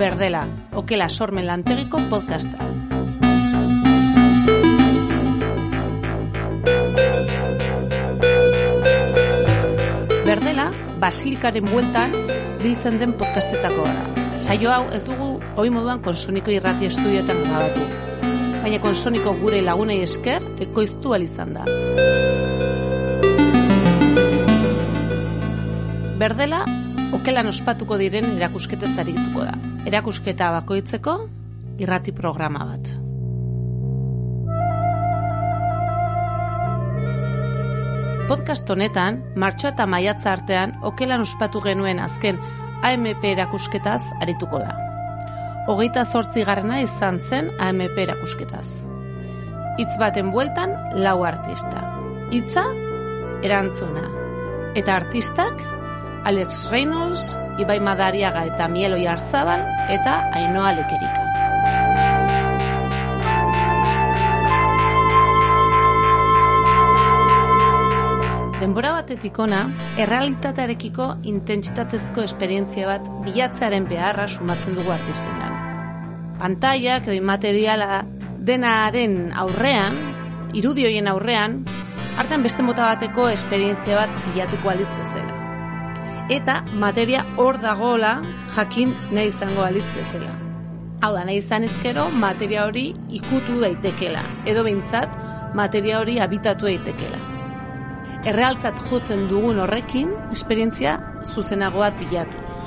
[0.00, 2.56] Berdela, okela sormen lantegiko podcasta.
[10.24, 10.70] Berdela,
[11.04, 12.16] basilikaren bueltan
[12.62, 14.38] biltzen den podcastetako gara.
[14.40, 17.84] Saio hau ez dugu hoi moduan konsoniko irrati estudioetan grabatu.
[18.62, 21.66] Baina konsoniko gure lagunei esker ekoiztu izan da.
[26.24, 26.64] Berdela,
[27.12, 29.69] okelan ospatuko diren erakusketez arituko da.
[29.88, 31.12] Erakusketa bakoitzeko
[31.80, 32.90] irrati programa bat.
[38.28, 42.36] Podcast honetan, martxoa eta maiatza artean okelan ospatu genuen azken
[42.84, 44.76] AMP erakusketaz arituko da.
[45.72, 48.66] Hogeita zortzi garrena izan zen AMP erakusketaz.
[49.80, 51.86] Itz baten bueltan lau artista.
[52.36, 52.66] Itza,
[53.42, 54.04] erantzuna.
[54.76, 55.64] Eta artistak,
[56.28, 61.26] Alex Reynolds, Ibai Madariaga eta Mielo Arzabal eta Ainoa Lekerika.
[68.60, 69.62] Denbora batetik ona,
[69.96, 75.56] errealitatearekiko intentsitatezko esperientzia bat bilatzearen beharra sumatzen dugu artistengan.
[76.40, 78.02] Pantaiak edo materiala
[78.52, 79.96] denaren aurrean,
[80.52, 81.62] irudioien aurrean,
[82.20, 85.39] hartan beste mota bateko esperientzia bat bilatuko alitz bezala.
[86.30, 88.20] Eta materia hor dagoela
[88.54, 90.36] jakin nahi izango alitz bezala.
[91.02, 95.18] Hau da, nahi izan ezkero materia hori ikutu daitekela, edo behintzat
[95.58, 97.30] materia hori habitatu daitekela
[98.28, 100.98] errealtzat jotzen dugun horrekin, esperientzia
[101.32, 102.58] zuzenagoat bilatuz.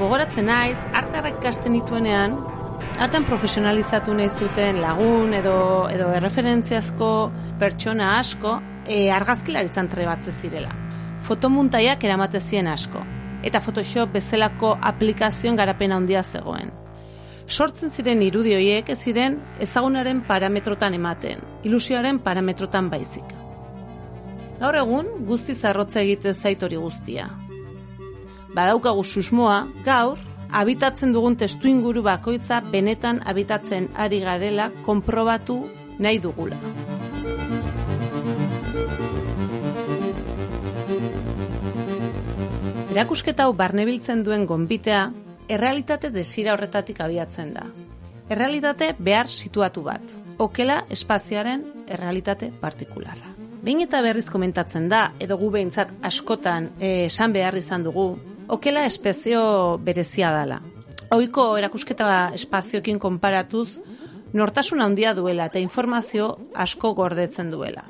[0.00, 2.34] Gogoratzen naiz, hartarrak ikasten dituenean,
[2.98, 5.56] hartan profesionalizatu nahi zuten lagun edo,
[5.90, 7.10] edo erreferentziazko
[7.60, 10.74] pertsona asko e, argazkilaritzan trebatze zirela.
[11.24, 13.00] Fotomuntaiak eramate ziren asko,
[13.48, 16.68] eta Photoshop bezalako aplikazioen garapena handia zegoen.
[17.48, 23.32] Sortzen ziren irudioiek ez ziren ezagunaren parametrotan ematen, ilusioaren parametrotan baizik.
[24.60, 27.30] Gaur egun, guzti zarrotza egite zait hori guztia.
[28.54, 30.20] Badaukagu susmoa, gaur,
[30.52, 35.62] habitatzen dugun testu inguru bakoitza benetan habitatzen ari garela konprobatu
[35.98, 36.60] nahi dugula.
[42.94, 45.00] Erakusketa hau barnebiltzen duen gonbitea,
[45.50, 47.64] errealitate desira horretatik abiatzen da.
[48.30, 53.32] Errealitate behar situatu bat, okela espazioaren errealitate partikularra.
[53.66, 58.12] Behin eta berriz komentatzen da, edo gu behintzat askotan eh, esan behar izan dugu,
[58.46, 59.42] okela espezio
[59.82, 60.60] berezia dela.
[61.18, 63.80] Oiko erakusketa espazioekin konparatuz,
[64.38, 67.88] nortasun handia duela eta informazio asko gordetzen duela.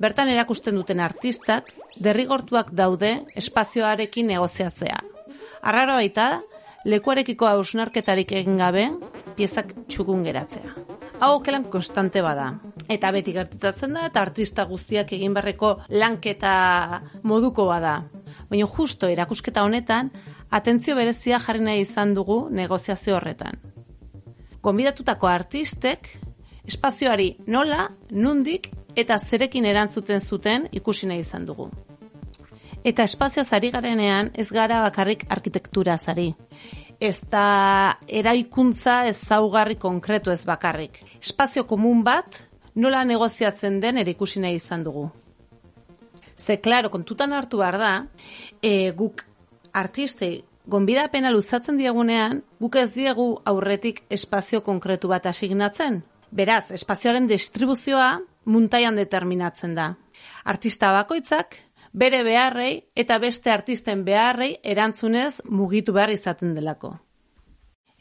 [0.00, 4.98] Bertan erakusten duten artistak, derrigortuak daude espazioarekin negoziatzea.
[5.62, 6.42] Arraro baita,
[6.84, 8.90] lekuarekiko hausnarketarik egin gabe,
[9.36, 10.84] piezak txukun geratzea
[11.20, 12.54] hau okelan konstante bada.
[12.90, 16.54] Eta beti gertitatzen da, eta artista guztiak egin barreko lanketa
[17.22, 18.02] moduko bada.
[18.50, 20.10] Baina justo erakusketa honetan,
[20.50, 23.60] atentzio berezia jarri nahi izan dugu negoziazio horretan.
[24.64, 26.08] Gonbidatutako artistek,
[26.66, 31.70] espazioari nola, nundik, eta zerekin erantzuten zuten ikusi nahi izan dugu.
[32.84, 36.34] Eta espazio zari garenean ez gara bakarrik arkitektura zari
[37.00, 41.00] ez da eraikuntza ez zaugarri konkretu ez bakarrik.
[41.20, 42.40] Espazio komun bat
[42.74, 45.08] nola negoziatzen den ere ikusi nahi izan dugu.
[46.36, 47.92] Ze, klaro, kontutan hartu behar da,
[48.62, 49.22] e, guk
[49.72, 56.02] artistei gonbidapena luzatzen diagunean, guk ez diegu aurretik espazio konkretu bat asignatzen.
[56.32, 59.94] Beraz, espazioaren distribuzioa muntaian determinatzen da.
[60.44, 61.56] Artista bakoitzak
[61.92, 66.96] bere beharrei eta beste artisten beharrei erantzunez mugitu behar izaten delako.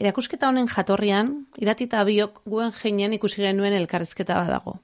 [0.01, 4.80] Erakusketa honen jatorrian, iratita biok guen jeinen ikusi genuen elkarrizketa badago.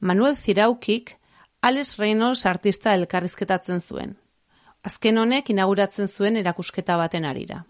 [0.00, 1.18] Manuel Ziraukik,
[1.62, 4.16] Alex Reynolds artista elkarrizketatzen zuen.
[4.82, 7.60] Azken honek inauguratzen zuen erakusketa baten arira.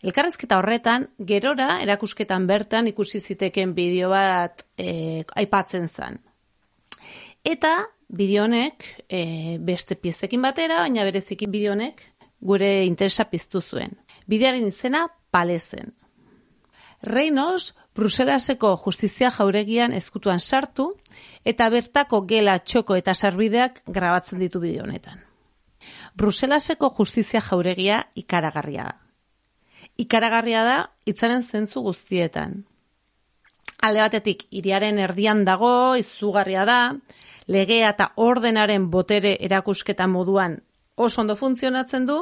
[0.00, 6.16] Elkarrizketa horretan, gerora erakusketan bertan ikusi ziteken bideo bat e, aipatzen zen.
[7.44, 7.74] Eta
[8.08, 12.00] bideonek e, beste piezekin batera, baina berezikin bideonek
[12.40, 13.92] gure interesa piztu zuen.
[14.26, 15.92] Bidearen izena palezen.
[17.02, 20.90] Reinos, Bruselaseko justizia jauregian ezkutuan sartu
[21.44, 25.20] eta bertako gela txoko eta sarbideak grabatzen ditu bideo honetan.
[26.16, 29.09] Bruselaseko justizia jauregia ikaragarria da.
[30.00, 30.76] Ikaragarria da
[31.10, 32.62] itzaren zentzu guztietan.
[33.84, 36.80] Alde batetik, iriaren erdian dago, izugarria da,
[37.48, 40.60] legea eta ordenaren botere erakusketa moduan
[41.00, 42.18] oso ondo funtzionatzen du,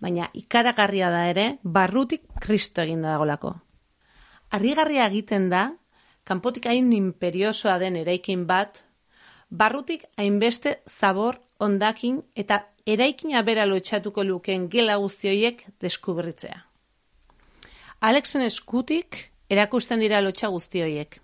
[0.00, 3.54] baina ikaragarria da ere, barrutik kristo egin dagolako.
[4.56, 5.64] Arrigarria egiten da,
[6.24, 8.82] kanpotik hain imperiosoa den eraikin bat,
[9.50, 16.67] barrutik hainbeste zabor, ondakin eta eraikina bera lotxatuko luken gela guztioiek deskubritzea.
[18.00, 19.16] Alexen eskutik
[19.50, 21.16] erakusten dira lotxa guztioiek.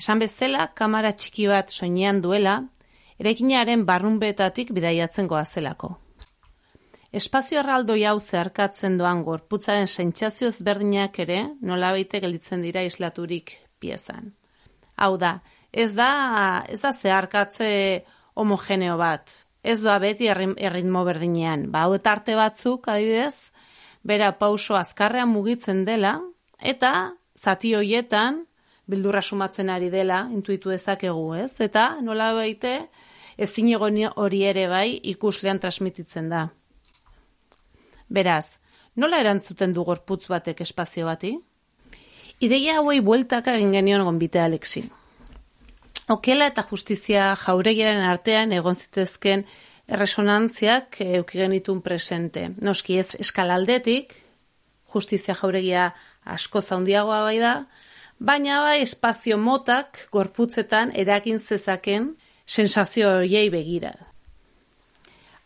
[0.00, 2.62] Esan bezala, kamara txiki bat soinean duela,
[3.20, 5.98] eraikinaren barrunbetatik bidaiatzen goazelako.
[7.12, 14.32] Espazio erraldo hau zeharkatzen doan gorputzaren sentsazio ezberdinak ere nola baite gelditzen dira islaturik piezan.
[14.96, 15.42] Hau da,
[15.72, 17.68] ez da, ez da zeharkatze
[18.34, 19.28] homogeneo bat.
[19.62, 21.68] Ez doa beti erritmo berdinean.
[21.70, 23.52] Ba, hau eta arte batzuk, adibidez,
[24.02, 26.20] bera pauso azkarrean mugitzen dela,
[26.58, 28.44] eta zati hoietan,
[28.86, 31.54] bildurra sumatzen ari dela, intuitu dezakegu, ez?
[31.60, 32.88] Eta nola baite,
[33.38, 33.50] ez
[34.16, 36.48] hori ere bai ikuslean transmititzen da.
[38.08, 38.58] Beraz,
[38.94, 41.38] nola erantzuten du gorputz batek espazio bati?
[42.40, 44.82] Ideia hauei bueltaka egin genion gonbite Alexi.
[46.10, 49.46] Okela eta justizia jauregiaren artean egon zitezken
[49.92, 52.48] erresonantziak euki genitun presente.
[52.64, 54.14] Noski ez eskalaldetik,
[54.92, 55.90] justizia jauregia
[56.24, 57.52] asko zaundiagoa bai da,
[58.18, 62.14] baina bai espazio motak gorputzetan erakin zezaken
[62.46, 63.92] sensazio horiei begira.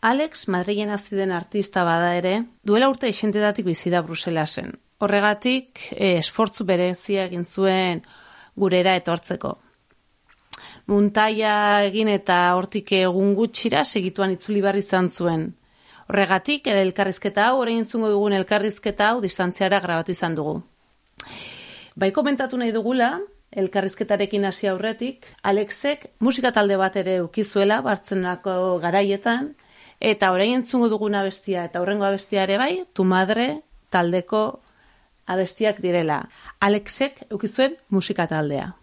[0.01, 4.75] Alex Madrilen hasi den artista bada ere, duela urte esentetatik bizi da Bruselasen.
[5.01, 8.03] Horregatik, eh, esfortzu berezia egin zuen
[8.55, 9.57] gurera etortzeko.
[10.87, 15.49] Muntaia egin eta hortik egun gutxira segituan itzuli barri izan zuen.
[16.07, 20.61] Horregatik, elkarrizketa hau, orain zungo dugun elkarrizketa hau, distantziara grabatu izan dugu.
[21.95, 23.17] Bai komentatu nahi dugula,
[23.51, 29.55] elkarrizketarekin hasi aurretik, Alexek musika talde bat ere ukizuela, bartzenako garaietan,
[29.99, 34.61] Eta orain entzungo duguna abestia eta horrengo abestia ere bai, tu madre taldeko
[35.25, 36.19] abestiak direla.
[36.59, 38.73] Alexek eukizuen musika taldea.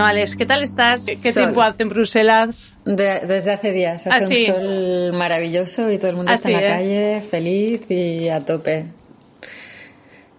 [0.00, 1.04] Bueno, Alex, ¿qué tal estás?
[1.04, 2.78] ¿Qué tiempo hace en Bruselas?
[2.86, 4.06] desde hace días.
[4.06, 6.68] Hace un ah, sol maravilloso y todo el mundo está en la ¿eh?
[6.68, 8.86] calle, feliz y a tope.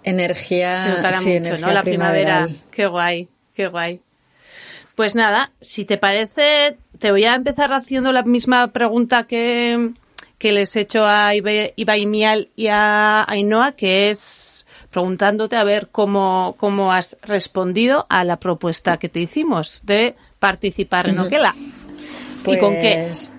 [0.01, 1.73] energía, sí, energía ¿no?
[1.73, 2.49] La primavera.
[2.71, 3.99] Qué guay, qué guay.
[4.95, 9.91] Pues nada, si te parece, te voy a empezar haciendo la misma pregunta que,
[10.39, 14.50] que les he hecho a Ibai Mial y a Ainhoa, que es
[14.91, 21.09] preguntándote a ver cómo, cómo has respondido a la propuesta que te hicimos de participar
[21.09, 21.55] en Oquela.
[22.45, 23.05] ¿Y con qué?
[23.07, 23.33] Pues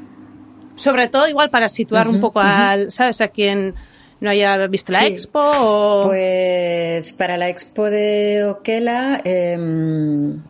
[0.76, 3.20] Sobre todo igual para situar un poco al, ¿sabes?
[3.20, 3.74] A quien
[4.20, 6.04] no haya visto la expo.
[6.06, 10.40] Pues para la expo de Oquela em,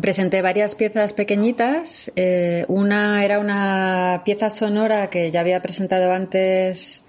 [0.00, 2.10] presenté varias piezas pequeñitas.
[2.16, 7.01] Eh, una era una pieza sonora que ya había presentado antes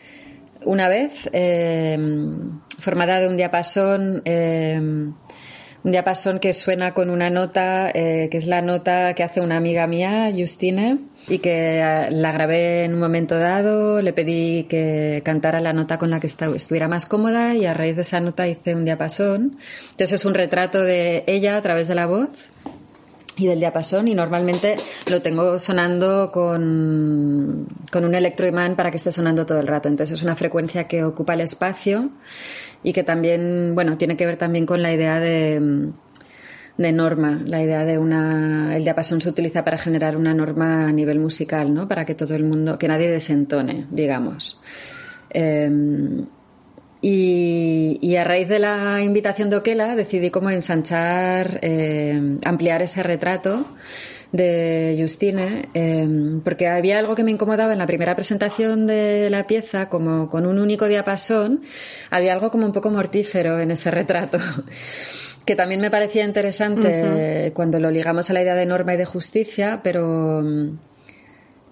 [0.65, 5.13] una vez, em, formada de un diapasón em,
[5.83, 9.57] un diapasón que suena con una nota, eh, que es la nota que hace una
[9.57, 15.21] amiga mía, Justine, y que eh, la grabé en un momento dado, le pedí que
[15.25, 18.47] cantara la nota con la que estuviera más cómoda y a raíz de esa nota
[18.47, 19.57] hice un diapasón.
[19.91, 22.49] Entonces es un retrato de ella a través de la voz
[23.35, 24.77] y del diapasón y normalmente
[25.09, 29.89] lo tengo sonando con, con un electroimán para que esté sonando todo el rato.
[29.89, 32.11] Entonces es una frecuencia que ocupa el espacio
[32.83, 35.91] y que también, bueno, tiene que ver también con la idea de,
[36.77, 40.91] de norma, la idea de una, el diapasón se utiliza para generar una norma a
[40.91, 41.87] nivel musical, ¿no?
[41.87, 44.61] Para que todo el mundo, que nadie desentone, digamos.
[45.29, 46.25] Em,
[47.05, 53.65] y, a raíz de la invitación de Oquela decidí como ensanchar, em, ampliar ese retrato
[54.31, 59.45] de Justine, em, porque había algo que me incomodaba en la primera presentación de la
[59.47, 61.61] pieza, como con un único diapasón,
[62.09, 64.37] había algo como un poco mortífero en ese retrato.
[65.45, 69.05] que también me parecía interesante cuando lo ligamos a la idea de norma y de
[69.05, 70.41] justicia, pero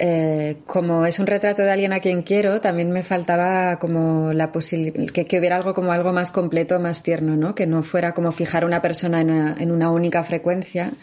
[0.03, 4.51] eh, como es un retrato de alguien a quien quiero, también me faltaba como la
[4.51, 7.53] posibilidad, que, hubiera algo como algo más completo, más tierno, ¿no?
[7.53, 10.93] Que no fuera como fijar una persona en una única frecuencia,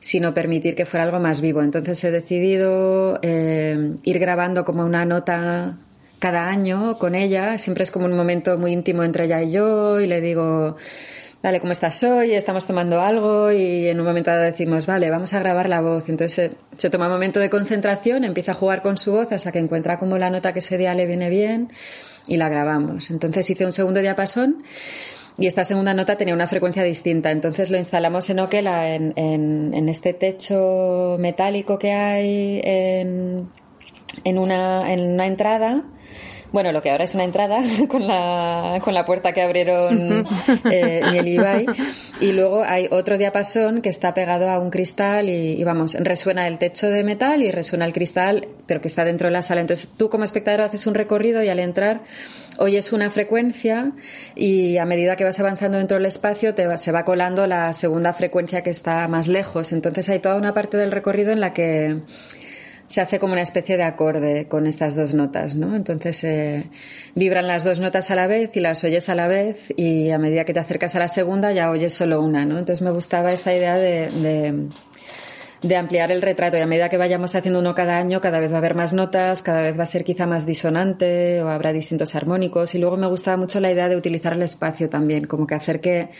[0.00, 1.62] sino permitir que fuera algo más vivo.
[1.62, 5.78] Entonces he decidido eh, ir grabando como una nota
[6.18, 7.56] cada año con ella.
[7.56, 10.76] Siempre es como un momento muy íntimo entre ella y yo y le digo,
[11.42, 12.34] dale, ¿cómo estás hoy?
[12.34, 16.08] Estamos tomando algo y en un momento decimos, vale, vamos a grabar la voz.
[16.08, 19.58] Entonces se, toma un momento de concentración, empieza a jugar con su voz hasta que
[19.58, 21.70] encuentra como la nota que ese día le viene bien
[22.26, 23.10] y la grabamos.
[23.10, 24.64] Entonces hice un segundo diapasón
[25.38, 27.30] y esta segunda nota tenía una frecuencia distinta.
[27.30, 35.84] Entonces lo instalamos en Okela, en, este techo metálico que hay en una entrada.
[36.50, 40.24] Bueno, lo que ahora es una entrada con la, con la puerta que abrieron
[40.70, 41.66] eh, y Ibai.
[42.20, 46.46] Y luego hay otro diapasón que está pegado a un cristal y, y, vamos, resuena
[46.46, 49.60] el techo de metal y resuena el cristal, pero que está dentro de la sala.
[49.60, 52.00] Entonces tú como espectador haces un recorrido y al entrar
[52.58, 53.92] oyes una frecuencia
[54.34, 58.12] y a medida que vas avanzando dentro del espacio te se va colando la segunda
[58.12, 59.72] frecuencia que está más lejos.
[59.72, 62.00] Entonces hay toda una parte del recorrido en la que
[62.88, 65.76] se hace como una especie de acorde con estas dos notas, ¿no?
[65.76, 66.64] Entonces eh,
[67.14, 70.18] vibran las dos notas a la vez y las oyes a la vez y a
[70.18, 72.58] medida que te acercas a la segunda ya oyes solo una, ¿no?
[72.58, 74.68] Entonces me gustaba esta idea de
[75.62, 78.50] de ampliar el retrato y a medida que vayamos haciendo uno cada año, cada vez
[78.50, 81.72] va a haber más notas, cada vez va a ser quizá más disonante o habrá
[81.72, 85.46] distintos armónicos y luego me gustaba mucho la idea de utilizar el espacio también, como
[85.46, 86.10] que hacer que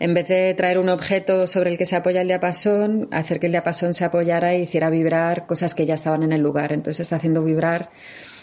[0.00, 3.46] en vez de traer un objeto sobre el que se apoya el diapasón, hacer que
[3.46, 6.72] el diapasón se apoyara y hiciera vibrar cosas que ya estaban en el lugar.
[6.72, 7.90] Entonces está haciendo vibrar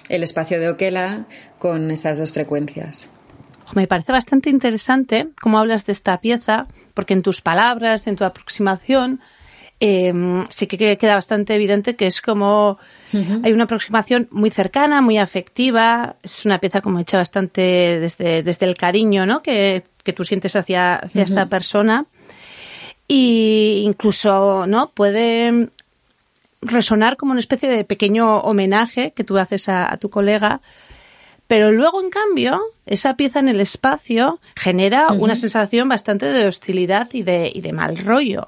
[0.09, 1.25] el espacio de Oquela
[1.57, 3.09] con estas dos frecuencias.
[3.73, 8.23] Me parece bastante interesante cómo hablas de esta pieza, porque en tus palabras, en tu
[8.23, 9.21] aproximación,
[9.79, 10.13] eh,
[10.49, 12.77] sí que queda bastante evidente que es como
[13.43, 16.17] hay una aproximación muy cercana, muy afectiva.
[16.21, 17.61] Es una pieza como hecha bastante
[17.99, 19.41] desde, desde el cariño ¿no?
[19.41, 22.05] que, que tú sientes hacia, hacia esta persona.
[23.07, 24.91] Y incluso ¿no?
[24.91, 25.69] puede
[26.61, 30.61] resonar como una especie de pequeño homenaje que tú haces a, tu colega.
[31.47, 37.09] Pero luego, en cambio, esa pieza en el espacio genera una sensación bastante de hostilidad
[37.13, 38.47] y de, y de mal rollo.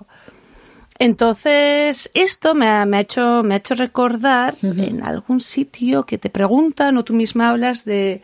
[1.00, 6.18] Entonces, esto me ha, me ha, hecho, me ha hecho recordar en algún sitio que
[6.18, 8.24] te preguntan o tú misma hablas de,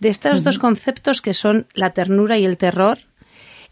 [0.00, 2.98] de estos dos conceptos que son la ternura y el terror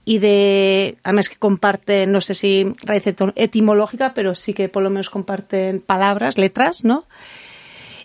[0.05, 3.05] y de, además que comparten, no sé si raíz
[3.35, 7.05] etimológica, pero sí que por lo menos comparten palabras, letras, ¿no?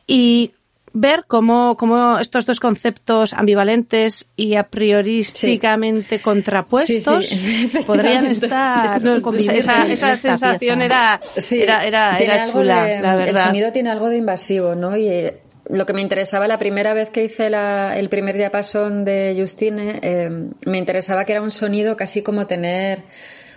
[0.06, 0.52] Y
[0.92, 7.30] ver cómo, cómo estos dos conceptos ambivalentes y a priorísticamente contrapuestos
[7.86, 13.44] podrían estar esa, esa, sensación era, era, era, chula, la verdad.
[13.44, 14.96] El sonido tiene algo de invasivo, ¿no?
[14.98, 15.08] Y
[15.74, 20.30] lo que me interesaba la primera vez que hice el primer diapasón de Justine, eh,
[20.66, 23.02] me interesaba que era un sonido casi como tener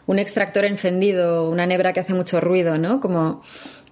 [0.07, 3.01] un extractor encendido, una nebra que hace mucho ruido, ¿no?
[3.01, 3.43] Como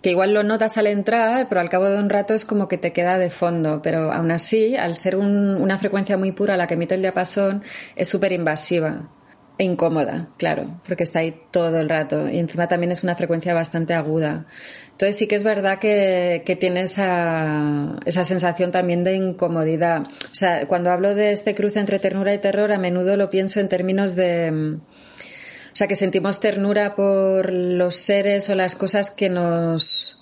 [0.00, 2.78] que igual lo notas al entrar, pero al cabo de un rato es como que
[2.78, 3.82] te queda de fondo.
[3.82, 7.62] Pero aún así, al ser una frecuencia muy pura la que emite el diapasón,
[7.94, 9.10] es súper invasiva
[9.56, 12.28] e incómoda, claro, porque está ahí todo el rato.
[12.28, 14.46] Y encima también es una frecuencia bastante aguda.
[14.94, 20.02] Entonces sí que es verdad que, que tiene esa, esa sensación también de incomodidad.
[20.02, 23.60] O sea, cuando hablo de este cruce entre ternura y terror, a menudo lo pienso
[23.60, 24.78] en términos de
[25.74, 30.20] o sea, que sentimos ternura por los seres o las cosas que nos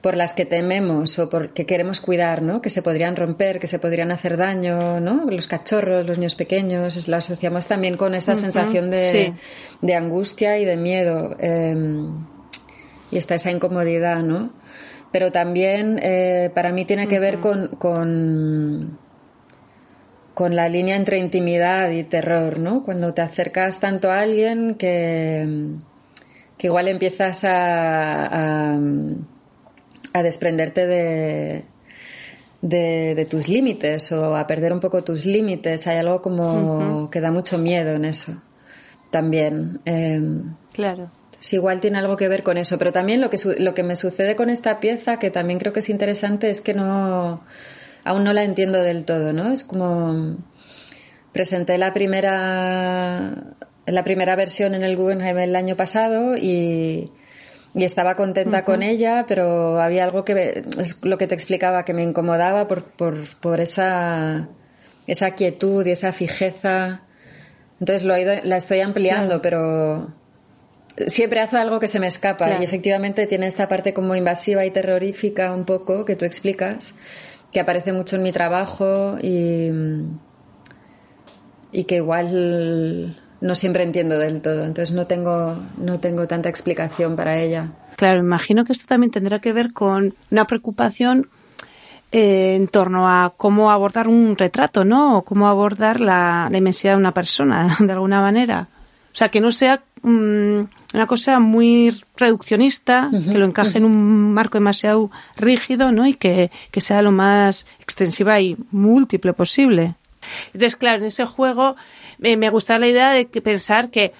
[0.00, 2.62] por las que tememos o por que queremos cuidar, ¿no?
[2.62, 5.26] Que se podrían romper, que se podrían hacer daño, ¿no?
[5.30, 9.34] Los cachorros, los niños pequeños, lo asociamos también con esta sensación de,
[9.82, 11.36] de, angustia y de miedo.
[11.38, 12.24] Em,
[13.10, 14.50] y está esa incomodidad, ¿no?
[15.12, 18.98] Pero también eh, para mí tiene que ver con
[20.38, 22.84] con la línea entre intimidad y terror, ¿no?
[22.84, 25.74] Cuando te acercas tanto a alguien que,
[26.56, 28.76] que igual empiezas a,
[30.12, 31.64] a, desprenderte de,
[32.62, 35.88] de, tus límites o a perder un poco tus límites.
[35.88, 38.40] Hay algo como que da mucho miedo en eso
[39.10, 39.80] también.
[39.86, 41.10] Em, claro.
[41.40, 43.96] Sí, igual tiene algo que ver con eso, pero también lo que, lo que me
[43.96, 47.44] sucede con esta pieza, que también creo que es interesante, es que no,
[48.04, 49.52] aún no la entiendo del todo, ¿no?
[49.52, 50.36] Es como
[51.32, 53.34] presenté la primera
[53.86, 57.12] la primera versión en el Guggenheim el año pasado y,
[57.74, 62.02] estaba contenta con ella, pero había algo que es lo que te explicaba que me
[62.02, 62.82] incomodaba por,
[63.40, 64.48] por, esa
[65.06, 67.02] esa quietud y esa fijeza.
[67.78, 70.12] Entonces lo la estoy ampliando, pero
[71.06, 74.70] siempre hace algo que se me escapa y efectivamente tiene esta parte como invasiva y
[74.70, 76.94] terrorífica un poco que tú explicas
[77.52, 79.70] que aparece mucho en mi trabajo y,
[81.72, 84.64] y que igual no siempre entiendo del todo.
[84.64, 87.72] Entonces no tengo, no tengo tanta explicación para ella.
[87.96, 91.28] Claro, imagino que esto también tendrá que ver con una preocupación
[92.12, 95.18] eh, en torno a cómo abordar un retrato, ¿no?
[95.18, 98.68] O cómo abordar la, la inmensidad de una persona, de alguna manera.
[99.12, 100.60] O sea, que no sea mm,
[100.94, 106.06] una cosa muy reduccionista, que lo encaje en un marco demasiado rígido, ¿no?
[106.06, 109.96] Y que, sea lo más extensiva y múltiple posible.
[110.46, 111.76] Entonces, claro, en ese juego
[112.22, 114.12] eh, me gusta la idea de pensar que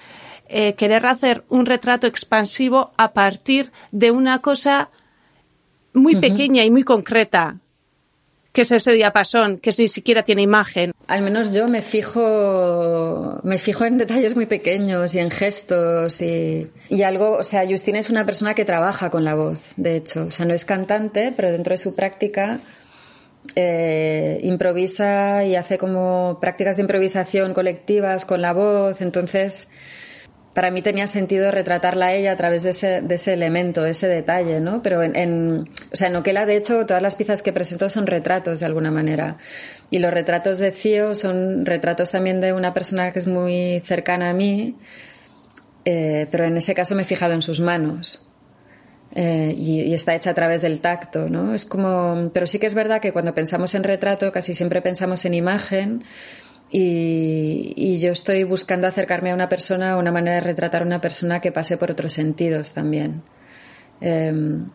[0.47, 4.89] eh, querer hacer un retrato expansivo a partir de una cosa
[5.93, 7.57] muy pequeña y muy concreta,
[8.51, 10.91] que es ese diapasón, que ni siquiera tiene imagen.
[11.07, 16.67] Al menos yo me fijo, me fijo en detalles muy pequeños y en gestos y,
[16.89, 20.25] y algo, o sea, Justina es una persona que trabaja con la voz, de hecho,
[20.25, 22.59] o sea, no es cantante, pero dentro de su práctica
[23.55, 29.69] eh, improvisa y hace como prácticas de improvisación colectivas con la voz, entonces
[30.59, 33.91] para mí tenía sentido retratarla a ella a través de ese, de ese elemento, de
[33.91, 34.83] ese detalle, ¿no?
[34.83, 38.07] Pero en, en, o sea, en Oquela, de hecho, todas las piezas que presento son
[38.07, 39.37] retratos de alguna manera.
[39.89, 44.31] Y los retratos de Cío son retratos también de una persona que es muy cercana
[44.31, 44.75] a mí,
[45.85, 48.27] eh, pero en ese caso me he fijado en sus manos.
[49.15, 51.55] Eh, y, y, está hecha a través del tacto, ¿no?
[51.55, 55.23] Es como, pero sí que es verdad que cuando pensamos en retrato casi siempre pensamos
[55.23, 56.03] en imagen
[56.71, 61.41] y, yo estoy buscando acercarme a una persona, una manera de retratar a una persona
[61.41, 63.23] que pase por otros sentidos también.
[64.01, 64.69] Em,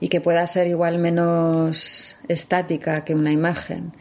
[0.00, 3.92] y que pueda ser igual menos estática que una imagen.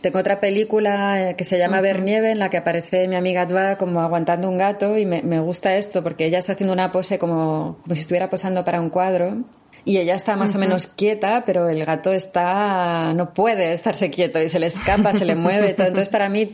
[0.00, 3.46] Tengo otra película eh, que se llama Ver Nieve, en la que aparece mi amiga
[3.46, 6.92] Dva como aguantando un gato y me, me, gusta esto porque ella está haciendo una
[6.92, 9.44] pose como, como si estuviera posando para un cuadro
[9.88, 14.38] y ella está más o menos quieta, pero el gato está no puede estarse quieto
[14.38, 15.72] y se le escapa, se le mueve.
[15.72, 15.86] Todo.
[15.86, 16.52] Entonces para mí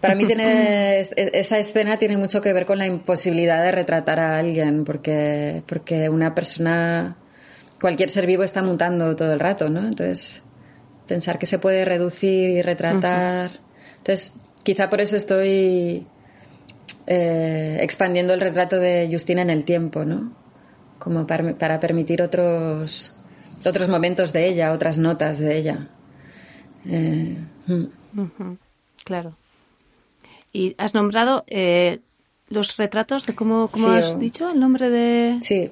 [0.00, 4.36] para mí tiene esa escena tiene mucho que ver con la imposibilidad de retratar a
[4.36, 7.16] alguien porque porque una persona
[7.80, 9.86] cualquier ser vivo está mutando todo el rato, ¿no?
[9.86, 10.42] Entonces
[11.06, 13.60] pensar que se puede reducir y retratar.
[13.98, 16.04] Entonces quizá por eso estoy
[17.06, 20.39] eh, expandiendo el retrato de Justina en el tiempo, ¿no?
[21.00, 23.16] Como para, permitir otros,
[23.66, 25.88] otros momentos de ella, otras notas de ella.
[26.86, 27.36] Eh,
[27.66, 28.52] mm.
[29.04, 29.34] Claro.
[30.52, 32.00] Y has nombrado eh,
[32.48, 35.38] los retratos de cómo, cómo has dicho el nombre de.
[35.42, 35.70] Sí.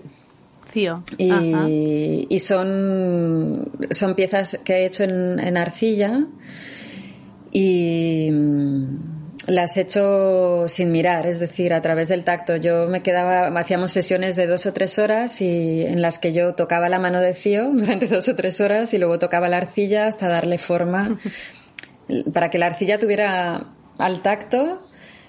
[0.72, 1.02] Cío.
[1.16, 6.26] Y, y, son, son piezas que he hecho en, en arcilla
[7.50, 8.30] y
[9.48, 12.56] las he hecho sin mirar, es decir, a través del tacto.
[12.56, 16.54] Yo me quedaba, hacíamos sesiones de dos o tres horas y en las que yo
[16.54, 20.06] tocaba la mano de Cío durante dos o tres horas y luego tocaba la arcilla
[20.06, 21.18] hasta darle forma
[22.32, 24.84] para que la arcilla tuviera al tacto.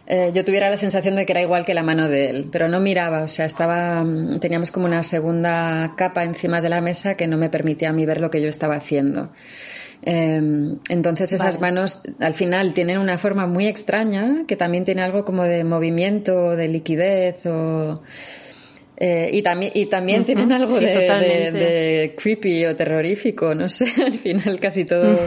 [0.05, 2.67] Eh, yo tuviera la sensación de que era igual que la mano de él, pero
[2.67, 4.03] no miraba, o sea, estaba,
[4.41, 8.07] teníamos como una segunda capa encima de la mesa que no me permitía a mí
[8.07, 9.31] ver lo que yo estaba haciendo.
[10.01, 15.25] Em, entonces esas manos al final tienen una forma muy extraña que también tiene algo
[15.25, 18.01] como de movimiento, de liquidez o...
[19.01, 24.59] Eh, y también, y también tienen algo de, creepy o terrorífico, no sé, al final
[24.59, 25.19] casi todo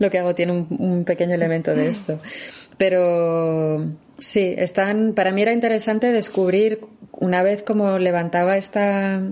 [0.00, 2.18] lo que hago tiene un, un, pequeño elemento de esto.
[2.78, 3.86] Pero
[4.18, 6.80] sí, están, para mí era interesante descubrir
[7.12, 9.22] una vez como levantaba esta,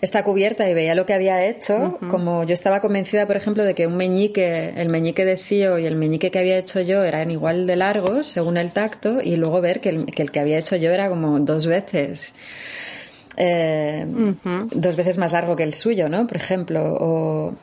[0.00, 3.74] esta cubierta y veía lo que había hecho, como yo estaba convencida, por ejemplo, de
[3.74, 7.30] que un meñique, el meñique de Cío y el meñique que había hecho yo eran
[7.30, 10.90] igual de largos, según el tacto, y luego ver que el que, había hecho yo
[10.90, 12.34] era como dos veces.
[13.38, 14.06] Eh,
[14.70, 16.26] dos veces más largo que el suyo, ¿no?
[16.26, 17.54] Por ejemplo, o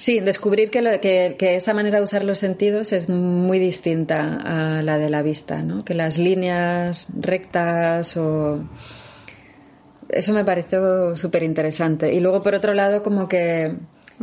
[0.00, 4.38] Sí, descubrir que, que, que, esa manera de usar los sentidos es muy distinta
[4.78, 5.84] a la de la vista, ¿no?
[5.84, 8.64] Que las líneas rectas o
[10.12, 12.12] eso me pareció súper interesante.
[12.12, 13.74] Y luego, por otro lado, como que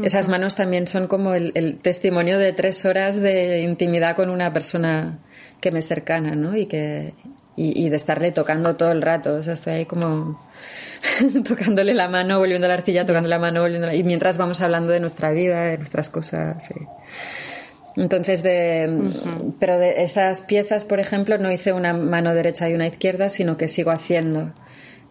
[0.03, 5.19] esas manos también son como el, testimonio de tres horas de intimidad con una persona
[5.59, 6.55] que me es cercana, ¿no?
[6.55, 7.13] Y que
[7.55, 9.35] y, de estarle tocando todo el rato.
[9.35, 10.39] O sea, estoy ahí como
[11.47, 14.91] tocándole la mano, volviendo a la arcilla, tocando la mano, volviendo y mientras vamos hablando
[14.91, 16.69] de nuestra vida, de nuestras cosas.
[17.95, 19.09] Entonces, de,
[19.59, 23.57] pero de esas piezas, por ejemplo, no hice una mano derecha y una izquierda, sino
[23.57, 24.53] que sigo haciendo.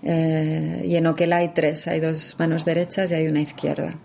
[0.08, 3.98] Eh, y en Oquela hay tres, hay dos manos derechas y hay una izquierda.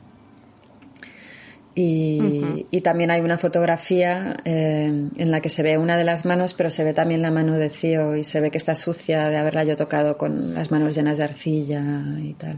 [1.73, 6.25] Y, y también hay una fotografía eh, en la que se ve una de las
[6.25, 9.29] manos, pero se ve también la mano de Cío y se ve que está sucia
[9.29, 11.81] de haberla yo tocado con las manos llenas de arcilla
[12.21, 12.57] y tal.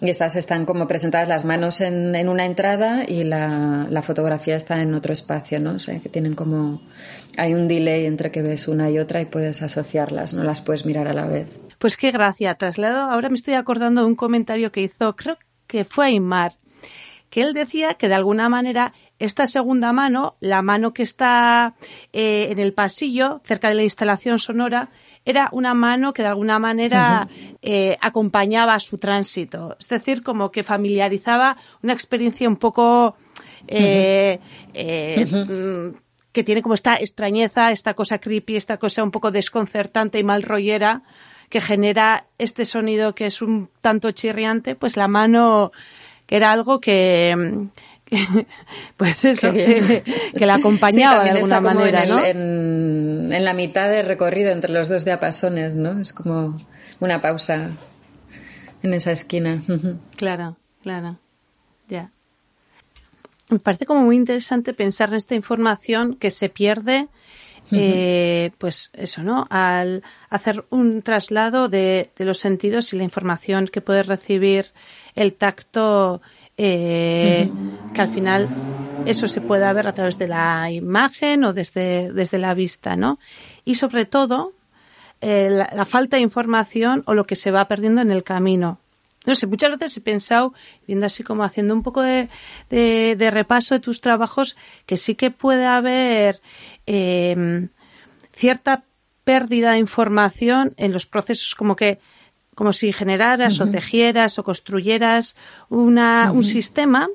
[0.00, 4.56] Y estas están como presentadas las manos en, en una entrada y la, la, fotografía
[4.56, 5.72] está en otro espacio, ¿no?
[5.72, 6.80] O sea, que tienen como...
[7.36, 10.86] Hay un delay entre que ves una y otra y puedes asociarlas, no las puedes
[10.86, 11.65] mirar a la vez.
[11.78, 12.54] Pues qué gracia.
[12.54, 15.36] Traslado, ahora me estoy acordando de un comentario que hizo, creo
[15.66, 16.52] que fue Aymar,
[17.30, 21.74] que él decía que de alguna manera esta segunda mano, la mano que está
[22.12, 24.90] eh, en el pasillo, cerca de la instalación sonora,
[25.24, 27.26] era una mano que de alguna manera
[27.62, 29.76] eh, acompañaba su tránsito.
[29.80, 33.16] Es decir, como que familiarizaba una experiencia un poco
[33.66, 34.38] eh,
[34.72, 35.96] mm,
[36.30, 40.42] que tiene como esta extrañeza, esta cosa creepy, esta cosa un poco desconcertante y mal
[40.42, 41.02] rollera
[41.48, 45.72] que genera este sonido que es un tanto chirriante, pues la mano,
[46.26, 47.68] que era algo que,
[48.96, 50.02] pues eso, que,
[50.34, 53.34] la acompañaba de alguna manera, en, ¿no?
[53.34, 56.00] en, la mitad del recorrido entre los dos diapasones, ¿no?
[56.00, 56.56] Es como
[57.00, 57.70] una pausa
[58.82, 59.62] en esa esquina.
[60.16, 61.18] Claro, claro,
[61.88, 62.10] ya.
[63.48, 67.08] Me parece como muy interesante pensar en esta información que se pierde
[67.72, 69.46] eh, pues eso, ¿no?
[69.50, 74.66] Al hacer un traslado de, los sentidos y la información que puede recibir
[75.14, 76.20] el tacto,
[76.56, 77.50] eh,
[77.92, 78.48] que al final
[79.04, 83.18] eso se pueda ver a través de la imagen o desde, desde la vista, ¿no?
[83.64, 84.52] Y sobre todo,
[85.20, 88.78] eh, la, falta de información o lo que se va perdiendo en el camino.
[89.24, 90.54] No sé, muchas veces he pensado,
[90.86, 92.28] viendo así como haciendo un poco de,
[92.70, 96.40] de repaso de tus trabajos, que sí que puede haber
[96.86, 97.68] eh,
[98.32, 98.84] cierta
[99.24, 101.98] pérdida de información en los procesos como que
[102.54, 105.36] como si generaras o tejieras o construyeras
[105.68, 107.06] una, un sistema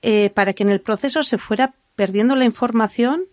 [0.00, 3.24] eh, para que en el proceso se fuera perdiendo la información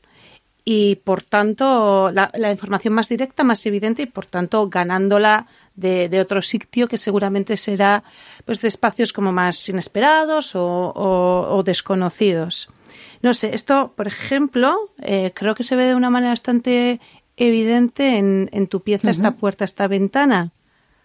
[0.66, 6.20] y por tanto la, información más directa, más evidente y por tanto ganándola de, de,
[6.20, 8.04] otro sitio que seguramente será
[8.46, 12.68] pues de espacios como más inesperados o, o desconocidos.
[13.22, 17.00] No sé, esto, por ejemplo, eh, creo que se ve de una manera bastante
[17.38, 20.52] evidente en, en tu pieza, esta puerta, esta ventana,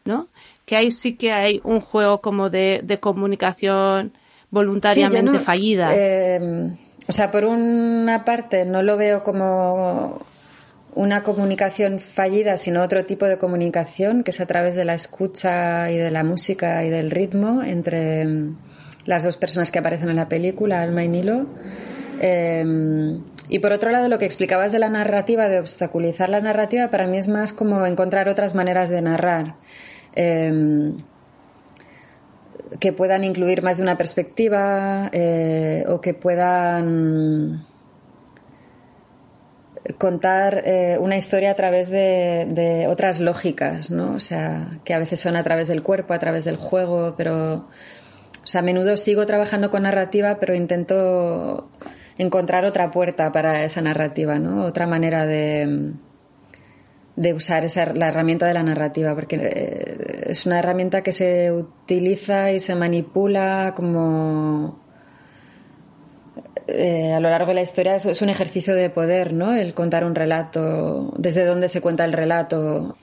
[0.04, 0.28] ¿no?
[0.64, 4.12] Que ahí sí que hay un juego como de, de comunicación
[4.50, 5.90] voluntariamente fallida.
[5.94, 6.70] Eh,
[7.08, 10.20] o sea, por una parte no lo veo como
[10.94, 15.90] una comunicación fallida, sino otro tipo de comunicación, que es a través de la escucha
[15.90, 18.26] y de la música y del ritmo entre
[19.04, 21.46] las dos personas que aparecen en la película, Alma y Nilo.
[22.20, 26.90] Em, y por otro lado, lo que explicabas de la narrativa, de obstaculizar la narrativa,
[26.90, 29.54] para mí es más como encontrar otras maneras de narrar.
[30.14, 30.98] Em,
[32.80, 37.64] que puedan incluir más de una perspectiva eh, o que puedan
[39.98, 44.14] contar eh, una historia a través de, otras lógicas, ¿no?
[44.14, 47.54] O sea, que a veces son a través del cuerpo, a través del juego, pero,
[47.54, 51.70] o sea, a menudo sigo trabajando con narrativa, pero intento
[52.18, 54.64] encontrar otra puerta para esa narrativa, ¿no?
[54.64, 55.92] Otra manera de,
[57.16, 61.52] de usar esa, la herramienta de la narrativa, porque eh, es una herramienta que se
[61.52, 64.86] utiliza y se manipula como
[66.68, 69.54] eh, a lo largo de la historia es, un ejercicio de poder, ¿no?
[69.54, 72.96] El contar un relato, desde dónde se cuenta el relato.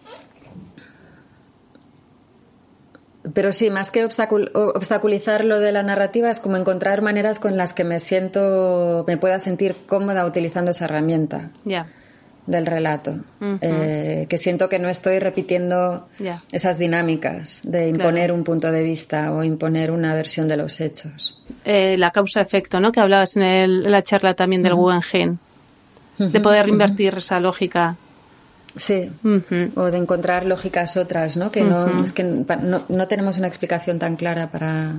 [3.33, 7.73] Pero sí, más que obstaculizar lo de la narrativa es como encontrar maneras con las
[7.73, 11.51] que me siento, me pueda sentir cómoda utilizando esa herramienta.
[11.63, 11.87] Ya
[12.45, 13.15] del relato,
[13.61, 16.07] eh, que siento que no estoy repitiendo
[16.51, 21.41] esas dinámicas de imponer un punto de vista o imponer una versión de los hechos.
[21.63, 22.91] Eh, la causa-efecto, ¿no?
[22.91, 25.37] Que hablabas en, la charla también del Guggenheim,
[26.17, 27.95] de poder invertir esa lógica.
[28.75, 29.11] Sí,
[29.75, 31.51] o de encontrar lógicas otras, ¿no?
[31.51, 34.95] Que, no, es que no, no tenemos una explicación tan clara para,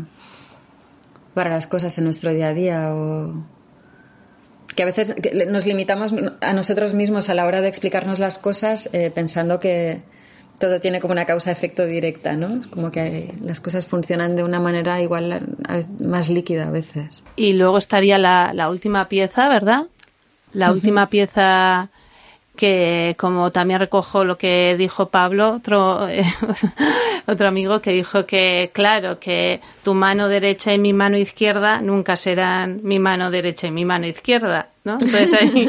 [1.35, 3.35] para las cosas en nuestro día a día o
[4.77, 5.17] que a veces
[5.49, 10.03] nos limitamos a nosotros mismos a la hora de explicarnos las cosas eh, pensando que
[10.59, 12.63] todo tiene como una causa-efecto directa, ¿no?
[12.71, 15.57] Como que las cosas funcionan de una manera igual
[15.99, 17.25] más líquida a veces.
[17.35, 19.87] Y luego estaría la, la última pieza, ¿verdad?
[20.53, 21.91] La última pieza
[22.57, 26.07] que como también recojo lo que dijo Pablo, otro,
[27.27, 32.17] otro amigo que dijo que, claro, que tu mano derecha y mi mano izquierda nunca
[32.17, 34.93] serán mi mano derecha y mi mano izquierda, ¿no?
[34.93, 35.69] Entonces hay,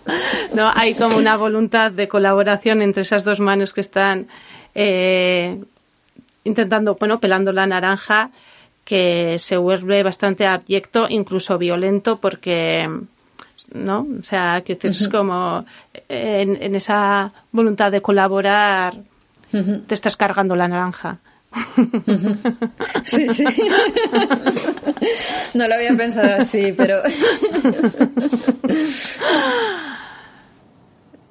[0.54, 0.70] ¿no?
[0.74, 4.26] hay como una voluntad de colaboración entre esas dos manos que están
[4.74, 5.60] eh,
[6.42, 8.30] intentando, bueno, pelando la naranja,
[8.84, 12.88] que se vuelve bastante abyecto, incluso violento, porque
[13.74, 14.06] ¿no?
[14.20, 15.66] O sea, que es como
[16.08, 18.94] en, esa voluntad de colaborar
[19.86, 21.18] te estás cargando la naranja.
[23.04, 23.44] Sí, sí.
[25.54, 27.00] No lo había pensado así, pero.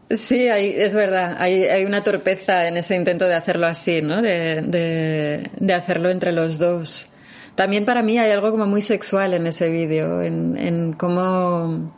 [0.09, 1.35] Sí, es verdad.
[1.39, 4.21] Hay, hay, una torpeza en ese intento de hacerlo así, ¿no?
[4.21, 7.07] De, de, hacerlo entre los dos.
[7.55, 11.93] También para mí hay algo como muy sexual en ese vídeo, en, en cómo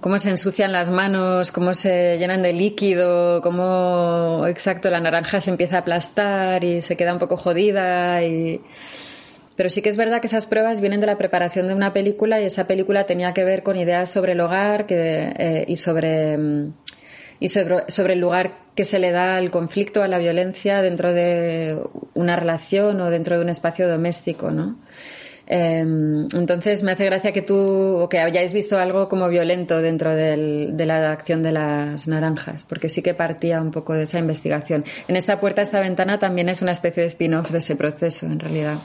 [0.00, 5.50] cómo se ensucian las manos, cómo se llenan de líquido, cómo exacto la naranja se
[5.50, 8.22] empieza a aplastar y se queda un poco jodida
[9.56, 12.40] pero sí que es verdad que esas pruebas vienen de la preparación de una película
[12.40, 16.38] y esa película tenía que ver con ideas sobre el hogar eh, y sobre
[17.40, 21.12] y sobre, sobre, el lugar que se le da al conflicto, a la violencia dentro
[21.12, 21.78] de
[22.14, 24.78] una relación o dentro de un espacio doméstico, ¿no?
[25.52, 30.86] Em, entonces me hace gracia que tú que hayáis visto algo como violento dentro de
[30.86, 34.84] la acción de las naranjas, porque sí que partía un poco de esa investigación.
[35.08, 38.38] En esta puerta, esta ventana también es una especie de spin-off de ese proceso, en
[38.38, 38.78] realidad.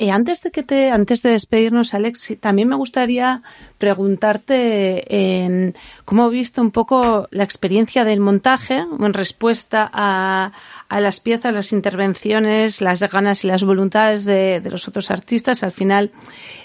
[0.00, 3.42] Y antes de que te, antes de despedirnos, Alex, también me gustaría
[3.78, 5.02] preguntarte
[5.42, 10.52] en cómo he visto un poco la experiencia del montaje en respuesta a,
[10.88, 15.62] a las piezas, las intervenciones, las ganas y las voluntades de, de los otros artistas.
[15.62, 16.12] Al final,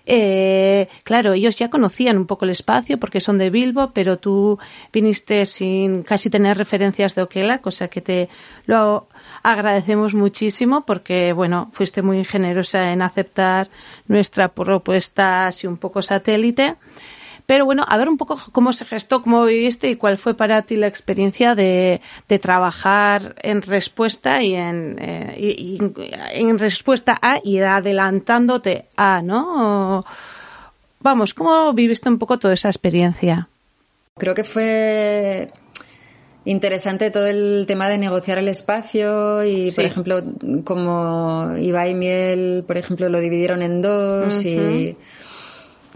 [0.05, 4.59] eh, claro, ellos ya conocían un poco el espacio porque son de Bilbo, pero tú
[4.93, 8.29] viniste sin casi tener referencias de Oquela, cosa que te
[8.65, 9.07] lo
[9.43, 13.69] agradecemos muchísimo porque, bueno, fuiste muy generosa en aceptar
[14.07, 16.75] nuestra propuesta así un poco satélite.
[17.45, 20.61] Pero bueno, a ver un poco cómo se gestó, cómo viviste y cuál fue para
[20.61, 25.77] ti la experiencia de, de trabajar en respuesta y en, eh, y,
[26.33, 30.03] en respuesta a y adelantándote a, ¿no?
[31.03, 33.49] vamos, ¿cómo viviste un poco toda esa experiencia?
[34.17, 35.49] Creo que fue
[36.45, 40.23] interesante todo el tema de negociar el espacio y, por ejemplo,
[40.63, 44.97] como Iba y Miel, por ejemplo, lo dividieron en dos y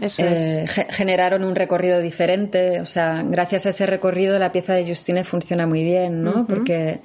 [0.00, 2.80] eh, generaron un recorrido diferente.
[2.80, 6.46] O sea, gracias a ese recorrido la pieza de Justine funciona muy bien, ¿no?
[6.46, 7.00] Porque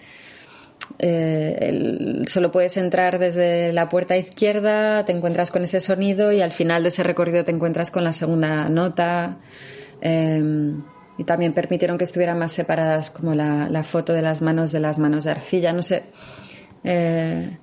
[1.00, 6.52] eh, solo puedes entrar desde la puerta izquierda, te encuentras con ese sonido y al
[6.52, 9.38] final de ese recorrido te encuentras con la segunda nota.
[10.02, 10.84] Em,
[11.18, 15.00] y también permitieron que estuvieran más separadas como la, foto de las manos de las
[15.00, 16.04] manos de arcilla, no sé.
[16.84, 17.58] Eh,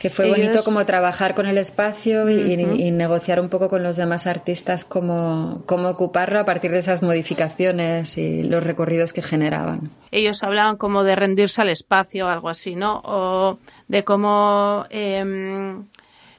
[0.00, 4.26] que fue bonito como trabajar con el espacio y, negociar un poco con los demás
[4.26, 9.90] artistas cómo, cómo ocuparlo a partir de esas modificaciones y los recorridos que generaban.
[10.10, 13.00] Ellos hablaban como de rendirse al espacio o algo así, ¿no?
[13.04, 13.58] O
[13.88, 15.84] de cómo em,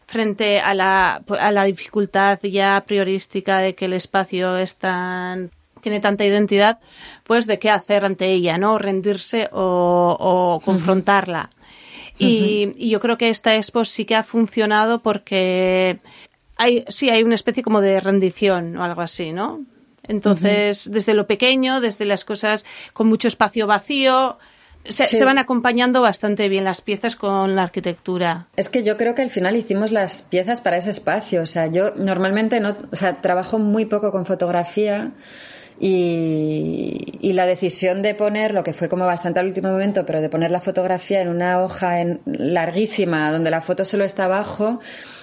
[0.08, 6.00] frente a la, a la dificultad ya priorística de que el espacio es tan tiene
[6.00, 6.80] tanta identidad,
[7.24, 8.78] pues de qué hacer ante ella, ¿no?
[8.78, 11.50] Rendirse o, confrontarla.
[12.19, 15.99] Y, yo creo que esta expo sí que ha funcionado porque
[16.58, 19.65] hay, sí, hay una especie como de rendición o algo así, ¿no?
[20.03, 24.38] Entonces, desde lo pequeño, desde las cosas con mucho espacio vacío,
[24.86, 28.47] se, van acompañando bastante bien las piezas con la arquitectura.
[28.55, 31.41] Es que yo creo que al final hicimos las piezas para ese espacio.
[31.41, 35.12] O sea, yo normalmente no, o sea, trabajo muy poco con fotografía.
[35.79, 40.29] Y, la decisión de poner, lo que fue como bastante al último momento, pero de
[40.29, 44.81] poner la fotografía en una hoja en, larguísima, donde la foto solo está abajo,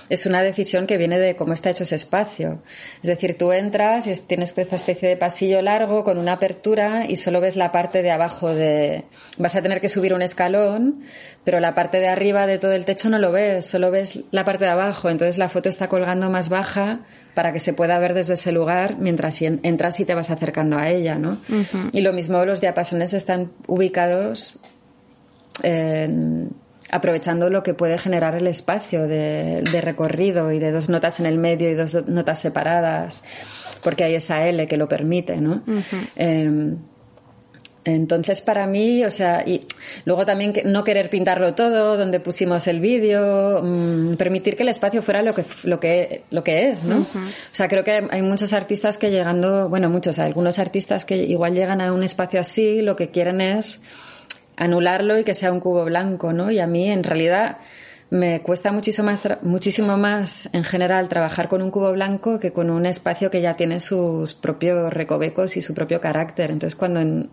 [0.08, 2.62] es una decisión que viene de cómo está hecho ese espacio.
[3.02, 7.16] Es decir, tú entras y tienes esta especie de pasillo largo con una apertura y
[7.16, 9.04] solo ves la parte de abajo de...
[9.38, 11.02] Vas a tener que subir un escalón,
[11.44, 14.44] pero la parte de arriba de todo el techo no lo ves, solo ves la
[14.44, 15.10] parte de abajo.
[15.10, 17.00] Entonces la foto está colgando más baja
[17.34, 20.88] para que se pueda ver desde ese lugar mientras entras y te vas acercando a
[20.88, 21.38] ella, ¿no?
[21.92, 24.58] Y lo mismo los diapasones están ubicados
[25.62, 26.50] en
[26.90, 31.38] aprovechando lo que puede generar el espacio de, recorrido y de dos notas en el
[31.38, 33.24] medio y dos notas separadas,
[33.82, 35.62] porque hay esa L que lo permite, ¿no?
[36.16, 36.78] Em,
[37.86, 39.64] entonces, para mí, o sea, y
[40.04, 45.02] luego también no querer pintarlo todo, donde pusimos el vídeo, mm, permitir que el espacio
[45.02, 46.98] fuera lo que, lo que, lo que es, ¿no?
[46.98, 51.54] O sea, creo que hay muchos artistas que llegando, bueno, muchos, algunos artistas que igual
[51.54, 53.80] llegan a un espacio así, lo que quieren es
[54.56, 56.50] anularlo y que sea un cubo blanco, ¿no?
[56.50, 57.58] Y a mí, en realidad,
[58.10, 62.70] me cuesta muchísimo más, muchísimo más en general trabajar con un cubo blanco que con
[62.70, 66.50] un espacio que ya tiene sus propios recovecos y su propio carácter.
[66.50, 67.28] Entonces, cuando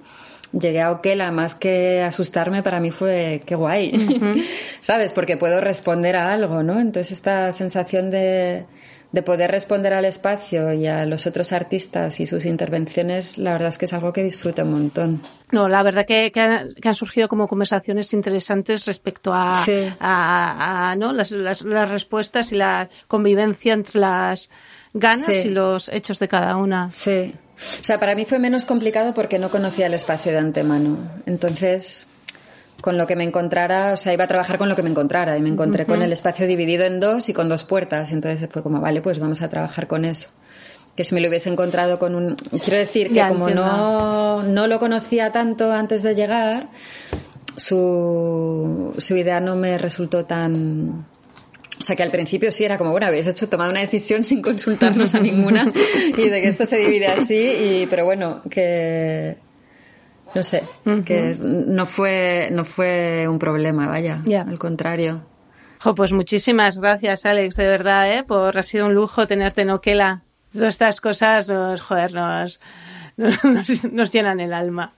[0.51, 4.41] llegué a Oquela, más que asustarme, para mí fue qué guay,
[4.81, 5.13] ¿sabes?
[5.13, 6.79] Porque puedo responder a algo, ¿no?
[6.79, 8.65] Entonces, esta sensación de,
[9.13, 13.69] de poder responder al espacio y a los otros artistas y sus intervenciones, la verdad
[13.69, 15.21] es que es algo que disfruto un montón.
[15.51, 19.63] No, la verdad que, que, han, surgido como conversaciones interesantes respecto a,
[19.99, 21.13] a, ¿no?
[21.13, 24.49] Las, las, respuestas y la convivencia entre las
[24.95, 26.89] ganas y los hechos de cada una.
[26.89, 27.35] Sí.
[27.55, 30.97] O sea, para mí fue menos complicado porque no conocía el espacio de antemano.
[31.27, 32.09] Entonces,
[32.83, 35.37] con lo que me encontrara, o sea, iba a trabajar con lo que me encontrara
[35.37, 38.11] y me encontré con el espacio dividido en dos y con dos puertas.
[38.11, 40.31] Y entonces fue como, vale, pues vamos a trabajar con eso.
[40.93, 42.35] Que si me lo hubiese encontrado con un...
[42.35, 46.67] Quiero decir que como no, no lo conocía tanto antes de llegar,
[47.55, 51.05] su, su idea no me resultó tan...
[51.79, 54.41] O sea que al principio sí era como, bueno, habéis hecho, tomado una decisión sin
[54.41, 55.71] consultarnos a ninguna
[56.17, 59.37] y de que esto se divide así, y, pero bueno, que,
[60.33, 60.63] no sé,
[61.05, 65.21] que no fue, no fue un problema, vaya, al contrario.
[65.95, 68.23] pues muchísimas gracias, Alex, de verdad, ¿eh?
[68.23, 70.23] por ha sido un lujo tenerte en Oquela.
[70.51, 72.59] Todas estas cosas, nos, joder, nos,
[73.91, 74.93] nos, llenan el alma.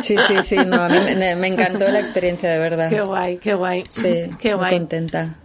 [0.00, 2.90] Sí, sí, sí, no, a mí me, me, encantó la experiencia, de verdad.
[2.90, 3.84] Qué guay, qué guay.
[3.88, 4.70] Sí, qué guay.
[4.70, 5.36] Muy contenta.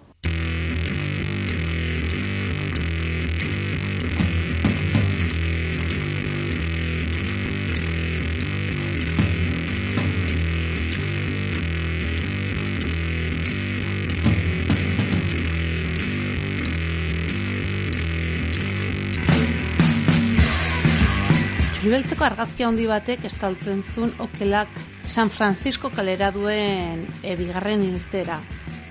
[21.88, 24.74] Ibeltzeko argazki handi batek estaltzen zuen okelak
[25.08, 28.42] San Francisco kalera duen e, bigarren irtera.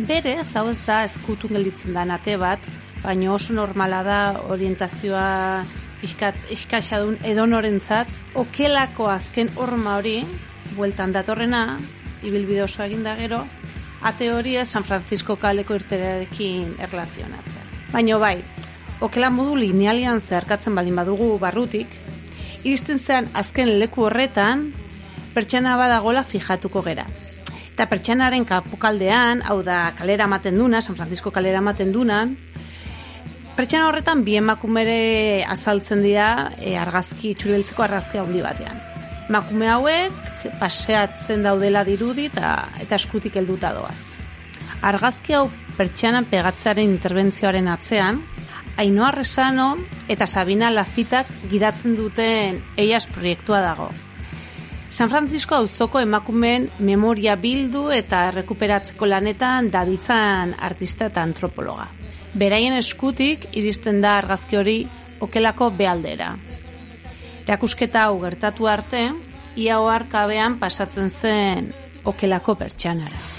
[0.09, 2.71] Bere, hau ez da eskutun gelditzen da nate bat,
[3.03, 4.21] baina oso normala da
[4.55, 5.27] orientazioa
[6.09, 8.09] iskat, iskaxadun edonorentzat,
[8.47, 10.23] okelako azken horma hori,
[10.79, 11.63] bueltan datorrena,
[12.25, 13.43] ibilbide oso egin da gero,
[14.09, 17.77] ate hori San Francisco kaleko irterarekin erlazionatzen.
[17.93, 18.39] Baina bai,
[19.05, 22.01] okela modu linealian zerkatzen baldin badugu barrutik,
[22.67, 24.73] iristen zean azken leku horretan,
[25.35, 27.07] pertsana badagola fijatuko gera.
[27.77, 32.25] Eta pertsanaren kapukaldean, hau da kalera ematen duna, San Francisco kalera ematen duna,
[33.57, 38.81] pertsana horretan bi emakumere azaltzen dira e, argazki, txuribeltzeko argazki handi batean.
[39.27, 44.17] Emakume hauek paseatzen daudela dirudi eta, eta eskutik helduta doaz.
[44.87, 45.47] Argazki hau
[45.77, 48.23] pertsanan pegatzearen interbentzioaren atzean,
[48.77, 49.77] Ainoa Resano
[50.09, 53.89] eta Sabina Lafitak gidatzen duten eias proiektua dago.
[54.91, 61.89] San Francisco auzoko emakumeen memoria bildu eta rekuperatzeko lanetan dabitzan artista eta antropologa.
[62.37, 64.77] Beraien eskutik iristen da argazki hori
[65.25, 66.35] okelako bealdera.
[67.47, 69.07] Erakusketa hau gertatu arte,
[69.57, 71.73] ia oarkabean pasatzen zen
[72.05, 73.36] okelako pertsanara.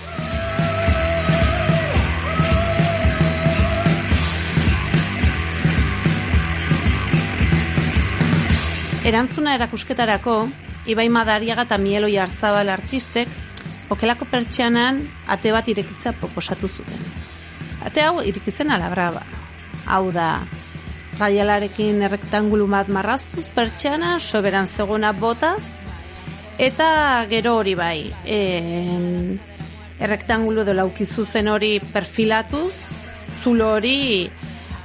[9.07, 10.33] Erantzuna erakusketarako,
[10.91, 13.31] Ibai Madariaga eta Mieloi Arzabal artistek,
[13.87, 14.99] okelako pertsianan
[15.31, 17.05] ate bat irekitza proposatu zuten.
[17.87, 19.23] Ate hau irikizen alabraba.
[19.87, 20.43] Hau da,
[21.21, 25.63] radialarekin errektangulu bat marraztuz pertsiana, soberan zegona botaz,
[26.59, 29.37] eta gero hori bai, en,
[30.03, 32.73] errektangulu edo laukizu zen hori perfilatuz,
[33.39, 33.99] zulo hori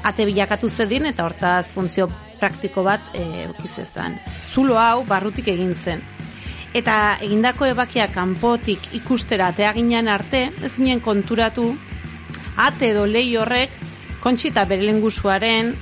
[0.06, 2.06] ate bilakatu zedin eta hortaz funtzio
[2.42, 4.18] praktiko bat e, ukizezan.
[4.50, 6.02] Zulo hau barrutik egin zen.
[6.74, 11.68] Eta egindako ebakia kanpotik ikustera atea ginen arte, ez ginen konturatu,
[12.56, 13.76] ate edo lehi horrek
[14.22, 14.88] kontxita bere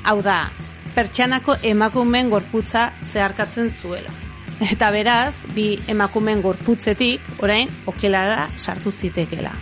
[0.03, 0.51] hau da,
[0.95, 4.11] pertsanako emakumen gorputza zeharkatzen zuela.
[4.61, 9.53] Eta beraz, bi emakumen gorputzetik, orain, okelara sartu zitekela.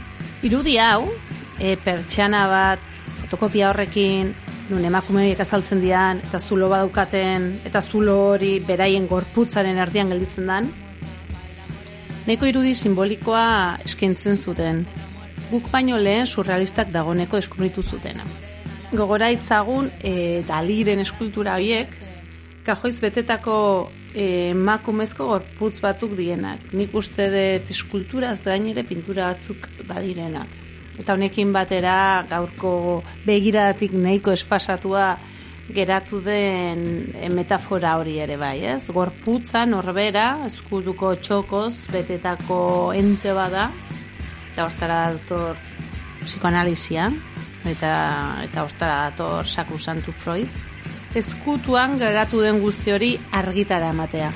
[0.42, 1.12] Irudi hau,
[1.60, 2.80] e, pertsana bat,
[3.20, 4.34] fotokopia horrekin,
[4.68, 10.68] nun emakumeiek azaltzen dian, eta zulo badaukaten, eta zulo hori beraien gorputzaren erdian gelditzen dan,
[12.28, 14.84] neko irudi simbolikoa eskaintzen zuten.
[15.48, 18.26] Guk baino lehen surrealistak dagoneko deskubritu zutena.
[18.92, 21.94] Gogora itzagun e, daliren eskultura horiek,
[22.68, 23.56] kajoiz betetako
[24.12, 26.68] e, emakumezko gorputz batzuk dienak.
[26.76, 30.67] Nik uste dut eskulturaz gainere pintura batzuk badirenak
[30.98, 35.16] eta honekin batera gaurko begiradatik nahiko espasatua
[35.74, 38.88] geratu den eh, metafora hori ere bai, ez?
[38.92, 42.60] Gorputza norbera, eskuduko txokoz, betetako
[42.96, 43.68] ente bada,
[44.52, 45.60] eta hortara dator
[46.24, 47.10] psikoanalizia,
[47.68, 47.92] eta,
[48.48, 50.64] eta hortara dator sakusantu Freud.
[51.16, 54.32] Ezkutuan geratu den guzti hori argitara ematea.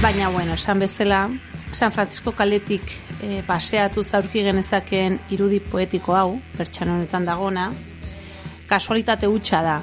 [0.00, 1.28] Baina, bueno, esan bezala,
[1.72, 2.86] San Francisco kaletik
[3.20, 7.66] e, paseatu zaurki genezakeen irudi poetiko hau, pertsan honetan dagona,
[8.66, 9.74] kasualitate hutsa da,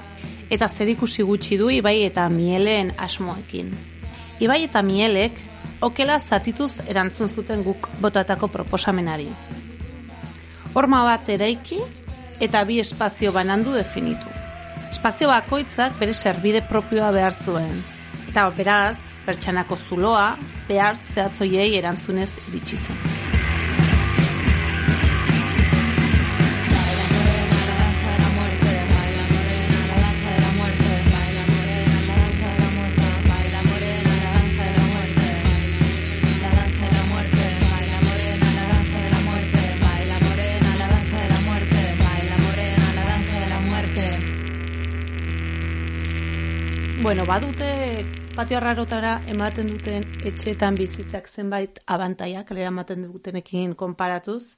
[0.50, 3.70] eta zer ikusi gutxi du Ibai eta Mieleen asmoekin.
[4.42, 5.38] Ibai eta Mielek,
[5.86, 9.30] okela zatituz erantzun zuten guk botatako proposamenari.
[10.74, 11.78] Horma bat eraiki
[12.42, 14.34] eta bi espazio banandu definitu.
[14.90, 17.84] Espazio bakoitzak bere serbide propioa behar zuen.
[18.32, 18.98] Eta beraz,
[19.28, 20.28] pertsanako zuloa,
[20.70, 23.36] behar zehatzoiei erantzunez iritsi zen.
[47.08, 47.87] Bueno, badute
[48.38, 54.54] patio arrarotara ematen duten etxeetan bizitzak zenbait abantaia, kalera ematen dutenekin konparatuz.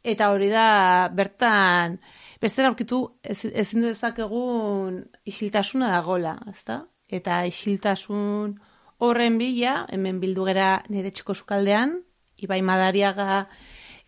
[0.00, 1.98] Eta hori da, bertan,
[2.40, 4.96] beste aurkitu ezin dezakegun
[5.28, 6.78] isiltasuna da gola, ezta?
[7.20, 8.56] Eta isiltasun
[9.04, 11.98] horren bila, hemen bildu gera nire txiko sukaldean,
[12.40, 13.42] Ibai Madariaga,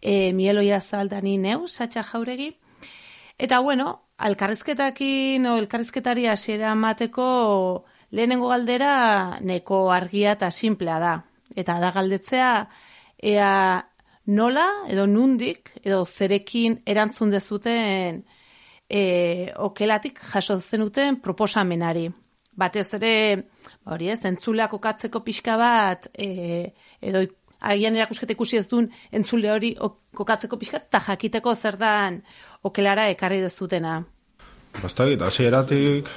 [0.01, 2.55] e, Mieloia Zaldani neu, Satxa Jauregi.
[3.37, 7.29] Eta bueno, alkarrizketakin o elkarrizketari hasiera mateko
[8.15, 11.15] Lehenengo galdera neko argia eta simplea da.
[11.55, 12.51] Eta da galdetzea
[13.19, 13.51] ea
[14.27, 18.23] nola edo nundik edo zerekin erantzun dezuten
[18.89, 22.09] e, okelatik jaso zenuten proposamenari.
[22.55, 23.15] Batez ere,
[23.91, 26.71] hori ez, entzuleak okatzeko pixka bat, e,
[27.03, 27.25] edo
[27.65, 29.73] agian erakusketa ikusi ez duen entzule hori
[30.15, 32.21] kokatzeko pixka, eta jakiteko zer dan
[32.63, 34.03] okelara ekarri dezutena.
[34.83, 36.11] Basta egit, hasi eratik,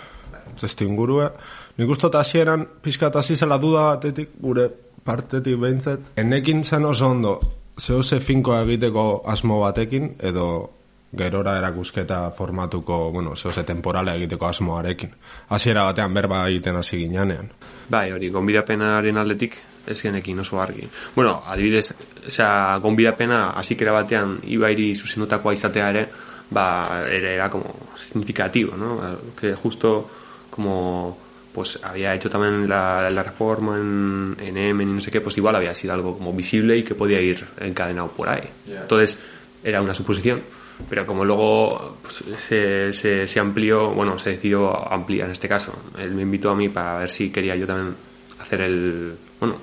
[0.62, 1.32] testu ingurua,
[1.78, 4.70] Nik uste hasieran pixka eta zela duda batetik, gure
[5.06, 6.12] partetik behintzet.
[6.18, 7.40] Enekin zen oso ondo,
[7.80, 10.72] zeo ze finko egiteko asmo batekin, edo
[11.16, 15.12] gerora erakusketa formatuko, bueno, zeo ze temporala egiteko asmoarekin.
[15.50, 17.52] Hasiera batean berba egiten hasi ginean.
[17.90, 19.58] Bai, hori, gonbidapenaren aldetik,
[19.88, 20.90] ez genekin oso argi.
[21.16, 21.94] Bueno, adibidez,
[22.28, 26.08] osea, gonbidapena hasikera batean ibairi zuzenutakoa izatea ere,
[26.50, 29.00] ba, ere era como significativo, no?
[29.40, 30.10] Que justo
[30.50, 31.27] como
[31.58, 35.36] pues había hecho también la, la reforma en, en M y no sé qué, pues
[35.40, 38.48] igual había sido algo como visible y que podía ir encadenado por ahí.
[38.68, 39.18] Entonces,
[39.64, 40.44] era una suposición.
[40.88, 45.74] Pero como luego pues, se, se, se, amplió, bueno, se decidió ampliar en este caso.
[45.98, 47.96] Él me invitó a mí para ver si quería yo también
[48.40, 49.56] hacer el, bueno,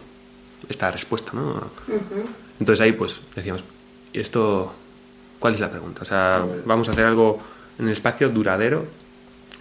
[0.68, 1.42] esta respuesta, ¿no?
[1.46, 2.26] Uh -huh.
[2.58, 3.62] Entonces ahí pues decíamos,
[4.12, 4.74] ¿y esto
[5.38, 6.02] cuál es la pregunta?
[6.02, 7.40] O sea, vamos a hacer algo
[7.78, 8.84] en el espacio duradero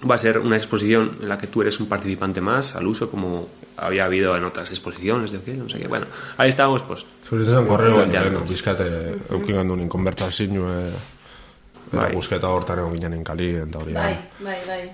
[0.10, 3.10] va a ser una exposición en la que tú eres un participante más al uso,
[3.10, 3.48] como
[3.78, 5.88] había habido en otras exposiciones, de qué, no sé qué.
[5.88, 7.06] Bueno, ahí estamos, pues.
[7.26, 8.42] Zure zen korreo baino, Plantearnos.
[8.42, 10.90] lehen, bizkate, eukin gandu nin konbertsazio, e,
[11.94, 12.16] eta Bai.
[12.16, 13.94] busketa hortan egon ginen kali, eta hori.
[13.94, 14.92] Bai, bai, bai.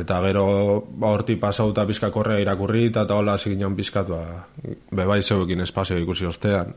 [0.00, 4.46] Eta gero, ba, horti pasauta pizka korrea irakurri, eta eta hola hasi ginen pizkat, ba,
[4.90, 6.74] bebai zeuekin espazio ikusi ostean.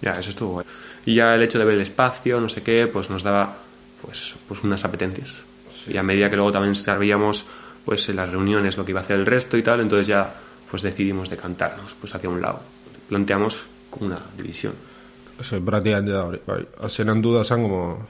[0.00, 0.66] Ya, eso estuvo guay.
[1.06, 3.56] Y ya el hecho de ver el espacio, no sé qué, pues nos daba
[4.00, 5.32] pues, pues unas apetencias.
[5.88, 7.44] Y a medida que luego también sabíamos
[7.84, 10.34] pues en las reuniones lo que iba a hacer el resto y tal, entonces ya
[10.70, 12.60] pues decidimos decantarnos pues hacia un lado.
[13.08, 13.60] Planteamos
[13.90, 14.72] como una división.
[15.38, 16.62] Ese, pratikan da hori, bai.
[16.80, 18.06] Azienan duda zen, como,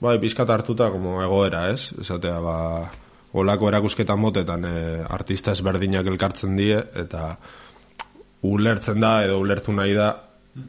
[0.00, 1.92] bai, pizkat hartuta, como egoera, ez?
[2.00, 2.90] Esatea, ba,
[3.32, 7.36] olako erakusketan motetan e, artista ezberdinak elkartzen die, eta
[8.48, 10.08] ulertzen da, edo ulertu nahi da,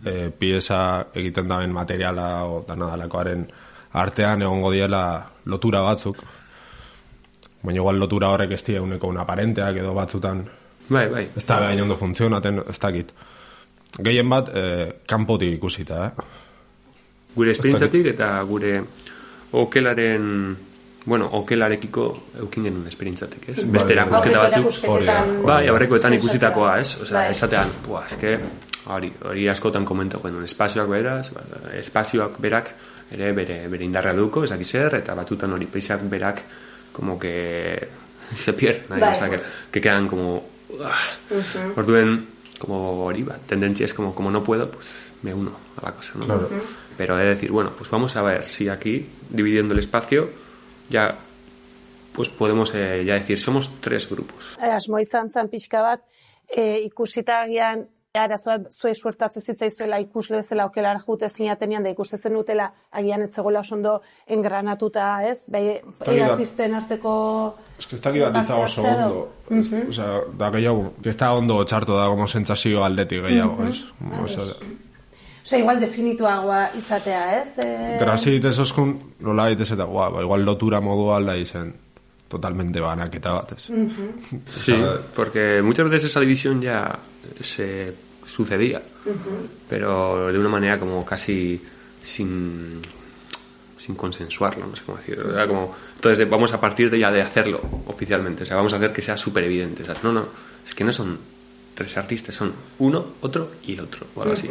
[0.04, 3.48] e, pieza egiten daben materiala, o danadalakoaren
[3.94, 5.04] artean egongo diela
[5.46, 6.18] lotura batzuk,
[7.64, 10.44] baina igual lotura horrek ez die uneko un aparenteak edo batzutan
[10.89, 11.28] Bai, bai.
[11.36, 13.14] ez da behain ondo funtzionaten, ez dakit.
[14.04, 14.64] Gehien bat, e,
[15.08, 16.28] kanpotik ikusita, eh?
[17.36, 18.76] Gure esperientzatik eta gure
[19.54, 20.58] okelaren
[21.06, 22.06] bueno, okelarekiko
[22.39, 23.58] eukin genuen esperientzatik, ez?
[23.64, 25.46] Beste Bai, erakusketa Aurreko batzuk.
[25.46, 26.96] Bai, aurrekoetan ikusitakoa, ez?
[27.02, 27.32] Osea, Bai.
[27.32, 28.38] esatean, buah, eske,
[28.96, 31.44] hori, hori askotan komentau genuen, espazioak beraz, ba,
[31.80, 32.72] espazioak berak
[33.14, 36.41] ere bere, bere indarra duko, ezaki zer, eta batzutan hori paisak berak,
[36.91, 37.88] como que
[38.36, 39.14] se pierden, Bai.
[39.14, 39.39] o sea, que,
[39.72, 42.28] que quedan como, uah, orduen,
[42.59, 46.14] como hori, ba, tendencia es como, como no puedo, pues me uno a la cosa,
[46.16, 46.26] ¿no?
[46.26, 46.49] Claro.
[46.97, 50.30] Pero he de decir, bueno, pues vamos a ver si aquí, dividiendo el espacio,
[50.89, 51.18] ya
[52.14, 54.55] pues podemos eh, ya decir, somos tres grupos.
[54.61, 56.03] Eh, asmo izan zen pixka bat,
[56.47, 57.88] e, ikusita agian
[58.18, 63.61] arazoa zuei suertatzen zitzaizuela ikusle bezala okelara jute zinatenean da ikuste zen utela agian etzegoela
[63.66, 63.93] oso ondo
[64.30, 65.39] engranatuta, ez?
[65.49, 65.80] Bai,
[66.22, 67.14] artisten arteko
[67.80, 69.30] Es que ez dakit ditza oso parte hartzea ondo.
[69.49, 73.80] Es- Osea, da gehiago, que ez da ondo txarto da como sentsazio aldetik gehiago, ez?
[74.24, 74.43] Osea,
[75.43, 77.57] Osea, igual definituagoa izatea, ez?
[77.66, 81.74] E, Grasi ditez oskun, nola ditez eta, guau, ba, igual lotura modu alda izen,
[82.30, 83.66] totalmente banaketa bat, ez?
[84.66, 84.78] Sí,
[85.16, 86.99] porque muchas veces esa división ya
[87.42, 87.94] se
[88.26, 88.82] sucedía,
[89.70, 91.62] pero de una manera como casi
[92.02, 92.82] sin
[93.84, 95.34] sin consensuarlo, no sé cómo decirlo.
[95.34, 98.78] Era como, entonces vamos a partir de ya de hacerlo oficialmente, o sea, vamos a
[98.78, 99.84] hacer que sea súper evidente.
[99.84, 100.28] O sea, no, no,
[100.66, 101.20] es que no son
[101.76, 104.50] tres artistas, son uno, otro y el otro, o algo así.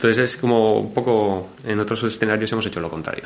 [0.00, 3.22] Entonces es como un poco, en otros escenarios hemos hecho lo contrario.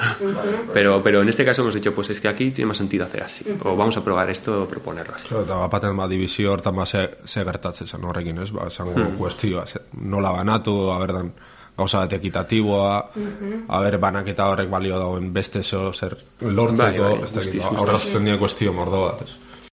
[0.72, 3.22] pero, pero en este caso hemos dicho, pues es que aquí tiene más sentido hacer
[3.22, 5.28] así, o vamos a probar esto o proponerlo así.
[5.28, 8.50] Claro, eta bapaten ba, divizio hortan ba, ze, ze gertatzen zen horrekin, ez?
[8.50, 9.16] Ba, esango Hmm.
[9.16, 11.32] kuestioa, ze, nola banatu, aberdan,
[11.76, 13.10] gauza bat ekitatiboa,
[13.68, 17.78] aber banaketa horrek balio dagoen beste zo, zer, lortzeko, Bai, bai, ez dakit, guztiz, guztiz.
[17.78, 19.30] aurrazten dira kuestio mordo bat, ez?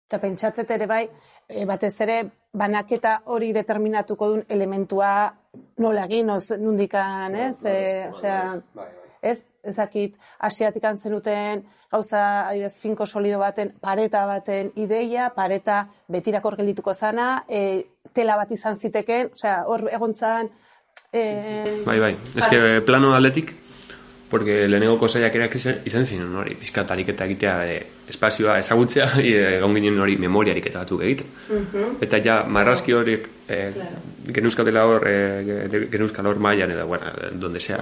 [0.09, 1.03] Eta pentsatzet ere bai,
[1.47, 5.33] e, batez ere banaketa hori determinatuko duen elementua
[5.79, 7.57] nola egin, oz, nundikan, ez?
[7.65, 8.41] E, osea,
[9.21, 9.43] ez?
[9.69, 17.43] Ezakit, asiatik zenuten gauza, adibidez, finko solido baten, pareta baten ideia, pareta betirakor geldituko zana,
[17.49, 20.49] e, tela bat izan ziteken, osea, hor egontzan,
[21.11, 22.13] e, Bai, bai.
[22.35, 23.55] Ez que plano atletik,
[24.29, 27.77] porque lehenengo kosaiak ere izan izan ziren hori, pizkat ariketa egitea e,
[28.09, 31.27] espazioa ezagutzea, e, egon ginen hori memoria ariketa batzuk egiten.
[32.05, 33.57] Eta ja, marrazki horiek e,
[34.33, 35.15] geneuzkatela hor, e,
[35.71, 37.79] ge- geneuzkal hor mailan edo, bueno, donde sea.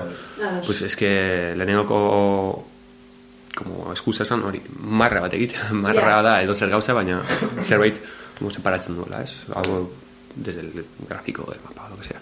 [0.66, 2.66] Pues es que lehenengoko
[3.58, 7.22] como excusa esan hori, marra bat egitea, marra da edo zer gauza, baina
[7.64, 7.98] zerbait
[8.38, 9.43] como separatzen duela, ez?
[9.56, 9.91] Algo
[10.36, 12.22] desde el gráfico del mapa lo que sea.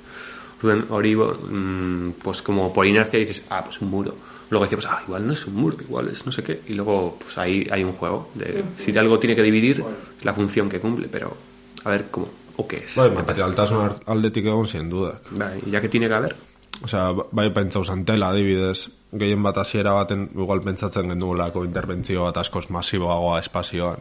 [0.66, 4.16] Orduan, hori, bo- mm, pues como por inercia dices, ah, pues un muro.
[4.50, 6.62] Luego decíamos, ah, igual no es un muro, igual es no sé qué.
[6.68, 8.30] Y luego, pues ahí hay un juego.
[8.36, 9.84] De, Si algo tiene que dividir,
[10.18, 11.36] es la función que cumple, pero
[11.84, 12.96] a ver cómo, o qué es.
[12.96, 15.22] Bai, materialtasun ar- aldetik egon zien dudak.
[15.32, 16.36] Bai, ya que tiene que haber,
[16.84, 22.70] Osea, bai pentsau zantela, adibidez, gehien bat hasiera baten igual pentsatzen gendugulako interbentzio bat askoz
[22.70, 24.00] masiboagoa espazioan.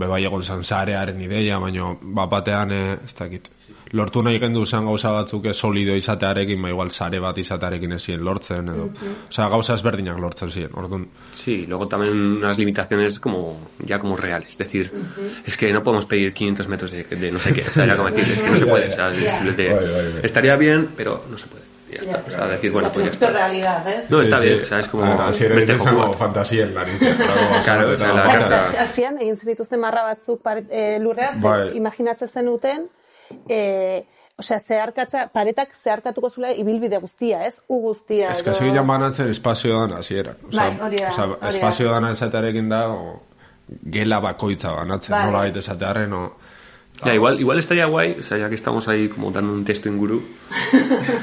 [0.00, 3.46] Bebai egon zan zarearen ideia, baina bat batean, eh, ez dakit,
[3.92, 8.68] lortu nahi gendu zen gauza batzuk solido izatearekin, ba igual sare bat izatearekin ezien lortzen,
[8.68, 8.88] edo.
[9.28, 11.08] Osea, gauza ezberdinak lortzen ziren, orduan.
[11.34, 14.50] Sí, luego también unas limitaciones como ya como reales.
[14.50, 14.90] Es decir,
[15.44, 17.62] es que no podemos pedir 500 metros de, de no sé qué.
[17.62, 18.88] O sea, era como decir, es que no se puede.
[18.88, 21.70] O sea, es estaría bien, pero no se puede.
[21.90, 22.22] Ya está.
[22.24, 23.30] O sea, decir, bueno, la pues ya está.
[23.30, 24.10] realidad, ez?
[24.10, 24.60] No, está bien.
[24.60, 25.02] O sea, es como...
[25.04, 26.18] Hasiera beste ez izango joko bat.
[26.18, 27.16] fantasien laritzen.
[27.64, 31.34] Claro, o sea, la Hasian, egin zenituzten marra batzuk pare, e, lurreaz,
[31.74, 32.86] imaginatzen zenuten,
[33.48, 34.04] e,
[34.36, 37.62] osea, zeharkatza, paretak zeharkatuko zula ibilbide guztia, ez?
[37.68, 38.32] U guztia.
[38.32, 40.36] Ez que edo- segilan banatzen espazio dan hasieran.
[40.52, 41.10] Bai, hori da,
[41.40, 41.48] da.
[41.48, 43.20] espazio dan esatearekin da, o,
[43.92, 45.26] gela bakoitza banatzen, Bai.
[45.26, 46.36] nola baita esatearen, o...
[47.04, 49.88] Ya, igual, igual estaría guay, o sea, ya que estamos ahí como dando un texto
[49.88, 50.22] en gurú,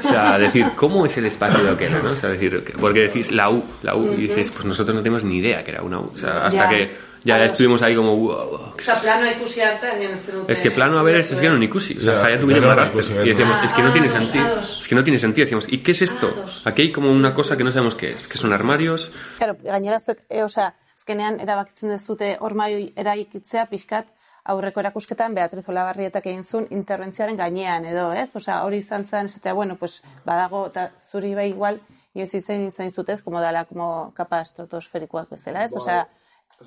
[0.04, 2.10] o sea, decir, ¿cómo es el espacio de Oquela, no?
[2.12, 5.02] O sea, decir, que- porque decís la U, la U, y dices, pues nosotros no
[5.02, 6.68] tenemos ni idea que era una U, o sea, hasta Ya.
[6.68, 6.90] que
[7.24, 7.44] ya Claro.
[7.44, 10.50] estuvimos ahí como, wow, wow, Osa, plano ikusi egin zenuten.
[10.52, 11.96] Es que plano, a ver, es, es que no ni cusi.
[11.98, 13.00] O sea, Ya, no raster.
[13.02, 14.44] cusi, Y decíamos, Ah, es que no tiene sentido.
[14.46, 14.80] ah, dos.
[14.80, 15.44] Es que no tiene sentido.
[15.44, 16.32] Decíamos, ¿y qué es esto?
[16.36, 16.66] Ah, dos.
[16.66, 18.28] Aquí hay como una cosa que no sabemos qué es.
[18.28, 19.10] Que son armarios.
[19.38, 24.06] Claro, gainera zuek, e, osea, azkenean erabakitzen dezute ormai eraikitzea pixkat
[24.44, 28.34] aurreko erakusketan Beatriz Olabarrietak egin zuen interbentzioaren gainean edo, ez?
[28.36, 31.80] Osea, hori izan zen, esatea, bueno, pues, badago, eta zuri bai igual,
[32.14, 35.76] inoiz izan izan zutez, como dala, como kapa estratosferikoak bezala, ez?
[35.76, 36.06] Osea,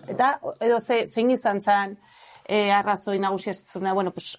[0.07, 1.97] eta, edo ze, zein izan zen,
[2.45, 4.37] e, arrazoi nagusia ez zuna, bueno, pues,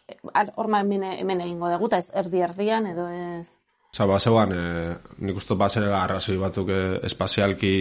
[0.57, 3.59] horma hemen, hemen egingo dugu, eta ez erdi-erdian, edo ez...
[3.93, 4.95] Osa, bazegoan, e,
[5.27, 7.75] nik uste bazera arrazoi batzuk e, espazialki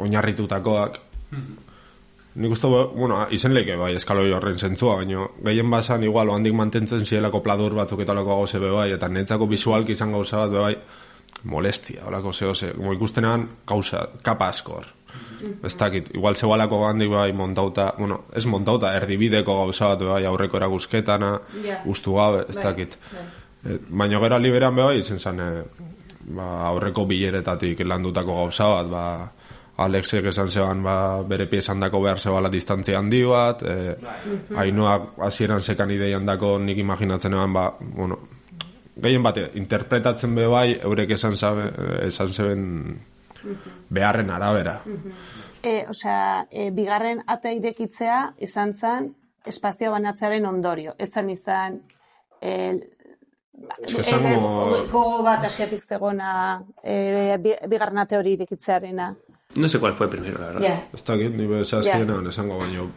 [0.00, 1.00] oinarritutakoak.
[2.40, 7.04] Nik uste, bueno, izen leke bai, eskaloi horren zentzua, baina gehien basan igual, handik mantentzen
[7.04, 10.74] zielako pladur batzuk eta olako gauze bai, eta netzako visualki izan gauza bat bai,
[11.50, 14.88] molestia, olako zeo ze, como ikustenean gauza, kapa asko hor.
[15.64, 20.56] Ez dakit, igual zegoalako handik bai montauta, bueno, ez montauta, erdibideko gauza bat bai aurreko
[20.56, 21.80] erakusketana, Ja.
[21.84, 22.96] ustu gabe, ez dakit.
[23.64, 25.62] Eh, Baina gero liberan be bai, izen zen, eh,
[26.36, 29.32] ba, aurreko bileretatik landutako gauza bat, ba,
[29.80, 33.94] Alexek esan zeban ba, bere piezan dako behar zebala distantzia handi bat, e,
[34.60, 38.18] hainoak hasieran sekan ideian dako nik imaginatzen eban, ba, bueno,
[39.00, 41.70] gehien bate, interpretatzen be bai, eurek esan, zabe,
[42.08, 42.66] esan zeben
[43.88, 44.80] beharren arabera.
[45.62, 49.14] E, osea, e, bigarren ata irekitzea izan zen
[49.44, 50.94] espazio banatzearen ondorio.
[50.98, 51.82] Etzan izan
[52.40, 52.80] e,
[53.84, 59.14] Ez que esango- gogo bat asiatik zegona e, bi- bigarren ate hori irekitzearena.
[59.54, 60.62] No sé cuál fue primero, la verdad.
[60.62, 60.82] Ja.
[60.94, 62.90] Ez dakit, ni be zehazkienan esango baino,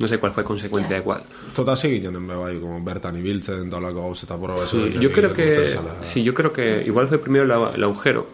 [0.00, 1.22] No sé cuál fue consecuencia de cuál.
[1.54, 5.34] Tota ziginen be bai, como bertan ibiltzen, eta olako gauz eta proba Sí, yo creo
[5.34, 5.68] que
[6.04, 8.26] sí, yo creo que igual fue primero la- el agujero,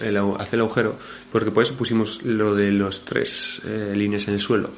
[0.00, 0.96] el, hacer el agujero,
[1.30, 4.70] porque por eso pusimos lo de los tres eh, líneas en el suelo.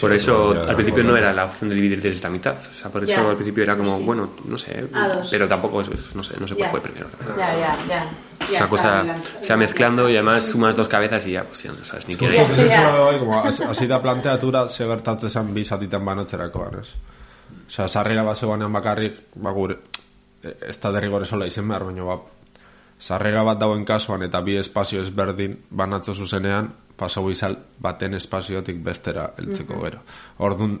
[0.00, 1.10] Por eso ya, al principio ya.
[1.10, 3.28] no era la opción de dividir desde la mitad, o sea, por eso Ya.
[3.28, 4.86] al principio era como bueno, no sé,
[5.30, 6.70] pero tampoco es, no sé, no sé cuál Ya.
[6.70, 7.08] fue primero.
[7.18, 7.36] verdad.
[7.36, 8.10] Ja, ja, ja.
[8.44, 9.04] Es una cosa
[9.40, 12.16] se va mezclando y además sumas dos cabezas y ya, pues ya no sabes ni
[12.16, 12.42] quién Ya.
[12.42, 13.60] es.
[13.60, 16.88] Hasi da planteatura ze gertatzen zen bi zatitan banatzerakoan, ez?
[17.68, 19.76] Osea, sarrera bat zegoenean bakarrik, ba gure,
[20.42, 22.18] e, ez da derrigore sola izen behar, baina ba,
[23.02, 29.32] sarrera bat dauen kasuan eta bi espazio ezberdin banatzo zuzenean, pasau izal baten espaziotik bestera
[29.38, 30.02] heltzeko gero.
[30.46, 30.76] Orduan,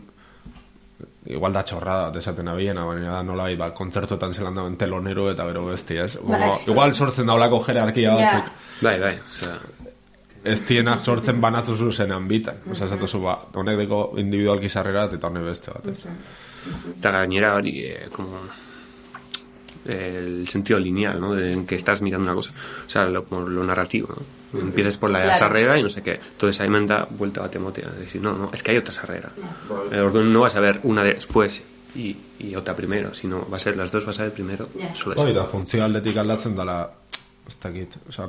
[1.26, 5.46] igual da txorrada bat esaten abiena, baina da nola ba, kontzertuetan zelan dauen telonero eta
[5.50, 6.16] gero besti, ez?
[6.18, 8.18] Como, igual sortzen daulako jerarkia Ja.
[8.20, 8.52] batzuk
[8.82, 9.58] Bai, bai, o sea,
[10.44, 12.62] ez tienak sortzen banatzu zuzenean bitan.
[12.70, 16.00] Osa, esatu ba, honek deko individualki sarrera eta honek beste bat, ez?
[16.98, 18.46] Eta gainera hori, eh, como
[19.84, 21.34] el sentido lineal, ¿no?
[21.34, 22.52] De, en que estás mirando una cosa.
[22.86, 24.08] O sea, lo, como lo narrativo,
[24.52, 24.60] ¿no?
[24.60, 25.38] Empiezas por la Claro.
[25.38, 26.20] sarrera y no sé qué.
[26.32, 27.88] Entonces ahí me da vuelta a temotea.
[27.90, 29.30] De decir, no, no, es que hay otra sarrera.
[29.90, 31.62] El orden no vas a ver una después
[31.94, 34.68] y, y otra primero, sino va a ser las dos, vas a ver primero.
[34.78, 34.94] Ya.
[34.94, 35.40] Solo Hoi eso.
[35.40, 36.90] da, funtzio aldetik aldatzen dela,
[37.48, 38.28] ez dakit, osa,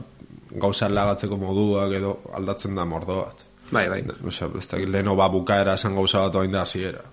[0.52, 3.44] gauza alagatzeko moduak edo aldatzen da mordo bat.
[3.72, 4.04] Bai, bai.
[4.28, 7.04] Osa, ez dakit, leheno ba bukaera esan gauza bat oain da hasiera.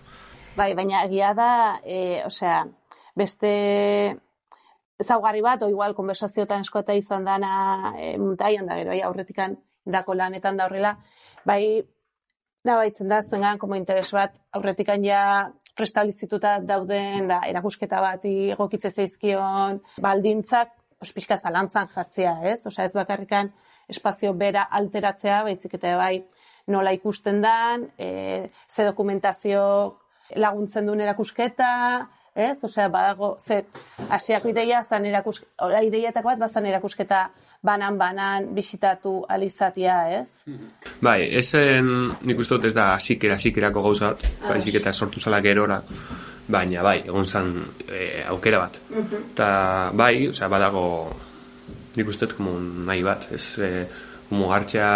[0.57, 2.64] Bai, baina egia da, e, osea,
[3.16, 4.16] beste
[5.01, 10.14] ezaugarri bat, o igual konversazioetan eskota izan dana e, muntaian da gero, bai, aurretikan dako
[10.14, 10.96] lanetan da horrela,
[11.48, 11.82] bai,
[12.64, 15.22] nabaitzen da, zuengan, como interes bat, aurretikan ja
[15.76, 22.61] prestablizituta dauden, da, erakusketa bat egokitze zeizkion, baldintzak, pues, pixka zalantzan jartzea, ez?
[22.68, 23.48] Osea, ez bakarrikan
[23.88, 26.26] espazio bera alteratzea, baizik eta bai,
[26.70, 29.62] nola ikusten dan, e, ze dokumentazio
[30.36, 31.70] laguntzen duen erakusketa,
[32.35, 32.64] ez?
[32.64, 33.64] Osea, badago, ze,
[34.11, 37.28] asiako ideia zan erakus, ora ideiatako bat, bazan erakusketa
[37.62, 40.45] banan-banan bisitatu alizatia, ez?
[41.05, 41.91] Bai, esen
[42.24, 45.81] nik uste dut ez da hasikera hasikerako gauza bat, baizik eta sortu zala gerora,
[46.49, 47.53] baina bai, egon zan
[47.87, 48.78] e, aukera bat.
[49.20, 49.51] Eta
[49.95, 50.85] bai, osea, badago
[51.97, 53.72] nik uste dut como nahi bat, ez e,
[54.31, 54.93] hartzea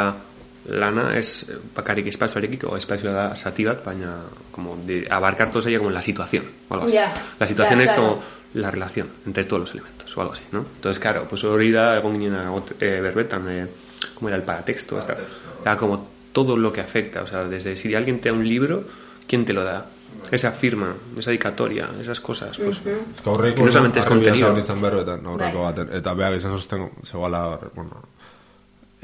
[0.66, 1.44] lana ez
[1.74, 6.44] bakarrik espazioarekiko, espazioa da zati bat, baina como de abarcar todo sería como la situación,
[6.68, 6.94] o algo así.
[6.94, 8.08] Ya, La situación ya, es claro.
[8.08, 8.22] como
[8.54, 10.60] la relación entre todos los elementos o algo así, ¿no?
[10.76, 12.34] Entonces, claro, pues hori da egon ginen
[12.80, 13.66] eh, berbetan, eh,
[14.14, 15.16] como era el paratexto, hasta,
[15.62, 18.84] era como todo lo que afecta, o sea, desde si alguien te da un libro,
[19.26, 19.86] ¿quién te lo da?
[20.30, 22.94] esa firma, esa dedicatoria, esas cosas, pues, que
[23.28, 24.48] aurreko Que no solamente es contenido.
[24.48, 25.88] aurreko baten.
[25.92, 28.02] Eta behar izan zuzten, zegoela, bueno,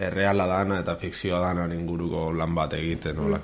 [0.00, 3.40] erreala dana eta fikzioa dana inguruko lan bat egiten, nola,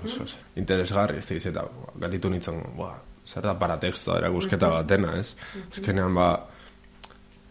[0.56, 2.94] interesgarri, ez diz, eta ba, galitu nintzen, ba,
[3.26, 5.34] zer da paratextoa erakusketa batena, ez?
[5.72, 6.30] Ezkenean, ba,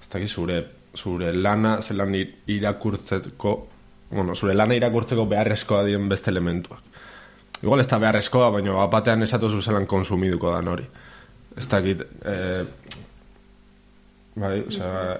[0.01, 0.59] ez dakit zure,
[0.97, 3.55] zure lana, zelan ir- irakurtzeko,
[4.09, 6.81] bueno, zure lana irakurtzeko beharrezkoa dien beste elementuak.
[7.61, 10.85] Igual ez da beharrezkoa, baina bat batean esatu zu zelan konsumiduko dan hori.
[11.57, 12.65] Ez dakit, eh,
[14.35, 15.19] bai, osea,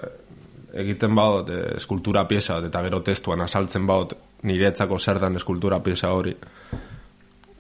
[0.76, 5.80] egiten badot eh, eskultura pieza bat, eta gero testuan asaltzen badot niretzako zer dan eskultura
[5.84, 6.36] pieza hori,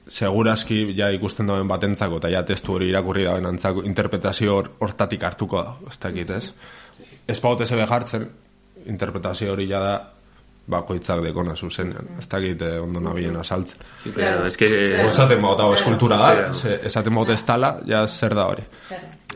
[0.08, 5.24] segurazki ja ikusten dauen batentzako eta ja testu hori irakurri dauen antzako interpretazio hor- hortatik
[5.24, 6.52] hartuko da, ez dakit, ez?
[7.28, 8.28] Ez baut jartzen,
[8.86, 9.96] interpretazio hori ja da
[10.68, 13.78] bakoitzak dekona zuzenean, ez dakit eh, ondo nabilen asaltzen.
[14.16, 14.66] Pero es que...
[15.08, 16.52] Esaten baut hau eskultura da,
[16.84, 18.66] esaten baut ez tala, ja zer da hori.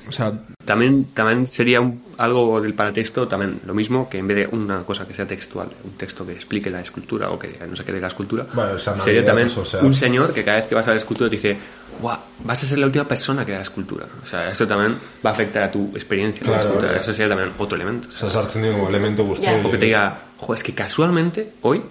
[0.10, 0.34] Osea,
[0.66, 4.84] También, también sería un- algo del paratexto, también lo mismo, que en vez de una
[4.84, 7.92] cosa que sea textual, un texto que explique la escultura o que no sé qué
[7.94, 10.58] de la escultura, Bueno, esa no sería también pues, o sea- un señor que cada
[10.58, 11.58] vez que vas a la escultura te dice,
[12.02, 14.06] guau, vas a ser la última persona que da la escultura.
[14.22, 16.90] O sea, eso también va a afectar a tu experiencia con la Claro, escultura.
[16.92, 17.04] claro.
[17.04, 18.08] Eso sería también otro elemento.
[18.10, 18.44] o sea,
[18.90, 19.52] elementu guzti Ja.
[19.54, 19.66] horiek.
[19.66, 21.82] o que te diga, jo, es que casualmente hoy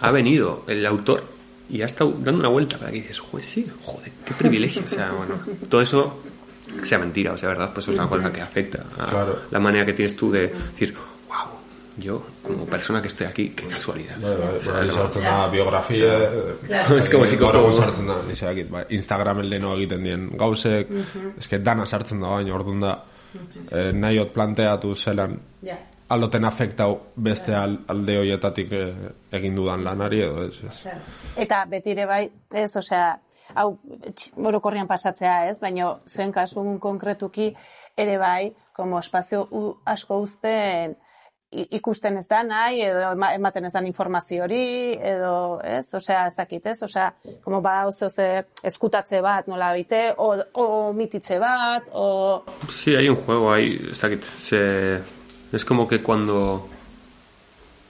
[0.00, 1.24] ha venido el autor
[1.70, 4.82] y ha estado dando una vuelta para que dices, joder, sí, joder, qué privilegio.
[4.84, 5.34] O sea, bueno,
[5.68, 6.22] todo eso,
[6.80, 9.38] que sea mentira o sea verdad, pues es una cosa que afecta a Claro.
[9.50, 10.94] la manera que tienes tú de decir,
[11.28, 11.58] wow,
[11.96, 14.16] yo como persona que estoy aquí, qué casualidad.
[15.50, 16.30] Biografia,
[16.66, 16.96] Claro.
[16.96, 20.88] eh, Es como si sartzen da, ni zeakit, bai, Instagramen leheno egiten dien gauzek,
[21.38, 22.92] eske dana sartzen da baina orduan da,
[23.72, 25.78] eh, nahiot planteatu zelan, Ja.
[26.08, 28.94] aldoten afektau beste al, alde hoietatik eh,
[29.32, 30.86] egin dudan lanari edo ez, ez.
[31.36, 33.18] Eta betire bai, ez, osea,
[33.54, 33.78] hau
[34.36, 37.54] orokorrean pasatzea, ez, baina zuen kasun konkretuki
[37.96, 40.96] ere bai, como espazio u, asko uzten
[41.50, 46.34] ikusten ez da nahi, edo ema- ematen ez dan informazio hori, edo, ez, osea, ez
[46.36, 47.06] dakit, ez, osea,
[47.42, 52.44] como bada oso zer eskutatze bat, nola bite, o, o mititze bat, o...
[52.68, 55.00] Sí, hay un juego ahí, está que se,
[55.50, 56.68] es como que cuando,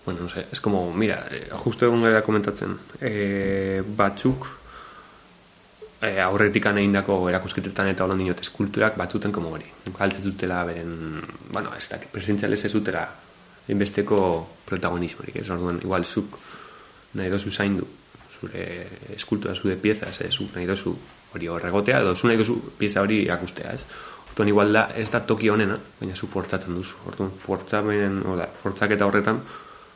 [0.07, 4.47] bueno, no sé, es como, mira, eh, justo egun gara komentatzen, eh, batzuk,
[6.01, 9.67] eh, aurretikan egindako erakusketetan eta holan dinot eskulturak batzuten como hori.
[9.99, 11.23] Galtzen dutela beren,
[11.53, 13.07] bueno, ez dakit, presentziales ez dutela
[13.69, 14.21] inbesteko
[14.69, 16.39] protagonismorik, ez orduan, igual zuk
[17.19, 17.87] nahi dozu zaindu,
[18.39, 18.65] zure
[19.17, 20.95] eskultura, zure pieza, ez zuk nahi dozu
[21.35, 23.85] hori horregotea, edo zu nahi dozu pieza hori erakustea, ez?
[24.31, 26.97] Orduan, igual da, ez da toki honena, baina zu fortzatzen duzu.
[27.11, 29.43] Orduan, fortzamen, oda, fortzaketa horretan,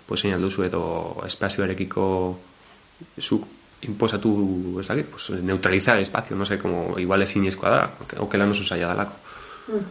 [0.06, 0.82] pues alduzu edo
[1.24, 2.04] espazioarekiko
[3.20, 3.46] zuk
[3.82, 8.46] imposatu, ez dakit, pues, neutralizar el espacio, no sé, como igual ez inezkoa da, okela
[8.46, 9.14] no zaila dalako.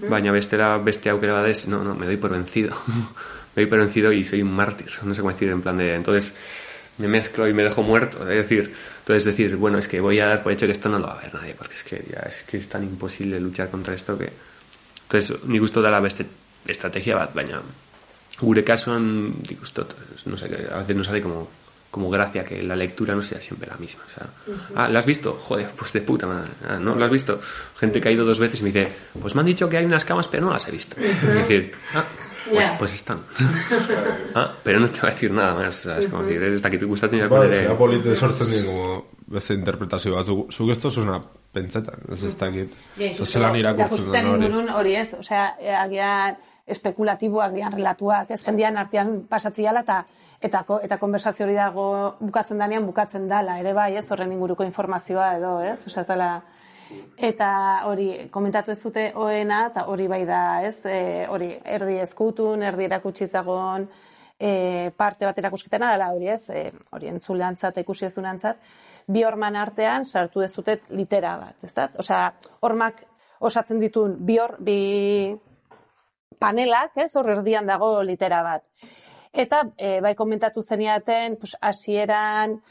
[0.10, 2.76] Baina bestera, beste aukera badez, no, no, me doy por vencido.
[3.56, 5.96] me doy por vencido y soy un mártir, no sé cómo decir, en plan de,
[5.96, 6.34] entonces
[6.98, 10.28] me mezclo y me dejo muerto, es decir, entonces decir, bueno, es que voy a
[10.28, 12.20] dar por hecho que esto no lo va a ver nadie, porque es que ya
[12.20, 14.32] es que es tan imposible luchar contra esto que...
[15.04, 16.26] Entonces, ni gusto da la beste
[16.68, 17.62] estrategia bat, baina
[18.42, 19.06] gure kasuan,
[19.44, 19.94] nik uste dut,
[20.26, 21.50] no sé, a veces nos hace como,
[21.92, 24.04] como gracia que la lectura no sea siempre la misma.
[24.08, 24.28] O sea,
[24.76, 25.34] ah, ¿la has visto?
[25.34, 26.52] Joder, pues de puta madre.
[26.68, 26.96] Ah, ¿no?
[26.96, 27.39] ¿Lo has visto?
[27.76, 29.86] Gente que ha ido dos veces y me dice, pues me han dicho que hay
[29.86, 30.96] unas camas, pero no las he visto.
[31.00, 31.04] Y
[31.38, 32.06] decir, ah,
[32.50, 32.78] pues, Ya.
[32.80, 33.20] pues están.
[34.36, 35.80] ah, pero no te va a decir nada más.
[35.80, 37.64] O sea, es como decir, hasta que te gusta tener Bai, poner...
[37.64, 41.20] zera polite sortzen dien, como, beste interpretazio bat, zuk, zuk ez tozuna
[41.54, 42.74] pentsetan, ez ez dakit.
[43.20, 44.46] Osa, zelan irakurtzen Irakurtzen den hori.
[44.46, 46.39] ingunun hori ez, osea, e, agian
[46.72, 50.06] espekulatiboak, agian relatuak, ez jendian artean pasatziala eta
[50.42, 51.86] eta, eta konversazio hori dago
[52.20, 56.30] bukatzen danean bukatzen dala, ere bai, ez, horren inguruko informazioa edo, ez, osea, ez dela,
[57.30, 57.50] eta
[57.88, 62.89] hori komentatu ez dute hoena, eta hori bai da, ez, e, hori erdi eskutun, erdi
[62.89, 63.88] erakutsiz dagoen
[64.42, 68.58] e, parte bat erakusketena dela hori ez, e, hori entzuleantzat, ikusi ez duenantzat,
[69.12, 71.88] bi horman artean sartu dezutet litera bat, ez da?
[72.02, 72.26] Osea,
[72.66, 73.06] hormak
[73.42, 74.80] osatzen ditun bi hor, bi
[76.42, 78.66] panelak, ez, hor erdian dago litera bat.
[79.34, 82.61] Eta e, bai komentatu zeniaten, pues, hasieran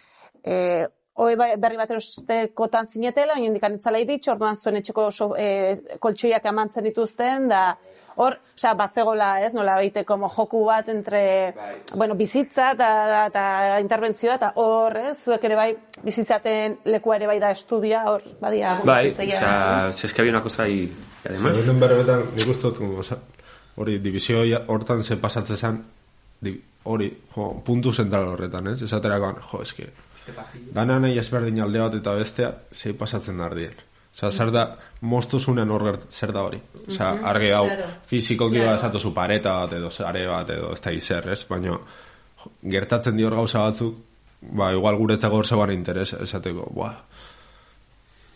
[0.44, 0.86] e,
[1.20, 5.96] Oe bai- berri bat erostekotan zinetela, oin indikan itzala iritsi, orduan zuen etxeko so, e,
[6.00, 7.74] koltsoiak emantzen dituzten, da
[8.20, 11.20] hor, osea, bazegola, ez, nola baite, como joku bat entre,
[11.96, 15.68] bueno, bizitza eta, interbentzioa, eta hor, ez, zuek ere bai,
[16.06, 20.22] bizitzaten lekua ere bai da estudia, hor, badia, Bai, o bizitzaia, sea, si es que
[20.22, 21.58] había una cosa ahí, y además...
[21.58, 23.12] Zerbetan berbetan, nik uste dut,
[23.76, 25.84] hori, divizio hortan ze pasatzen
[26.84, 28.82] hori, jo, puntu zentral horretan, ez?
[28.82, 29.90] Esaterakoan, jo, eske,
[30.74, 33.78] dana nahi ezberdin alde bat eta bestea, zei pasatzen da ardien.
[34.10, 34.64] Osa, zer da,
[35.06, 36.58] moztuzunen hor zer da hori.
[36.88, 37.88] Osa, argi hau, Claro.
[38.06, 38.76] fizikoki claro.
[38.76, 41.44] esatu zu pareta bat edo sare bat edo ez da izer, ez?
[41.48, 43.94] Baina, jo, gertatzen dior gauza batzuk,
[44.40, 46.90] ba, igual guretzako hor zegoen interes, esateko, ba,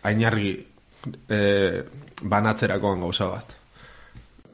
[0.05, 0.55] ainargi
[1.29, 1.83] e,
[2.23, 3.57] banatzerakoan gauza bat.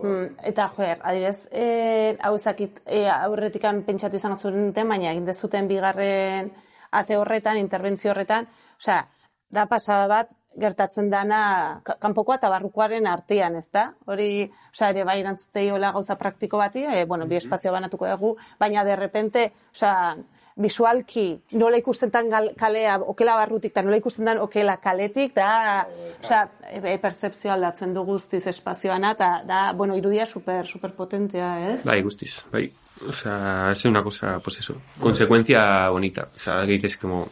[0.00, 5.68] Mm, eta joer, adibidez, eh hau ezakit e, aurretikan pentsatu izan zuen baina egin dezuten
[5.68, 6.50] bigarren
[6.90, 8.48] ate horretan, interbentzio horretan,
[8.80, 9.04] osea,
[9.50, 13.92] da pasada bat gertatzen dana ka- kanpokoa eta barrukoaren artean, ez da?
[14.06, 18.36] Hori, osea, ere bai erantzutei hola gauza praktiko bati, e, bueno, bi espazio banatuko dugu,
[18.58, 20.16] baina de repente, osea,
[20.60, 25.86] visualki nola ikusten gal- kalea, okela barrutik, eta nola ikusten dan okela kaletik, da,
[26.22, 31.84] osea, e, percepzio aldatzen du guztiz espazioana, eta da, bueno, irudia super, super potentea, ez?
[31.84, 32.70] Bai, guztiz, bai.
[33.08, 36.28] O sea, es una cosa, pues eso, consecuencia bonita.
[36.36, 37.28] O sea, que dices como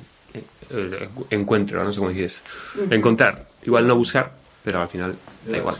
[0.70, 2.42] eh, encuentro, no sé cómo dices.
[2.90, 5.16] Encontrar, igual no buscar, pero al final
[5.46, 5.76] da igual.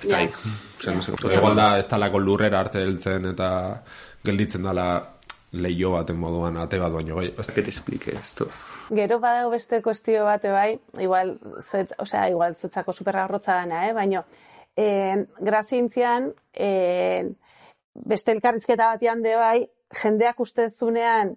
[0.00, 0.30] Está ahí.
[0.78, 3.82] O sea, no sé cómo igual da, ez talako lurrera arte heltzen eta
[4.24, 4.86] gelditzen dala
[5.52, 7.32] leio baten moduan ate bat baino bai.
[7.32, 8.48] Que te explique esto.
[8.90, 13.92] Gero badago beste kuestio bate bai, igual, zet, osea, igual zutzako superarrotza dana, eh?
[13.92, 14.24] baina
[14.76, 17.30] eh, grazintzian eh,
[17.94, 19.68] beste elkarrizketa batean de bai,
[20.02, 21.36] jendeak ustezunean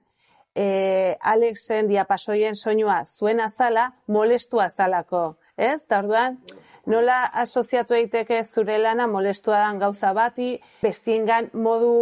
[0.56, 5.82] eh, Alexen diapasoien soinua zuen azala, molestua azalako, ez?
[5.84, 6.40] Eta orduan,
[6.88, 11.94] nola asoziatu daiteke zure lana molestua dan gauza bati, bestiengan modu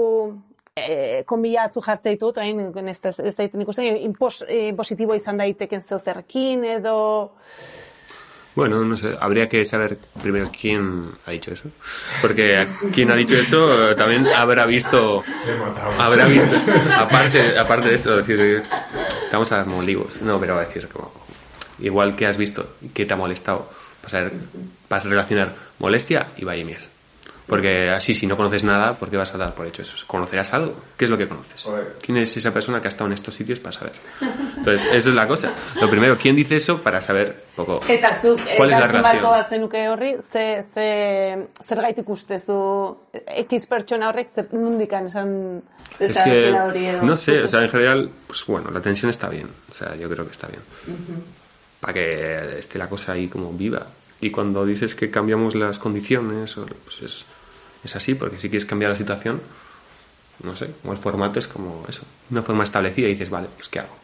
[0.75, 2.99] eh, konbilatzu jartze ditut, hain ez,
[3.37, 6.97] daiten ikusten, impos, eh, impositibo izan daiteken zeozerrekin edo...
[8.55, 11.69] Bueno, no sé, habría que saber primero quién ha dicho eso.
[12.21, 15.23] Porque quien ha dicho eso eh, también habrá visto.
[15.97, 16.55] Habrá visto.
[16.95, 18.63] Aparte, aparte de eso, decir,
[19.25, 20.21] estamos a moligos.
[20.21, 21.11] No, pero decir, como.
[21.79, 23.69] Igual que has visto, que te ha molestado.
[24.03, 24.33] A, ver,
[24.87, 26.92] vas a relacionar molestia y valle miel.
[27.47, 29.93] Porque así, si no conoces nada, ¿por qué vas a dar por hecho eso?
[30.07, 30.75] ¿Conocerás algo?
[30.97, 31.67] ¿Qué es lo que conoces?
[32.01, 33.93] ¿Quién es esa persona que ha estado en estos sitios para saber?
[34.57, 35.53] Entonces, eso es la cosa.
[35.81, 37.81] Lo primero, ¿quién dice eso para saber poco?
[37.87, 39.69] Eta zuk, ¿Cuál es la relación?
[39.89, 45.61] horri, ze, ze, zer gaitik ustezu, X pertsona horrek, zer nundikan esan
[45.99, 47.03] Es que, edo.
[47.03, 49.49] no sé, o sea, en general, pues bueno, la tensión está bien.
[49.69, 50.61] O sea, yo creo que está bien.
[51.79, 53.85] Para que esté la cosa ahí como viva.
[54.21, 57.25] Y cuando dices que cambiamos las condiciones, pues es,
[57.83, 59.41] es así, porque si quieres cambiar la situación,
[60.43, 63.69] no sé, como el formato es como eso, una forma establecida y dices, vale, pues
[63.69, 63.95] ¿qué hago?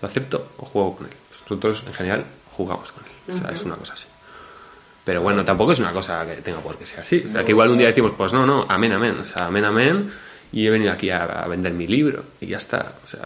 [0.00, 1.12] ¿Lo acepto o juego con él?
[1.28, 2.24] Pues nosotros, en general,
[2.56, 3.36] jugamos con él.
[3.36, 4.06] O sea, es una cosa así.
[5.04, 7.22] Pero bueno, tampoco es una cosa que tenga por qué ser así.
[7.26, 9.18] O sea, que igual un día decimos, pues no, no, amén, amén.
[9.20, 10.10] O sea, amén, amén.
[10.52, 12.24] Y he venido aquí a, a vender mi libro.
[12.40, 12.94] Y ya está.
[13.04, 13.24] O sea,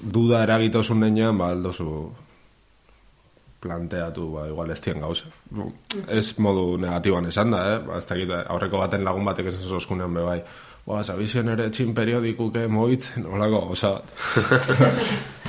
[0.00, 2.12] duda eragitozun denean, ba, aldozu
[3.66, 5.28] planteatu, ba, igual ez dien gauza.
[6.08, 7.78] Ez modu negatiboan esan da, eh?
[7.86, 10.40] Ba, ez dakit, aurreko baten lagun batek esan zozkunean be bai.
[10.86, 14.14] Ba, zabizien ere txin periodikuke mogitzen, holako gauza bat.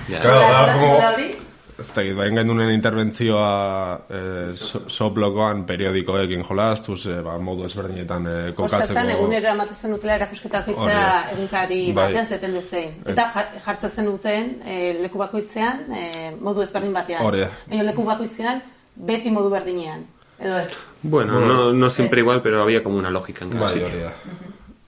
[0.09, 0.21] ya.
[0.23, 1.46] Claro, da, como...
[1.79, 8.31] Ez dakit, bain gendunen interbentzioa eh, so, soplokoan periodikoekin jolastuz, eh, ba, modu ezberdinetan eh,
[8.57, 8.87] kokatzeko...
[8.87, 11.19] Kostatzen egunero ematen utela erakusketak Hori itzea da.
[11.35, 12.07] egunkari Bai.
[12.13, 12.95] batez, depende zein.
[13.05, 17.21] Eta jar- jartzen zen duten eh, leku bakoitzean eh, modu ezberdin batean.
[17.25, 17.51] Hori da.
[17.69, 18.61] Baina leku bakoitzean
[18.95, 20.01] beti modu berdinean.
[20.39, 20.71] Edo ez.
[21.03, 23.87] Bueno, no, no siempre igual, pero había como una lógica en cada Bai, sitio.
[23.87, 24.13] hori da.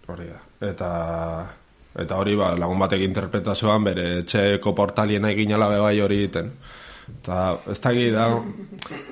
[0.08, 0.42] Hori da.
[0.72, 0.90] Eta
[1.98, 6.52] eta hori ba, lagun batek interpretazioan bere etxeko portalien egin alabe bai hori egiten.
[7.10, 8.28] Eta ez dakit da,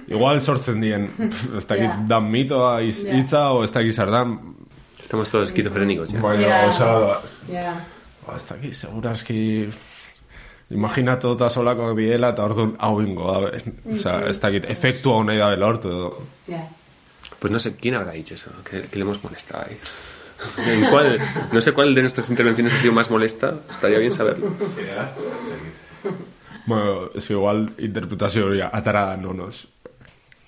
[0.08, 1.08] igual sortzen dien,
[1.58, 1.98] ez dakit Ja.
[2.08, 3.16] dan mitoa iz, Ja.
[3.16, 4.38] hitza, o ez dakit zer dan,
[5.00, 6.22] Estamos todos esquizofrénicos ya.
[6.22, 6.68] baina, Ja.
[6.70, 7.74] osea, Ja.
[8.28, 9.70] ba, ez dakit, segurazki,
[10.70, 13.52] imaginatu eta solako diela, eta orduan hau ingo da,
[13.94, 16.10] osea, ez dakit, efektua honei da lortu edo.
[16.48, 16.68] Ja.
[17.40, 19.78] Pues no sé quién habrá dicho eso, que, que le hemos molestado ahí.
[20.58, 21.20] ¿En cuál?
[21.52, 24.52] No sé cuál de nuestras intervenciones ha sido más molesta, estaría bien saberlo.
[26.66, 29.68] Bueno, es que igual interpretazio hori atara da nonos.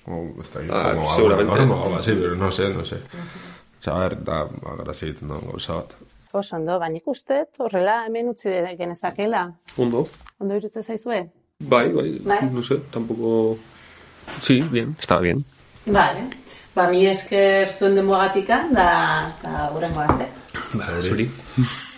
[0.03, 1.55] Como, ez dakit, Ah, como algo seguramente.
[1.55, 2.95] norma o así, pero no sé, no sé.
[2.95, 5.93] O sea, a ver, da, ba, grazia egiten duen gauza bat.
[6.31, 9.53] Oso ondo, baina ikusten horrela hemen utzi genezakela.
[9.77, 10.07] Ondo.
[10.39, 11.29] Ondo irutzen zaizue?
[11.59, 12.49] Bai, bai, Bai.
[12.51, 13.57] no sé, tampoco...
[14.41, 15.43] Sí, bien, estaba bien.
[15.85, 16.27] Vale.
[16.75, 18.89] Ba, mi esker zuen denbogatika, da,
[19.43, 20.29] da urrengo arte.
[20.73, 21.29] Ba, zuri.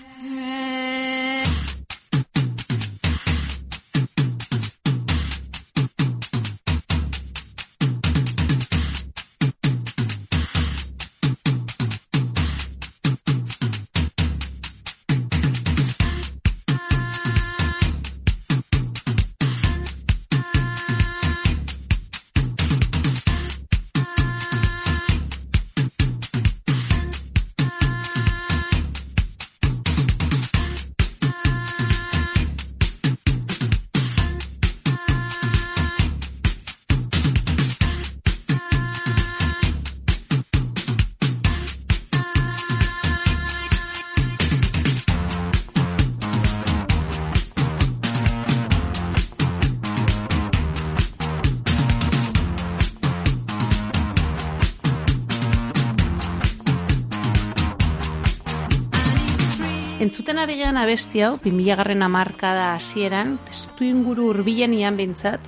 [60.71, 65.43] Gehan abesti hau, 2000 garren amarkada hasieran, testu inguru urbilen ian bintzat,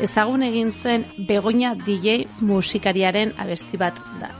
[0.00, 4.30] ezagun egin zen Begoña DJ musikariaren abesti bat da.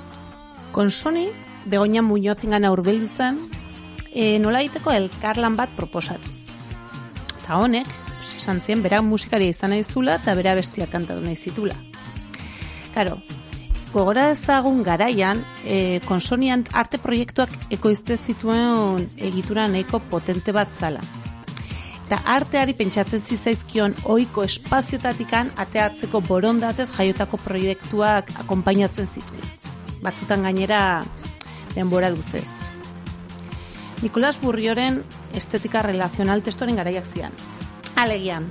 [0.73, 1.27] Konsoni,
[1.67, 2.73] Begoña Muñoz ingana
[3.19, 3.37] zen,
[4.11, 6.49] e, nola egiteko elkarlan bat proposatuz.
[7.43, 7.87] Eta honek,
[8.35, 11.75] esan zien, bera musikaria izan nahi zula eta bera bestia kantatu nahi zitula.
[12.95, 13.19] Karo,
[13.93, 21.01] gogora ezagun garaian, e, konsonian arte proiektuak ekoizte zituen egitura nahiko potente bat zala.
[22.09, 29.45] Eta arteari pentsatzen zizaizkion ohiko espaziotatikan ateatzeko borondatez jaiotako proiektuak akonpainatzen zituen.
[30.03, 31.03] Batzutan gainera
[31.75, 32.49] denbora luzez.
[34.01, 35.03] Nikolas Burrioren
[35.37, 37.33] estetika relazional testoren garaiak zian.
[37.99, 38.47] Alegian,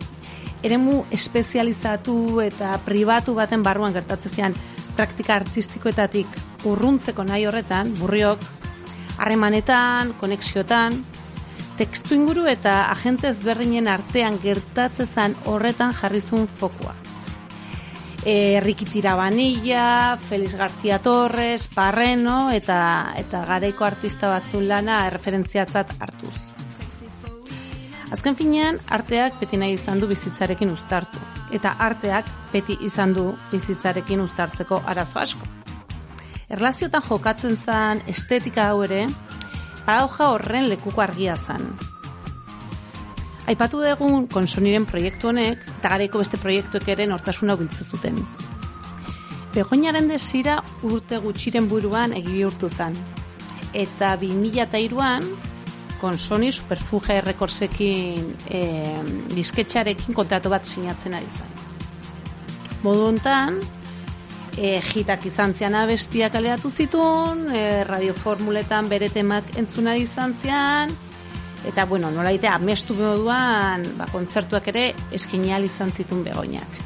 [0.61, 4.57] eremu espezializatu eta pribatu baten barruan gertatzen zian
[4.97, 8.41] praktika artistikoetatik urruntzeko nahi horretan, burriok,
[9.21, 10.97] harremanetan, konexiotan,
[11.77, 16.95] tekstu inguru eta agente ezberdinen artean gertatzezan horretan jarrizun fokua.
[18.25, 26.51] E, Rikitira Banilla, Feliz García Torres, Parreno eta, eta gareiko artista batzun lana referentziatzat hartuz.
[28.11, 31.36] Azken finean, arteak beti nahi izan du bizitzarekin uztartu.
[31.51, 35.47] Eta arteak beti izan du bizitzarekin uztartzeko arazo asko.
[36.49, 39.05] Erlaziotan jokatzen zen estetika hau ere,
[39.85, 41.71] badauja horren lekuko argia zen.
[43.47, 48.19] Aipatu dugun konsoniren proiektu honek, eta gareiko beste proiektuek ere nortasuna biltze zuten.
[49.55, 52.97] Begoinaren desira urte gutxiren buruan egibi urtu zen.
[53.73, 55.23] Eta 2002an,
[56.01, 58.61] konsoni superfuge errekorsekin e,
[59.33, 61.55] disketxarekin kontratu bat sinatzen ari zen.
[62.83, 63.59] Modu hontan,
[64.57, 70.93] e, jitak izan zian abestiak aleatu zituen, e, radioformuletan bere temak entzunari izan zian,
[71.67, 76.83] eta bueno, nola ite, amestu moduan, ba, kontzertuak ere eskinial izan zituen begoinak.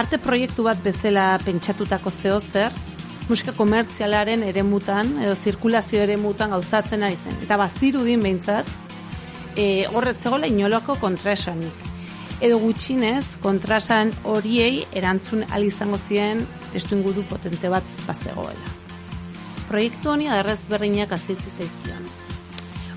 [0.00, 2.74] Arte proiektu bat bezala pentsatutako zeo zer,
[3.30, 7.36] musika komertzialaren ere mutan, edo zirkulazio ere mutan gauzatzen ari zen.
[7.44, 8.70] Eta bazirudin behintzat,
[9.54, 11.86] e, horretzegola inoloko kontraesanik.
[12.40, 18.78] Edo gutxinez, kontrasan horiei erantzun izango zien testu inguru potente bat bazegoela.
[19.68, 22.08] Proiektu honi aderrez berdinak azitzi zaizkion.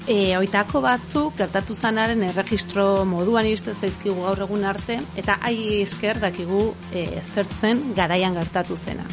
[0.08, 6.20] E, oitako batzuk gertatu zanaren erregistro moduan iriste zaizkigu gaur egun arte, eta ai esker
[6.20, 9.06] dakigu e, zertzen garaian gertatu zena.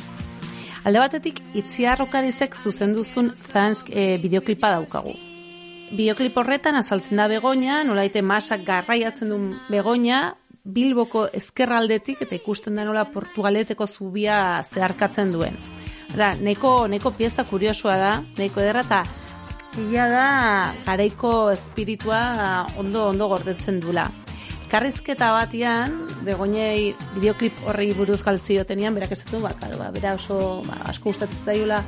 [0.85, 5.17] Alde batetik, itziarrokarizek zuzenduzun zansk e, bideoklipa daukagu
[5.91, 12.85] bideoklip horretan azaltzen da begonia, nolaite masak garraiatzen duen begonia, Bilboko ezkerraldetik eta ikusten da
[12.85, 15.57] nola Portugaleteko zubia zeharkatzen duen.
[16.13, 19.01] Da, neko, neko pieza kuriosua da, neko edera eta
[19.81, 20.29] Ia da,
[20.85, 22.21] garaiko espiritua
[22.83, 24.09] ondo ondo gordetzen dula.
[24.71, 31.11] Karrizketa batian, begoinei bideoklip horri buruz galtziotenian, berak esatu, ba, ba, bera oso ba, asko
[31.11, 31.81] gustatzen zaiola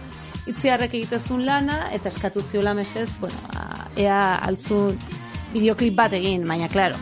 [0.50, 4.98] itziarrek egitezun lana, eta eskatu ziola mesez, bueno, ba, ea altzun
[5.52, 6.98] bideoklip bat egin, baina, klaro,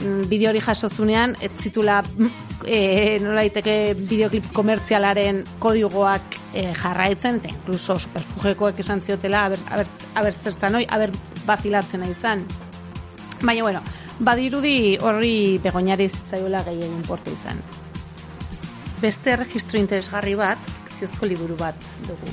[0.00, 2.00] mm, bideo hori jasozunean, ez zitula
[2.66, 9.94] e, nola iteke bideoklip komertzialaren kodigoak e, jarraitzen, eta inkluso superfugekoak esan ziotela, aber, aber,
[10.18, 11.14] aber zertzan hoi, aber
[11.46, 12.42] bafilatzen izan.
[13.44, 13.86] Baina, bueno,
[14.18, 17.60] badirudi horri begoinari zitzaiola gehiagin portu izan.
[18.98, 20.58] Beste registro interesgarri bat,
[20.88, 22.32] fikziozko liburu bat dugu.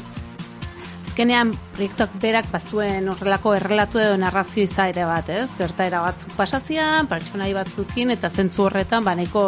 [1.05, 5.47] Azkenean, proiektuak berak bazuen horrelako errelatu edo narrazio izaire bat, ez?
[5.59, 9.45] Gertaera batzuk pasazian, pertsonai batzukin, eta zentzu horretan, baneiko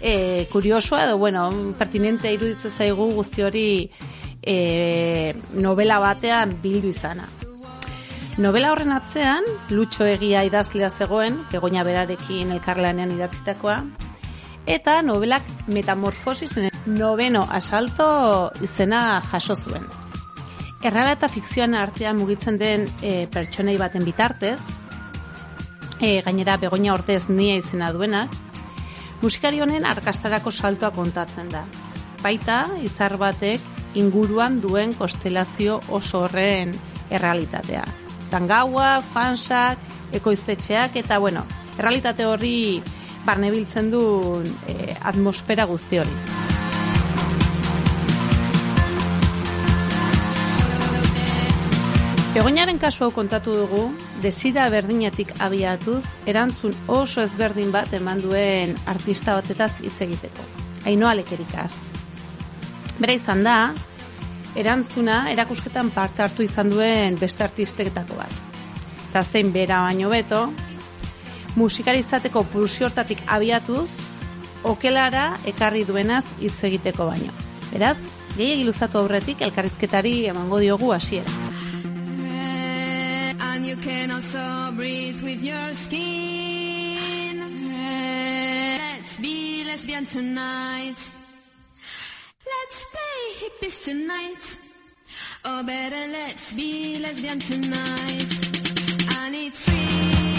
[0.00, 1.46] e, kuriosoa, edo, bueno,
[1.78, 3.68] pertinente iruditzen zaigu guzti hori
[4.42, 7.28] e, novela batean bildu izana.
[8.34, 13.76] Novela horren atzean, lutxo egia idazlea zegoen, egoina berarekin elkarlanean idatzitakoa,
[14.66, 16.56] eta novelak metamorfosis
[16.90, 19.86] noveno asalto izena jaso zuen.
[20.82, 24.58] Errala eta fikzioan artean mugitzen den e, pertsonei baten bitartez,
[26.00, 28.26] e, gainera begonia ordez nia izena duena,
[29.22, 31.62] musikari honen arkastarako saltoa kontatzen da.
[32.24, 36.74] Baita, izar batek inguruan duen kostelazio oso horren
[37.14, 38.03] errealitatea.
[38.34, 39.78] Zangaua, fansak,
[40.18, 41.44] ekoiztetxeak, eta bueno,
[41.78, 42.82] errealitate horri
[43.24, 44.00] barnebiltzen du
[44.66, 46.16] e, atmosfera guzti hori.
[52.34, 53.84] Begoinaren kasu hau kontatu dugu,
[54.18, 60.42] desira berdinetik abiatuz, erantzun oso ezberdin bat eman duen artista batetaz hitz egiteko.
[60.90, 61.76] Ainoa lekerikaz.
[62.98, 63.58] Bera izan da,
[64.56, 68.34] erantzuna erakusketan parte hartu izan duen beste artisteketako bat.
[69.10, 70.48] eta zein bera baino beto,
[71.54, 73.90] musikari izateko pulsio hortatik abiatuz,
[74.64, 77.30] okelara ekarri duenaz hitz egiteko baino.
[77.70, 77.98] Beraz,
[78.36, 81.30] gehiagi luzatu aurretik elkarrizketari emango diogu hasiera.
[83.38, 87.38] And you can also breathe with your skin.
[88.98, 91.23] Let's be lesbian tonight.
[92.46, 94.56] Let's play hippies tonight.
[95.44, 98.30] Or better, let's be lesbian tonight.
[99.18, 100.33] And it's free.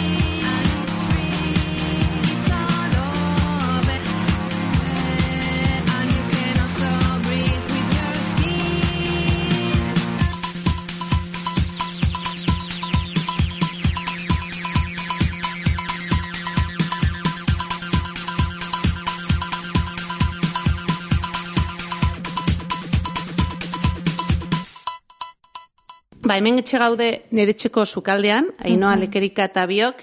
[26.25, 27.07] Ba, hemen etxe gaude
[27.37, 29.99] nire etxeko sukaldean, ainoa lekerika eta biok,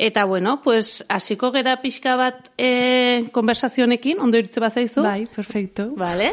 [0.00, 5.04] eta bueno, pues, hasiko gera pixka bat e, konversazionekin, ondo iritze bat zaizu?
[5.04, 5.90] Bai, perfecto.
[5.98, 6.30] Vale.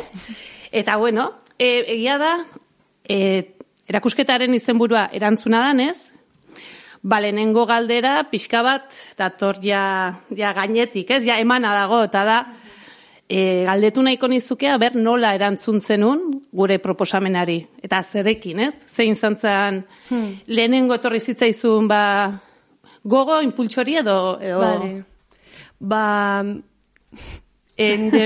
[0.72, 2.32] Eta bueno, e, egia da,
[3.04, 3.20] e,
[3.92, 5.98] erakusketaren izenburua erantzuna danez,
[7.04, 9.84] ba, lehenengo galdera pixka bat dator ja,
[10.32, 11.26] ja gainetik, ez?
[11.28, 12.40] Ja emana dago, eta da,
[13.30, 17.60] e, galdetu nahiko nizukea, ber nola erantzun zenun gure proposamenari.
[17.86, 18.74] Eta zerekin, ez?
[18.90, 19.84] Zein zantzan
[20.48, 22.02] lehenengo etorri zitzaizun, ba,
[23.04, 24.18] gogo, impultsori edo...
[24.42, 24.60] edo...
[24.66, 24.92] Vale.
[25.80, 26.44] Ba,
[27.78, 28.26] e, nire,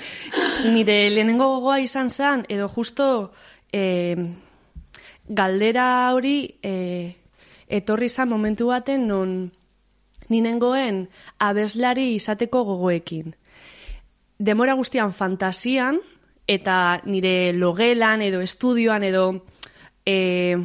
[0.74, 3.32] nire lehenengo gogoa izan zen, edo justo
[3.72, 4.14] e,
[5.28, 6.76] galdera hori e,
[7.68, 9.34] etorri zen momentu baten non
[10.30, 11.08] ninengoen
[11.42, 13.34] abeslari izateko gogoekin.
[14.40, 15.98] Demora guztian fantasian,
[16.48, 19.24] eta nire logelan edo estudioan edo
[20.08, 20.56] e,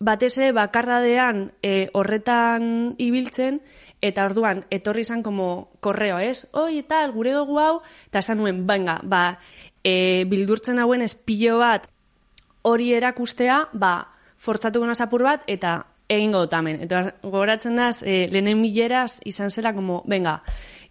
[0.00, 3.60] batez ere bakardadean e, horretan ibiltzen,
[4.00, 6.48] eta orduan etorri izan como korreo, ez?
[6.56, 7.74] Oi, eta gure dugu hau,
[8.08, 9.36] eta esan nuen, venga, ba,
[9.84, 11.86] e, bildurtzen hauen espilo bat
[12.64, 13.94] hori erakustea, ba,
[14.40, 16.80] fortzatuko naz apur bat, eta egingo dut amen.
[16.88, 20.40] Eta gogoratzen naz, e, lehenen mileraz izan zela como, venga,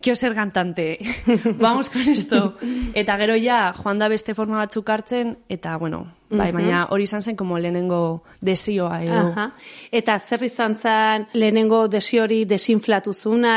[0.02, 1.00] quiero ser cantante,
[1.58, 2.56] vamos con esto.
[2.94, 7.22] Eta gero ja, joan da beste forma batzuk hartzen, eta bueno, bai, baina hori izan
[7.22, 9.34] zen como lehenengo desioa edo.
[9.34, 9.52] Aha.
[9.92, 13.14] Eta zer izan zen lehenengo desio hori desinflatu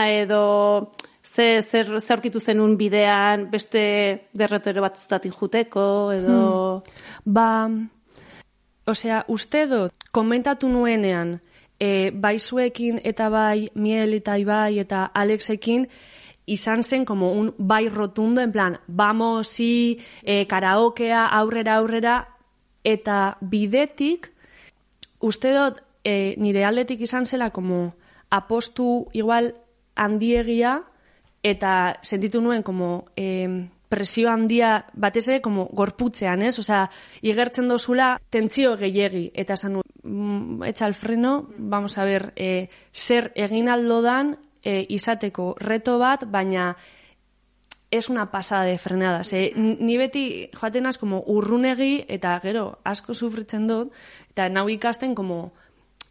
[0.09, 0.91] edo
[1.23, 4.99] ze, zer, zer aurkitu zenun bidean beste derretore bat
[5.39, 6.85] juteko edo...
[7.25, 7.71] Ba,
[8.87, 11.41] osea, uste dut, komentatu nuenean,
[11.79, 15.87] e, bai zuekin eta bai miel eta ibai eta Alexekin,
[16.47, 22.29] izan zen como un bai rotundo, en plan, vamos, sí, e, karaokea, aurrera, aurrera,
[22.85, 24.33] eta bidetik,
[25.21, 27.95] uste dut, e, nire aldetik izan zela como
[28.31, 29.55] apostu igual
[29.95, 30.83] handiegia,
[31.43, 36.59] eta sentitu nuen como eh, presio handia batez ere como gorputzean, ez?
[36.59, 36.87] Osea,
[37.21, 43.33] igertzen dozula tentzio gehiegi eta esan mm, etxa el freno, vamos a ver, eh, zer
[43.35, 46.77] egin aldo dan eh, izateko reto bat, baina
[47.91, 49.23] es una pasada de frenada.
[49.25, 53.93] Ze, ni beti joaten az como urrunegi eta gero asko sufritzen dut,
[54.31, 55.53] eta nau ikasten como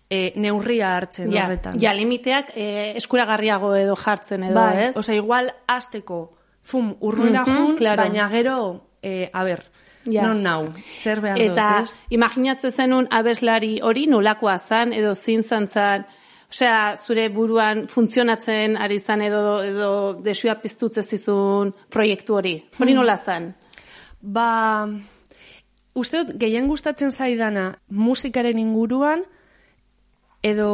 [0.09, 1.79] e, neurria hartzen Ja, horretan.
[1.81, 4.97] ja limiteak eh, eskuragarriago edo jartzen edo, bai, ez?
[4.97, 8.03] Osea, igual azteko, fum, urruina Mhm, jun, claro.
[8.03, 9.63] baina gero, eh, a ber,
[10.05, 10.23] Ja.
[10.27, 15.67] non nau, zer behar Eta dut, imaginatzen zenun abeslari hori nolakoa zan edo zin zan
[15.67, 16.05] zan,
[16.51, 19.91] osea, zure buruan funtzionatzen ari zan edo, edo
[20.23, 22.55] desua piztutze zizun proiektu hori.
[22.79, 23.51] Hori nola zan?
[24.21, 24.87] Ba,
[25.95, 29.23] uste dut, gehien gustatzen zaidana musikaren inguruan,
[30.43, 30.69] edo,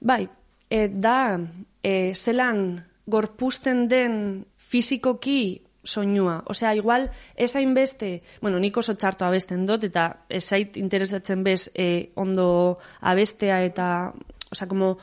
[0.00, 0.24] bai,
[0.68, 1.38] e, da,
[1.82, 6.42] e, zelan gorpusten den fizikoki soinua.
[6.46, 11.70] Osea, igual, ez hainbeste, bueno, nik oso txarto abesten dut, eta ez zait interesatzen bez
[11.74, 14.12] e, ondo abestea, eta,
[14.50, 14.96] osea, como,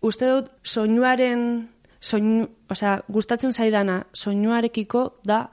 [0.00, 1.68] uste dut, soinuaren,
[2.00, 5.44] soinu, osea, gustatzen zaidana soinuarekiko da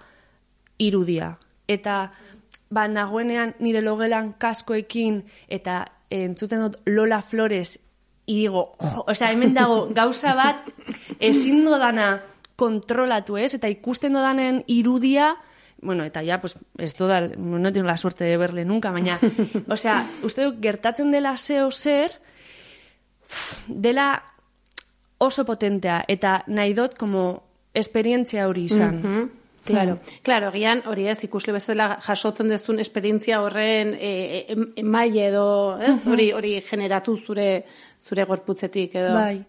[0.77, 1.35] irudia.
[1.67, 2.11] Eta,
[2.69, 7.77] ba, nagoenean nire logelan kaskoekin, eta entzuten dut Lola Flores,
[8.29, 8.69] jo,
[9.05, 10.69] osea, hemen dago gauza bat,
[11.19, 12.19] ezin dodana
[12.59, 15.33] kontrolatu ez, eta ikusten dodanen irudia,
[15.81, 19.19] bueno, eta ja, pues, ez doda, no tengo la suerte de verle nunca, baina,
[19.67, 22.17] osea, uste dut, gertatzen dela zeo zer,
[23.67, 24.09] dela
[25.19, 29.29] oso potentea, eta nahi dut, como, esperientzia hori izan.
[29.69, 34.13] Claro, claro, gian hori ez ikusle bezala jasotzen dezun esperientzia horren e,
[34.49, 35.99] e, emai edo, ez?
[36.09, 37.65] Hori hori generatu zure
[38.01, 39.13] zure gorputzetik edo.
[39.13, 39.43] Bai.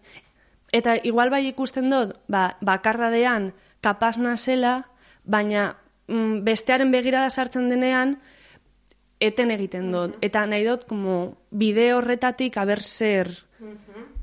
[0.71, 4.87] Eta igual bai ikusten dut, ba, bakarradean kapaz nazela,
[5.23, 5.75] baina
[6.07, 8.19] mm, bestearen begirada sartzen denean,
[9.21, 10.17] eten egiten dut.
[10.25, 13.29] Eta nahi dut, como, bide horretatik, aber zer,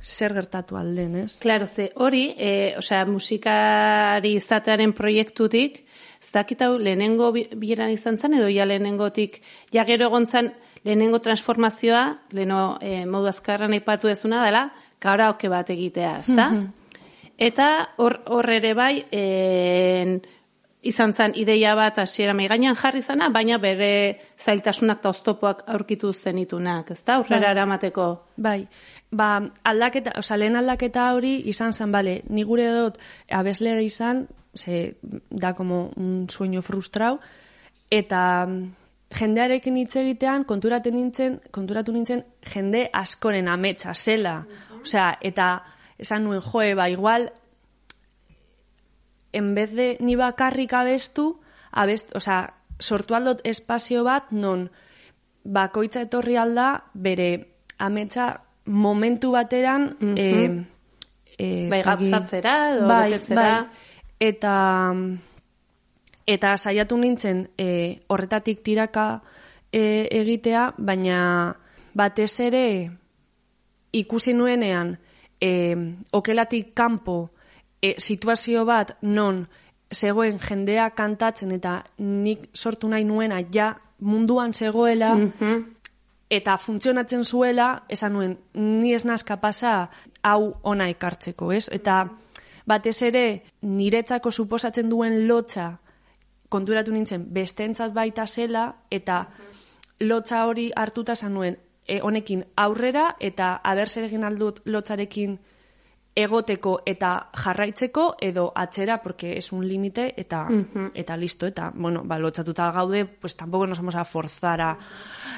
[0.03, 1.39] zer gertatu alden, ez?
[1.43, 5.85] Claro, ze hori, e, osea, musikari izatearen proiektutik,
[6.19, 10.53] ez dakit hau lehenengo bi- bileran izan zen, edo ja lehenengotik, ja gero egon zen
[10.83, 14.69] lehenengo transformazioa, leheno e, modu azkarran aipatu dezuna dela,
[14.99, 16.51] karaoke bat egitea, ezta?
[17.39, 17.69] Eta
[18.03, 20.19] hor, hor ere bai, en,
[20.83, 26.91] izan zen ideia bat hasiera gainean jarri zana, baina bere zailtasunak eta oztopoak aurkitu zenitunak,
[26.91, 27.17] ezta?
[27.17, 28.09] Aurrera eramateko.
[28.37, 28.67] Bai,
[29.11, 32.99] ba, aldaketa, oza, lehen aldaketa hori izan zen, bale, ni gure dut
[33.31, 34.97] abeslera izan, ze
[35.31, 37.19] da como un sueño frustrau,
[37.91, 38.73] eta mm,
[39.19, 44.43] jendearekin hitz egitean konturaten nintzen, konturatu nintzen jende askoren ametsa zela.
[44.83, 45.63] Osea, eta
[45.99, 47.33] esan nuen, joe, ba, igual,
[49.33, 51.41] en vez de ni bakarrik abestu,
[51.73, 54.69] abest, osea, sortu aldot espazio bat non
[55.45, 60.65] bakoitza etorri alda bere ametsa momentu bateran eh,
[61.39, 63.43] eh, Bai, ez dakit- gauzatzera edo bai, betetzera.
[63.43, 63.87] bai.
[64.21, 64.55] Eta
[66.27, 69.23] eta saiatu nintzen eh, horretatik tiraka
[69.73, 71.57] eh, egitea, baina
[71.95, 72.91] batez ere
[73.93, 74.99] ikusi nuenean
[75.41, 75.77] eh,
[76.13, 77.31] okelatik kanpo
[77.83, 79.47] eh, situazio bat non
[79.95, 85.17] zegoen jendea kantatzen eta nik sortu nahi nuena ja munduan zegoela
[86.31, 89.89] eta funtzionatzen zuela, esan nuen, ni ez naz kapasa
[90.23, 91.69] hau ona ekartzeko, ez?
[91.73, 92.03] Eta
[92.69, 93.25] batez ere
[93.63, 95.79] niretzako suposatzen duen lotza
[96.49, 99.23] konturatu nintzen bestentzat baita zela eta
[100.01, 101.57] lotza hori hartuta esan nuen
[101.89, 105.39] e, honekin aurrera eta aber zer egin aldut lotzarekin
[106.19, 110.49] egoteko eta jarraitzeko edo atzera porque es un límite eta
[110.95, 114.79] eta listo eta bueno, ba lotzatuta gaude, pues tampoco nos vamos a forzar a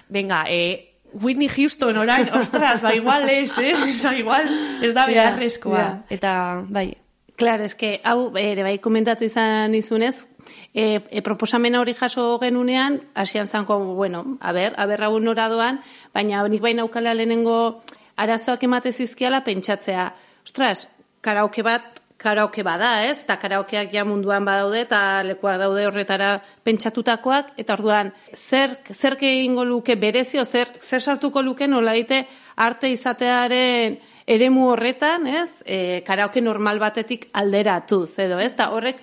[0.08, 3.72] venga, eh Whitney Houston orain, ostras, ba igual es, eh?
[3.72, 4.46] Osa, igual
[4.80, 5.78] ez da beharrezkoa.
[5.78, 6.04] ja.
[6.08, 6.96] Eta bai,
[7.40, 10.26] Claro, eske hau ere bai komentatu izan izunez,
[10.74, 15.48] e, e, proposamena hori jaso genunean, hasian zanko, bueno, a ber, a ber hau nora
[15.48, 15.80] doan,
[16.14, 17.82] baina nik baina aukala lehenengo
[18.16, 20.12] arazoak emate zizkiala pentsatzea,
[20.44, 20.88] ostras,
[21.20, 23.22] karaoke bat, karaoke bada, ez?
[23.24, 26.34] Eta karaokeak ja munduan badaude eta lekuak daude horretara
[26.66, 33.98] pentsatutakoak eta orduan zer zer egingo luke berezio zer zer sartuko luke nolaite arte izatearen
[34.26, 35.62] eremu horretan, ez?
[35.64, 38.52] E, karaoke normal batetik alderatuz edo, ez?
[38.54, 39.00] Ta horrek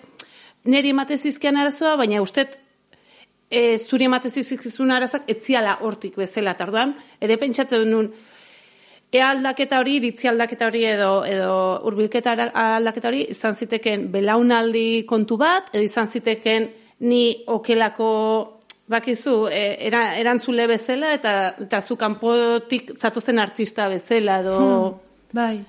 [0.68, 2.58] niri emate zizkian arazoa, baina ustet
[3.50, 6.56] e, zuri emate zizkizun arazak etziala hortik bezala.
[6.58, 8.12] Ta orduan ere pentsatzen nun
[9.08, 11.52] E aldaketa hori, iritzi aldaketa hori edo, edo
[11.88, 16.68] urbilketa ara- aldaketa hori izan ziteken belaunaldi kontu bat, edo izan ziteken
[17.08, 18.10] ni okelako
[18.92, 21.34] bakizu, e, era, erantzule bezala eta,
[21.68, 24.60] eta zu kanpotik zatozen artista bezala edo...
[25.32, 25.62] bai.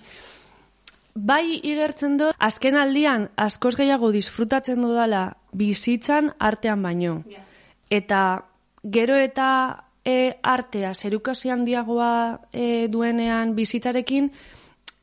[1.19, 5.23] Bai igertzen dut, azken aldian askoz gehiago disfrutatzen dudala
[5.57, 7.23] bizitzan artean baino.
[7.91, 8.21] Eta
[8.85, 9.49] gero eta
[10.05, 12.13] e, artea zerukasi handiagoa
[12.53, 14.31] e, duenean bizitzarekin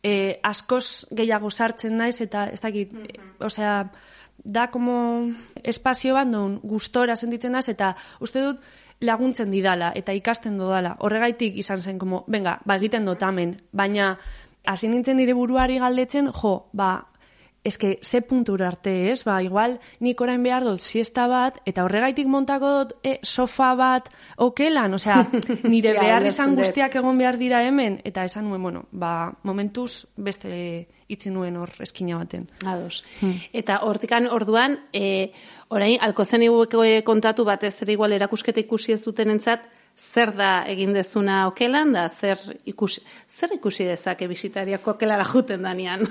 [0.04, 3.92] e, askoz gehiago sartzen naiz eta ez dakit, e, osea,
[4.46, 5.34] da como
[5.64, 8.62] espazio bat non gustora sentitzen naiz eta uste dut
[9.02, 10.96] laguntzen didala eta ikasten dudala.
[11.04, 14.16] Horregaitik izan zen como, venga, ba egiten dut hemen, baina
[14.66, 16.94] hasi nintzen nire buruari galdetzen, jo, ba,
[17.66, 19.24] eske ze puntura arte, ez?
[19.26, 24.12] Ba, igual nik orain behar dut siesta bat, eta horregaitik montako dut e, sofa bat
[24.46, 25.24] okelan, osea,
[25.74, 30.52] nire behar izan guztiak egon behar dira hemen, eta esan nuen, bueno, ba, momentuz beste
[31.10, 32.46] itzi nuen hor eskina baten.
[32.66, 33.04] Ados.
[33.54, 35.32] Eta hortikan orduan, e,
[35.74, 36.46] orain, alkozen
[37.04, 39.66] kontatu batez ere igual erakusketa ikusi ez dutenentzat,
[39.98, 43.02] zer da egin dezuna okelan, da zer ikusi,
[43.32, 46.06] zer ikusi dezake bisitariak okelara juten danean.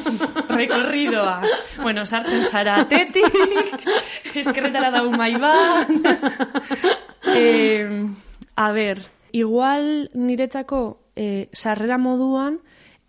[0.60, 1.40] Rekorridoa.
[1.82, 3.86] Bueno, sartzen zara atetik,
[4.42, 5.88] eskerretara da mai bat.
[7.34, 7.88] eh,
[8.56, 9.00] a ber,
[9.32, 10.82] igual niretzako
[11.16, 12.60] eh, sarrera moduan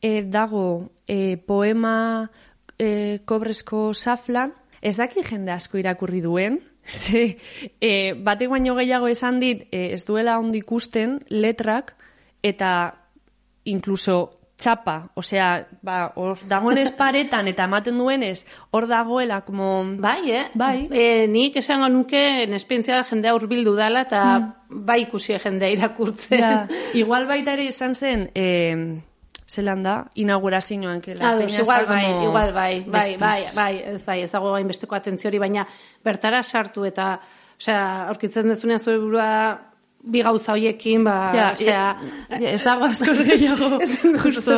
[0.01, 2.31] eh, dago eh, poema
[2.79, 7.37] eh, kobrezko saflan, ez daki jende asko irakurri duen, Ze,
[7.79, 11.95] eh, batek baino gehiago esan dit, eh, ez duela ondo ikusten letrak,
[12.41, 12.95] eta
[13.63, 15.47] inkluso txapa, osea,
[15.81, 19.83] ba, hor dagoenez paretan eta ematen duenez, hor dagoela, como...
[20.01, 20.43] Bai, eh?
[20.53, 20.87] Bai.
[20.91, 24.23] E, nik esango nuke nespientzia jendea hurbildu dala eta
[24.69, 26.43] bai ikusi jendea irakurtzen.
[26.43, 26.67] Ja,
[26.97, 29.01] igual baita ere izan zen, eh,
[29.51, 34.05] zelan da, inaugurazioan, que la Ados, igual bai, como igual bai, bai, bai, bai, ez
[34.05, 35.65] bai, ez dago hainbesteko atentziori, baina
[36.05, 37.17] bertara sartu eta,
[37.59, 39.27] osea, aurkitzen dezunean zure burua
[40.01, 41.81] bi gauza hoiekin, ba, Ja, osea,
[42.31, 43.73] ja, ez dago asko gehiago,
[44.23, 44.55] justo.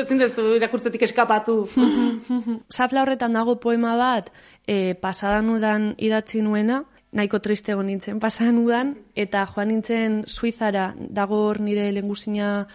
[0.00, 1.58] ezin duzu irakurtzetik eskapatu.
[2.72, 4.32] Zapla horretan dago poema bat,
[4.66, 6.80] e, pasadan udan idatzi nuena,
[7.12, 12.66] nahiko triste egon nintzen pasadan udan, eta joan nintzen Suizara, dago hor nire lengusina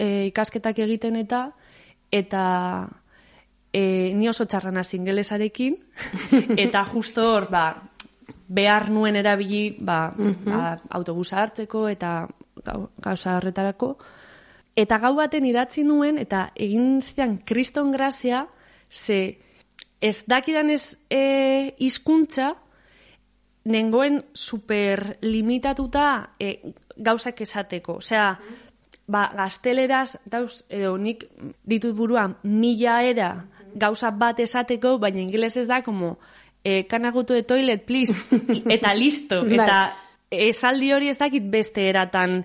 [0.00, 1.44] e, ikasketak egiten eta,
[2.10, 2.42] eta
[3.72, 5.76] e, ni oso txarra naz ingelesarekin,
[6.64, 7.66] eta justo hor, ba,
[8.50, 10.62] behar nuen erabili ba, ba,
[10.96, 12.24] autobusa hartzeko eta
[12.64, 13.92] gau, gauza horretarako.
[14.80, 18.46] Eta gau baten idatzi nuen eta egin zidan kriston grazia,
[18.88, 19.38] ze
[20.00, 22.54] ez dakidan ez e, izkuntza,
[23.70, 26.54] nengoen super limitatuta e,
[26.96, 27.98] gauzak esateko.
[28.00, 28.32] Osea,
[29.10, 31.24] ba, gazteleraz, dauz, edo nik
[31.66, 33.32] ditut buruan mila era
[33.74, 36.18] gauza bat esateko, baina ingelesez da, como,
[36.64, 38.14] e, to the toilet, please?
[38.76, 39.44] eta listo.
[39.44, 39.54] Bai.
[39.54, 39.92] Eta
[40.30, 42.44] esaldi hori ez dakit beste eratan,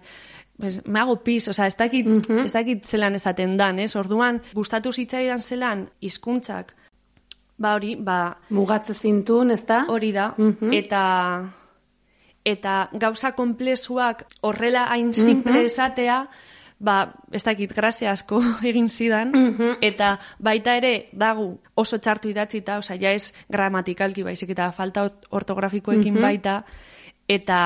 [0.57, 3.95] pues, me hago pis, osea, ez dakit, ez dakit zelan esaten dan, ez?
[3.95, 6.75] Orduan, gustatu zitzaidan zelan hizkuntzak,
[7.57, 9.85] ba hori, ba, Mugatze zintun, ez da?
[9.89, 10.33] hori da,
[10.71, 11.03] eta
[12.45, 16.27] eta gauza konplezuak horrela hain simple esatea,
[16.80, 19.31] ba, ez dakit, grazia asko egin zidan,
[19.81, 25.27] eta baita ere dagu oso txartu idatzita, osea, ja ez gramatikalki baizik eta falta ort-
[25.31, 26.64] ortografikoekin baita,
[27.30, 27.60] eta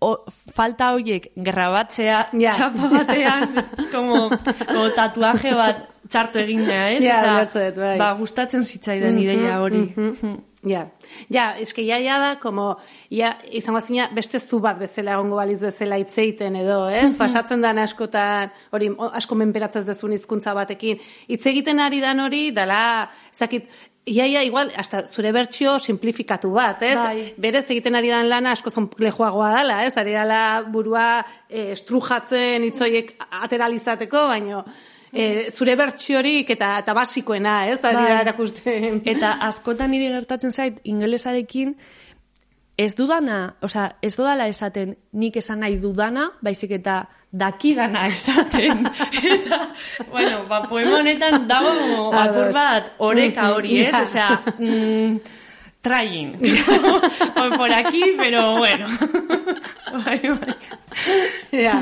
[0.00, 0.10] o,
[0.54, 2.50] falta horiek grabatzea Ja.
[2.56, 3.54] txapa batean,
[3.94, 7.02] como, como tatuaje bat txartu eginea, ez?
[7.04, 7.96] Ulertzen dut, bai.
[7.98, 9.84] ba, gustatzen zitzaidan ideia hori.
[10.66, 10.88] Ja,
[11.30, 12.72] ja, eske ja, ja da, como,
[13.14, 17.12] ja, izango zina, beste zu bat bezala egongo baliz bezala hitz egiten edo, ez?
[17.20, 20.98] Pasatzen da askotan, hori, asko menperatzen ez dezun hizkuntza batekin.
[21.30, 22.80] Hitz egiten ari dan hori, dala,
[23.34, 23.70] ezakit,
[24.06, 26.94] Ia, ia, igual, hasta zure bertsio simplifikatu bat, ez?
[26.94, 27.24] Bai.
[27.42, 29.96] Berez egiten ari dan lana asko zonplejoagoa dela, ez?
[29.98, 33.10] Ari dela burua e, estrujatzen hitzoiek
[33.42, 34.62] ateralizateko, baino
[35.16, 37.80] e, zure bertsiorik eta, eta basikoena, ez?
[37.84, 38.16] Ari Bai.
[38.20, 39.00] erakusten.
[39.04, 41.76] Eta askotan niri gertatzen zait ingelesarekin
[42.76, 48.84] ez dudana, osea, ez dudala esaten nik esan nahi dudana, baizik eta dakidana esaten.
[49.22, 49.60] eta,
[50.10, 53.94] bueno, ba, poema honetan dago apur bat oreka hori, ez?
[54.02, 55.18] Osea, mm,
[55.80, 56.36] trying.
[57.56, 58.88] por aquí, pero bueno.
[60.04, 60.56] bai, bai.
[61.52, 61.80] Ja.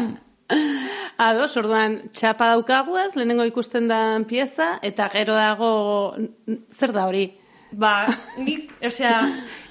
[1.17, 5.71] Ados, orduan, txapa daukaguaz, lehenengo ikusten da pieza, eta gero dago,
[6.75, 7.29] zer da hori?
[7.71, 8.07] Ba,
[8.43, 9.21] nik, osea,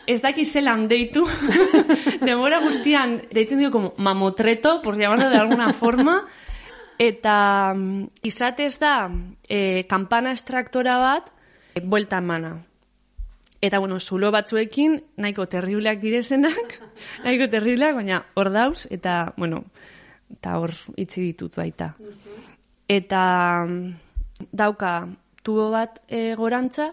[0.07, 1.25] ez daki zelan deitu.
[2.27, 6.23] Demora guztian, deitzen dio como mamotreto, por llamarlo de alguna forma.
[6.99, 9.09] Eta mm, izatez da,
[9.49, 11.31] e, kampana estraktora bat,
[11.75, 12.57] e, buelta emana.
[13.63, 16.79] Eta, bueno, zulo batzuekin, nahiko terribleak direzenak,
[17.23, 19.63] nahiko terribleak, baina hor dauz, eta, bueno,
[20.33, 21.93] eta hor itzi ditut baita.
[22.89, 23.23] Eta
[23.67, 25.07] mm, dauka
[25.43, 26.91] tubo bat e, gorantza,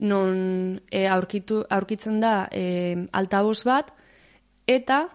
[0.00, 3.92] non e, aurkitu, aurkitzen da e, altaboz bat,
[4.66, 5.06] eta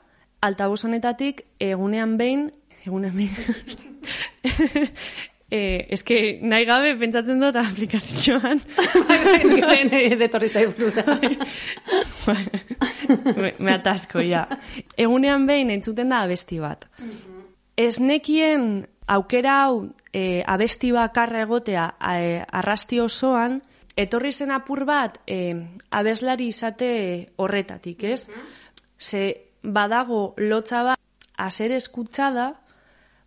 [0.46, 2.52] altaboz honetatik egunean behin,
[2.86, 3.34] egunean behin,
[5.50, 8.62] e, eske nahi gabe pentsatzen dut aplikazioan.
[10.22, 11.06] Detorri zaibura.
[12.26, 12.62] Bueno,
[13.42, 14.46] me, me atasco, ja.
[14.98, 16.88] Egunean behin entzuten da abesti bat.
[17.76, 23.60] Ez nekien aukera hau e, abesti bakarra egotea e, arrasti osoan,
[23.96, 25.56] etorri zen apur bat e,
[25.92, 26.92] abeslari izate
[27.36, 28.28] horretatik, ez?
[29.00, 31.00] Ze badago lotza bat
[31.38, 32.54] aser eskutzada,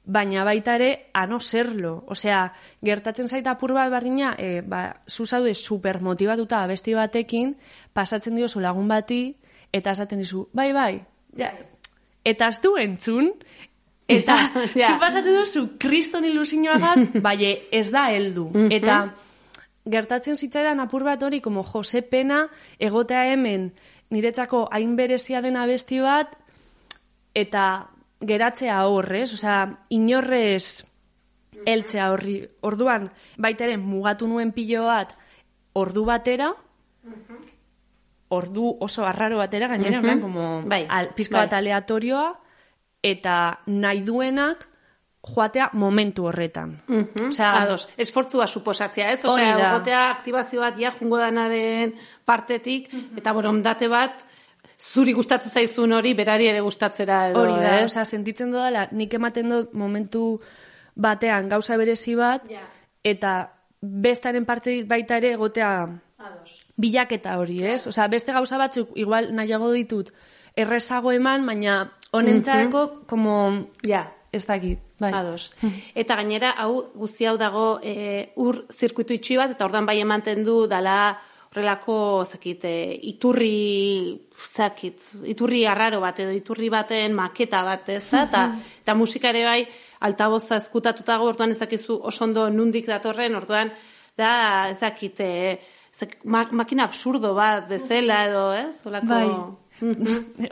[0.09, 2.05] baina baita ere a no serlo.
[2.09, 2.47] Osea,
[2.85, 7.55] gertatzen zaita apur bat bardina, e, ba, zu zaude super motivatuta abesti batekin,
[7.93, 9.37] pasatzen diozu lagun bati,
[9.73, 10.95] eta esaten dizu, bai, bai,
[11.37, 11.53] ja.
[12.25, 13.35] eta ez du entzun,
[14.09, 14.87] eta Ja, ja.
[14.89, 18.49] zu pasatu duzu kriston ilusioagaz, bai, ez da heldu.
[18.71, 19.15] Eta
[19.89, 22.47] gertatzen zitzaidan apur bat hori, como Jose Pena,
[22.79, 23.73] egotea hemen,
[24.11, 26.35] niretzako hain berezia den abesti bat,
[27.35, 27.89] eta
[28.21, 29.63] geratzea horrez, osea,
[29.95, 30.85] inorrez
[31.67, 32.41] heltzea horri.
[32.67, 33.09] Orduan,
[33.39, 35.15] baita ere, mugatu nuen pilo bat,
[35.79, 36.53] ordu batera,
[38.29, 41.59] ordu oso arraro batera, gainera, mm como Bai, al, pizka bat bai.
[41.59, 42.29] aleatorioa,
[43.03, 44.67] eta nahi duenak
[45.29, 46.79] joatea momentu horretan.
[46.87, 49.25] Mhm, Osea, ados, esfortzua suposatzea, ez?
[49.25, 51.95] Osea, egotea aktibazio bat ja jungo danaren
[52.25, 54.25] partetik, eta borondate bat
[54.79, 57.85] zuri gustatzen zaizun hori berari ere gustatzera edo, Hori da, ez?
[57.91, 60.41] osea, sentitzen dudala, nik ematen dut momentu
[60.95, 62.63] batean gauza berezi bat, Ja.
[63.05, 63.53] eta
[63.83, 65.89] bestaren parte baita ere egotea
[66.19, 66.65] Ados.
[66.77, 67.87] bilaketa hori, ez?
[67.87, 70.13] Osea, beste gauza batzuk igual nahiago ditut
[70.57, 75.13] errezago eman, baina honentzareko como Ja, ez dakit, bai.
[75.13, 75.53] Ados.
[75.95, 80.45] Eta gainera, hau guzti hau dago e, ur zirkuitu itxi bat, eta ordan bai ematen
[80.45, 81.19] du dala
[81.51, 88.25] horrelako, zakit, e, iturri, zakit, iturri arraro bat, edo iturri baten maketa bat, ez da?
[88.27, 88.43] Eta,
[88.83, 89.63] eta musika ere bai,
[90.01, 93.73] altaboza eskutatuta dago, orduan ezakizu oso ondo nundik datorren, orduan,
[94.19, 95.59] da, ezakit, e,
[95.95, 98.77] ezak- ma- makina absurdo bat bezala edo, ez?
[98.87, 99.07] Olako...
[99.09, 99.31] Bai.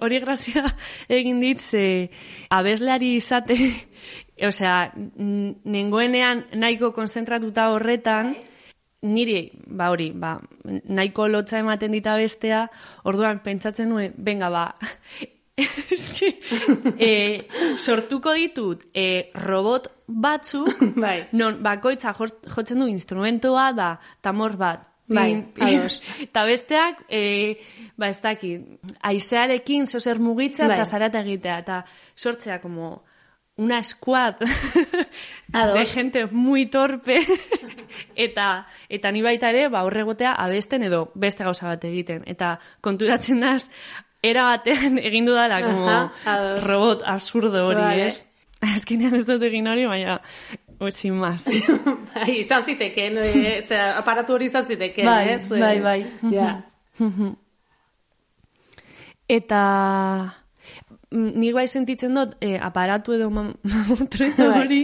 [0.01, 0.65] Hori grazia
[1.09, 2.11] egin dit, ze
[2.51, 3.57] abeslari izate,
[4.49, 8.35] osea, nengoenean nahiko konzentratuta horretan,
[9.07, 10.37] niri, ba hori, ba,
[10.89, 12.65] nahiko lotza ematen dita bestea,
[13.05, 14.65] orduan pentsatzen nuen, benga ba,
[15.95, 16.33] eski,
[16.99, 17.13] e,
[17.77, 21.29] sortuko ditut e, robot batzuk, Bai.
[21.33, 24.85] non bakoitza jo- jotzen du instrumentoa da tamor bat.
[25.09, 26.01] Bai, ados.
[26.27, 27.59] Eta besteak, e,
[27.97, 28.65] ba ez dakit,
[29.03, 30.77] aizearekin zozer mugitzea Bai.
[30.81, 31.85] eta zarata egitea, eta
[32.17, 33.05] sortzea como
[33.57, 34.35] una squad
[35.53, 35.79] Ados.
[35.79, 37.25] de gente muy torpe
[38.17, 43.41] eta eta ni baita ere ba horregotea abesten edo beste gauza bat egiten eta konturatzen
[43.41, 43.71] naz
[44.23, 48.07] era batean egin dudala como Aha, robot absurdo hori, Vale.
[48.07, 48.27] ez?
[48.61, 50.21] Azkenean ez dut egin hori, baina
[50.79, 51.47] o, sin más.
[52.15, 55.51] Bai, izan zitekeen, e, zera, aparatu hori izan zitekeen, Bai, ez?
[55.51, 56.01] E, bai, bai.
[56.33, 56.63] Ja.
[59.29, 59.61] Eta
[61.11, 64.61] mm, nik bai sentitzen dut e, aparatu edo mam- mamotreto Bai.
[64.61, 64.83] hori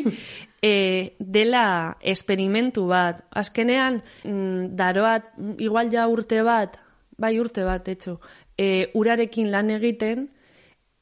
[0.63, 3.25] e, dela esperimentu bat.
[3.31, 6.79] Azkenean, mm, daroat, igual ja urte bat,
[7.19, 8.19] bai urte bat, etxo,
[8.59, 10.29] e, urarekin lan egiten,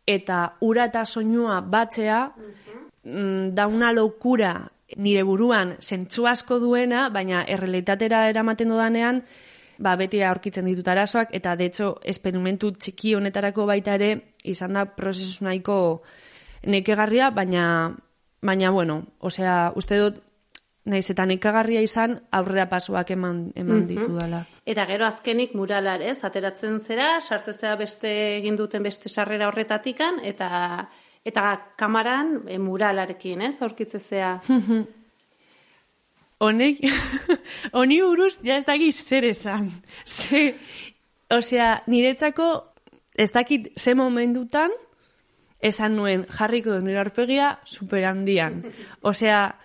[0.08, 2.20] eta ura eta soinua batzea,
[3.04, 9.22] mm, da una locura nire buruan zentzu asko duena, baina errealitatera eramaten dodanean,
[9.78, 14.10] ba, beti aurkitzen ditut arazoak, eta de hecho, esperimentu txiki honetarako baita ere,
[14.44, 15.76] izan da prozesu nahiko
[16.66, 17.64] nekegarria, baina,
[18.42, 20.20] baina bueno, osea, uste dut,
[20.90, 24.44] naiz eta nekagarria izan, aurrera pasoak eman, eman ditu dala.
[24.68, 26.18] Eta gero azkenik muralar, ez?
[26.24, 30.88] Ateratzen zera, sartzen zera beste egin duten beste sarrera horretatikan, eta
[31.24, 33.60] eta kamaran e, muralarekin, ez?
[33.62, 34.38] Aurkitze zea.
[36.40, 36.78] Honek,
[37.76, 39.68] honi buruz, ja ez dakit zer esan.
[40.06, 40.54] Ze,
[41.30, 42.48] osea, niretzako,
[43.14, 44.72] ez dakit ze momentutan,
[45.60, 48.62] esan nuen jarriko dut nire aurpegia super handian.
[49.02, 49.58] Osea,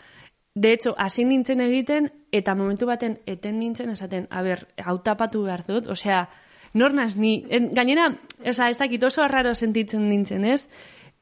[0.56, 5.46] de hecho, hasi nintzen egiten, eta momentu baten eten nintzen esaten, a ber, hau tapatu
[5.48, 6.26] behar dut, osea,
[6.74, 8.10] nornaz ni, en, gainera,
[8.44, 10.68] osea, ez dakit oso arraro sentitzen nintzen, ez?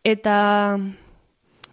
[0.04, 0.78] Eta,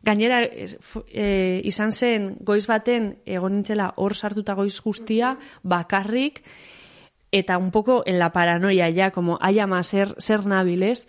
[0.02, 6.42] gainera, e, izan zen, goiz baten, egon nintzela hor sartuta goiz guztia, bakarrik,
[7.32, 11.06] eta un poco en la paranoia ya, como, ai ama, zer, zer nabilez.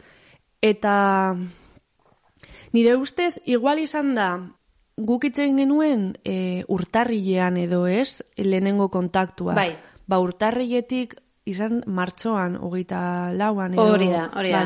[0.61, 1.35] Eta,
[2.73, 4.31] nire ustez, igual izan da,
[4.98, 9.56] guk itzen genuen e, urtarrilean edo ez, lehenengo kontaktua.
[9.57, 9.72] Bai.
[10.06, 11.15] Ba, urtarriletik
[11.45, 13.73] izan martxoan, hogeita lauan.
[13.73, 14.65] Edo, Hori da, hori da.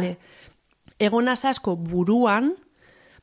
[0.99, 2.53] Egon asko buruan,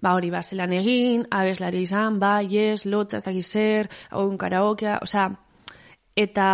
[0.03, 4.99] ba hori, ba, zelan egin, abeslari izan, ba, yes, lotza, ez dakiz zer, hau karaokea,
[5.03, 5.29] osea,
[6.17, 6.49] eta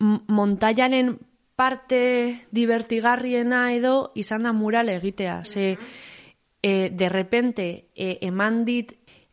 [0.00, 1.18] m- montailaren
[1.56, 5.44] parte divertigarriena edo izan da mural egitea.
[5.44, 5.76] Ze,
[6.62, 8.92] e, de repente, e, eman dit,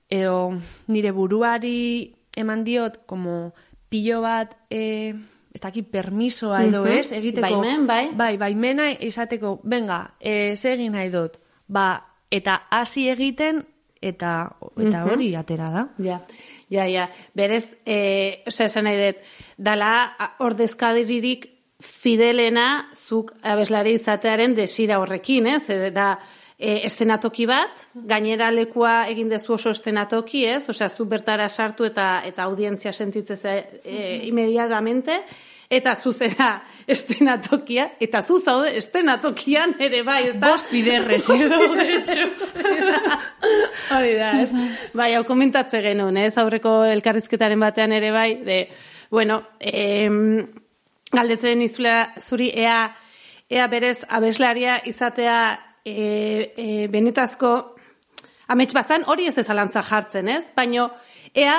[0.09, 0.53] edo
[0.87, 3.53] nire buruari eman diot, como
[3.89, 5.15] pilo bat, e,
[5.57, 7.49] ez dakit, permisoa edo ez, egiteko.
[7.49, 8.03] Baimen, bai.
[8.17, 11.39] Bai, baimena izateko, venga, e, ze egin nahi dut.
[11.67, 11.87] Ba,
[12.29, 13.63] eta hasi egiten,
[14.01, 14.33] eta,
[14.77, 15.85] eta hori atera da.
[16.03, 16.21] Ja,
[16.69, 17.09] ja, ja.
[17.33, 19.27] Berez, e, osea, esan nahi dut,
[19.57, 19.91] dala
[20.45, 21.49] ordezkadiririk
[21.81, 25.63] fidelena zuk abeslari izatearen desira horrekin, ez?
[25.73, 26.11] E, Da,
[26.57, 30.63] e, estenatoki bat, gainera lekua egin dezu oso estenatoki, ez?
[30.69, 35.21] Osea, zu bertara sartu eta eta audientzia sentitzen ze e, inmediatamente,
[35.69, 40.53] eta zu zera estenatokia, eta zu zaude estenatokian ere bai, ez da?
[40.53, 41.59] Bost biderrez, edo.
[43.97, 44.49] Hori da, ez?
[44.95, 46.33] Bai, hau komentatze genuen, ez?
[46.39, 48.61] Aurreko elkarrizketaren batean ere bai, de,
[49.11, 50.47] bueno, em,
[51.11, 52.79] galdetzen izula zuri ea,
[53.49, 55.39] ea berez abeslaria izatea
[55.83, 57.53] e, e, benetazko
[58.47, 60.45] amets bazan hori ez ezalantza jartzen, ez?
[60.55, 60.89] Baino,
[61.35, 61.57] ea,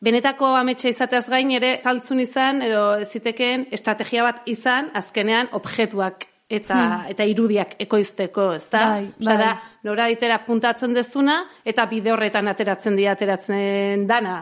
[0.00, 6.78] benetako ametsa izateaz gain ere taltzun izan, edo zitekeen estrategia bat izan, azkenean objektuak eta,
[7.10, 8.82] eta irudiak ekoizteko, ezta?
[8.94, 9.36] Bai, bai.
[9.38, 9.50] da,
[9.86, 14.38] nora itera puntatzen dezuna, eta bide horretan ateratzen dira ateratzen dana.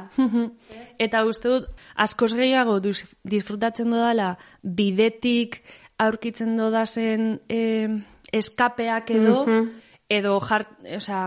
[0.98, 4.32] Eta uste dut, askoz gehiago disfrutatzen dodala
[4.62, 5.60] bidetik
[5.98, 7.90] aurkitzen dodazen eh,
[8.32, 9.44] eskapeak edo,
[10.08, 10.64] edo jar,
[10.96, 11.26] osea,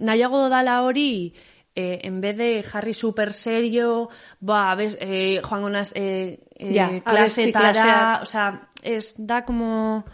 [0.00, 1.34] nahiago dodala hori,
[1.74, 4.08] eh, en vez de jarri super serio,
[4.40, 8.18] ba, abes, eh, joango naz, eh, eh, Ja, klasetara, klasea.
[8.22, 10.04] osea, ez da como,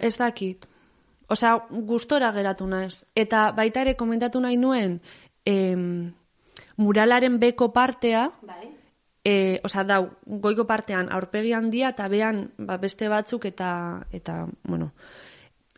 [0.00, 0.66] ez dakit.
[1.28, 3.06] Osea, gustora geratu naiz.
[3.14, 5.00] Eta baita ere komentatu nahi nuen,
[5.44, 6.12] em,
[6.76, 8.68] muralaren beko partea, Bai.
[9.24, 14.92] e, osea, dau, goiko partean aurpegi handia eta behan ba, beste batzuk eta, eta bueno,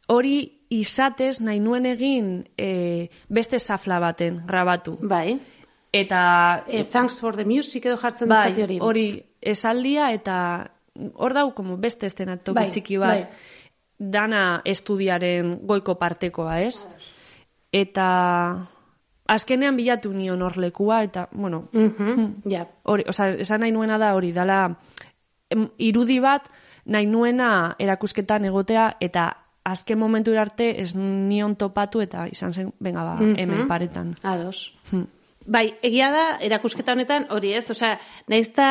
[0.09, 4.97] hori izatez nahi nuen egin e, beste zafla baten grabatu.
[5.01, 5.39] Bai.
[5.93, 8.79] Eta E, thanks for the music edo jartzen bai, dezake hori.
[8.81, 10.71] hori esaldia eta
[11.15, 13.29] hor dau como beste estenatoki Bai, txiki bat bai.
[13.99, 16.87] dana estudiaren goiko partekoa, ez?
[17.73, 18.09] Eta
[19.27, 22.67] azkenean bilatu nion hor lekua eta, bueno, Mhm, Ja.
[22.83, 24.77] hori, osea, esan nahi nuena da hori, dala
[25.79, 26.49] irudi bat
[26.87, 33.05] nahi nuena erakusketan egotea eta azken momentu arte ez nion topatu eta izan zen, venga
[33.05, 34.15] ba, hemen paretan.
[34.23, 34.73] Ados.
[34.91, 35.07] Hm.
[35.45, 37.99] Bai, egia da, erakusketa honetan hori ez, osea,
[38.33, 38.67] naizta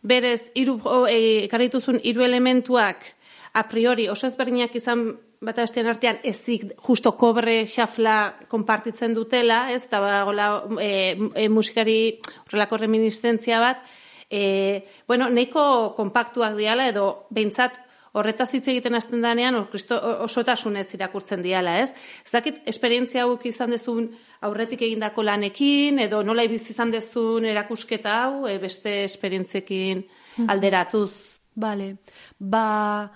[0.00, 3.04] berez hiru o, e, ekarri dituzun hiru elementuak
[3.52, 5.10] a priori oso ezberdinak izan
[5.44, 8.16] bata bestean artean ezik justo kobre xafla
[8.48, 10.48] konpartitzen dutela, ez, eta bagola
[10.80, 10.90] e,
[11.34, 11.98] e, musikari
[12.46, 13.84] horrelako reminiszentzia bat,
[14.30, 17.76] e, bueno, nahiko konpaktuak diala edo behintzat
[18.16, 21.90] horretaz hitz egiten hasten danean or, kristo, osotasunez irakurtzen diala, ez?
[22.24, 24.08] Ez dakit, esperientzia hauek izan dezun
[24.46, 30.04] aurretik egindako lanekin, edo nola ibizi izan dezun erakusketa hau, e, beste esperientziekin
[30.48, 31.12] alderatuz.
[31.56, 31.96] Bale,
[32.38, 33.10] ba,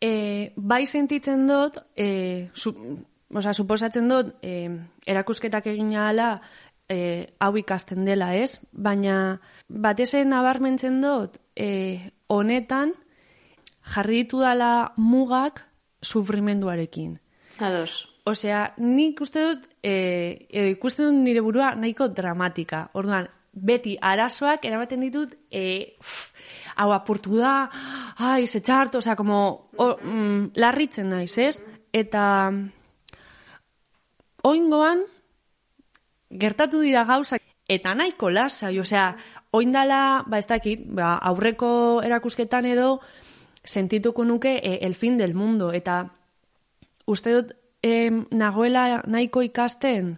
[0.00, 2.72] e, bai sentitzen dut, e, su,
[3.32, 4.68] oza, suposatzen dut, e,
[5.06, 6.36] erakusketak egin ala
[6.88, 8.60] e, hau ikasten dela, ez?
[8.72, 12.94] Baina, batesen nabarmentzen dut, e, honetan,
[13.94, 15.62] jarri ditu dala mugak
[16.02, 17.18] sufrimenduarekin.
[17.58, 18.08] Ados.
[18.26, 22.88] Osea, nik uste dut, e, edo ikusten dut nire burua nahiko dramatika.
[22.98, 26.32] Orduan, beti arazoak eramaten ditut, e, pff,
[26.76, 27.70] hau apurtu da,
[28.18, 31.62] ai, ze txarto, osea, como, o, mm, larritzen naiz, ez?
[31.94, 32.24] Eta,
[34.44, 35.04] oingoan,
[36.30, 39.08] gertatu dira gauzak, eta nahiko lasai, osea,
[39.56, 42.98] oindala, ba ez dakit, ba, aurreko erakusketan edo,
[43.66, 46.14] sentituko nuke e, el fin del mundo, eta
[47.06, 47.52] uste dut
[47.82, 50.16] em, nagoela nahiko ikasten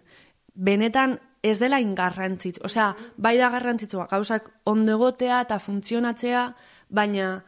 [0.53, 2.59] benetan ez dela ingarrantzitz.
[2.65, 6.45] Osea, bai da garrantzitsua gauzak ondo egotea eta funtzionatzea,
[6.89, 7.43] baina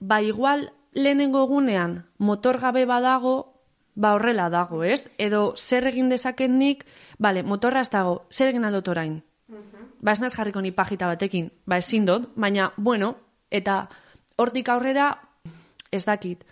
[0.00, 3.54] ba igual lehenengo egunean motor gabe badago,
[3.94, 5.08] ba horrela dago, ez?
[5.18, 6.84] Edo zer egin dezaket nik,
[7.18, 9.22] bale, motorra ez dago, zer egin aldot orain?
[10.02, 13.16] Ba ez jarriko ni pajita batekin, ba ezin dut, baina, bueno,
[13.50, 13.88] eta
[14.36, 15.10] hortik aurrera,
[15.90, 16.44] ez dakit,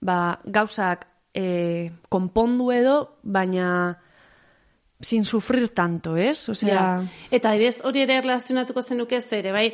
[0.00, 3.98] ba, gauzak e, konpondu edo, baina
[5.04, 6.48] sin sufrir tanto, ez?
[6.48, 7.02] Osea, Ja.
[7.30, 9.68] Eta adibidez hori ere erlazionatuko zenuke ere, bai,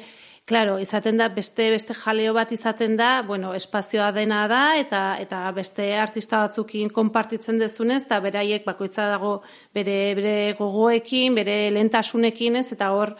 [0.51, 5.45] Claro, izaten da beste beste jaleo bat izaten da, bueno, espazioa dena da eta eta
[5.55, 9.43] beste artista batzukin konpartitzen dezunez eta beraiek bakoitza dago
[9.77, 12.73] bere bere gogoekin, bere lentasunekin, ez?
[12.73, 13.15] Eta hor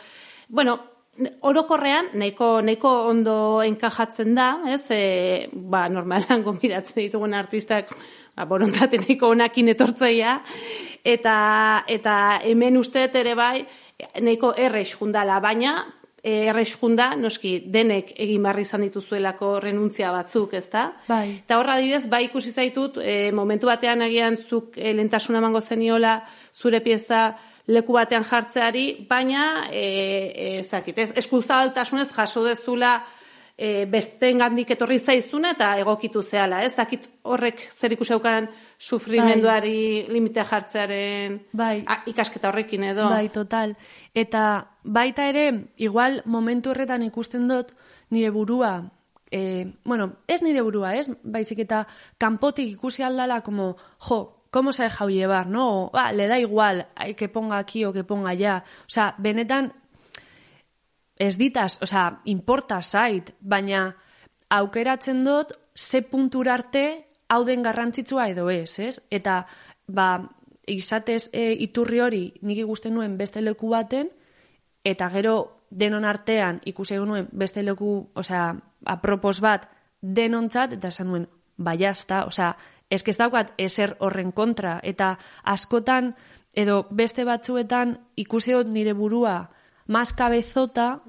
[0.49, 0.81] bueno,
[1.19, 4.85] orokorrean nahiko nahiko ondo enkajatzen da, ez?
[4.95, 7.93] E, ba, normalan gonbidatzen ditugun artistak
[8.37, 10.41] ba, borontate nahiko onakin etortzeia
[11.05, 11.37] eta
[11.89, 12.17] eta
[12.47, 13.65] hemen usteet ere bai
[14.21, 15.75] nahiko errex jundala, baina
[16.23, 20.91] e, errex junda, noski, denek egin barri izan dituzuelako renuntzia batzuk, ezta?
[21.09, 21.41] Bai.
[21.45, 26.21] Eta horra adibidez, bai ikusi zaitut, e, momentu batean agian zuk e, lentasuna emango zeniola
[26.55, 27.35] zure pieza
[27.67, 32.95] leku batean jartzeari, baina e, e, ez dakit, ez, eskuzabaltasunez jaso dezula
[33.61, 38.49] e, besten gandik etorri zaizuna eta egokitu zehala, ez dakit horrek zer ikusi daukan
[38.81, 41.83] sufrimenduari limitea jartzearen Bai.
[41.87, 43.11] a, ikasketa horrekin edo.
[43.13, 43.77] Bai, total.
[44.15, 44.47] Eta
[44.83, 47.75] baita ere, igual momentu horretan ikusten dut
[48.11, 48.91] nire burua,
[49.31, 51.11] eh, bueno, ez nire burua, ez?
[51.23, 51.85] Baizik eta
[52.19, 53.77] kanpotik ikusi aldala como,
[54.09, 55.87] jo, ¿cómo se ha dejado llevar, no?
[55.87, 58.65] O, ba, le da igual, hay que ponga aquí o que ponga allá.
[58.81, 59.73] O sea, benetan,
[61.17, 63.97] ez ditaz, o sea, importa zait, baina
[64.49, 69.01] aukeratzen dut ze puntura arte hau den garrantzitsua edo ez, ez?
[69.11, 69.47] Eta,
[69.87, 70.09] ba,
[70.67, 74.11] izatez e, iturri hori nik ikusten nuen beste leku baten,
[74.85, 75.35] eta gero
[75.71, 78.55] denon artean ikusi nuen beste leku, osea,
[78.87, 79.69] apropos bat
[80.01, 82.55] denontzat, eta esan nuen, baiazta, osea,
[82.91, 86.15] eske ez daukat eser horren kontra, eta askotan,
[86.55, 89.51] edo beste batzuetan ikusi dut nire burua
[89.91, 91.01] mas kabezota,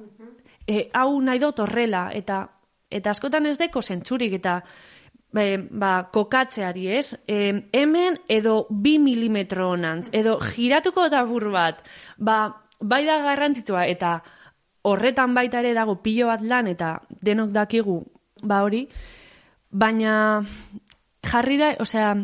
[0.66, 2.42] e, hau nahi dut horrela, eta,
[2.90, 4.56] eta askotan ez deko zentzurik, eta
[5.38, 7.14] e, ba, kokatzeari, ez?
[7.30, 7.38] E,
[7.78, 11.86] hemen edo bi milimetro onantz, edo giratuko da bur bat,
[12.18, 12.40] ba,
[12.82, 14.18] bai da garrantzitsua, eta
[14.90, 18.00] horretan baita ere dago pilo bat lan, eta denok dakigu,
[18.42, 18.88] ba hori,
[19.70, 20.42] baina
[21.24, 22.16] jarri da, osea,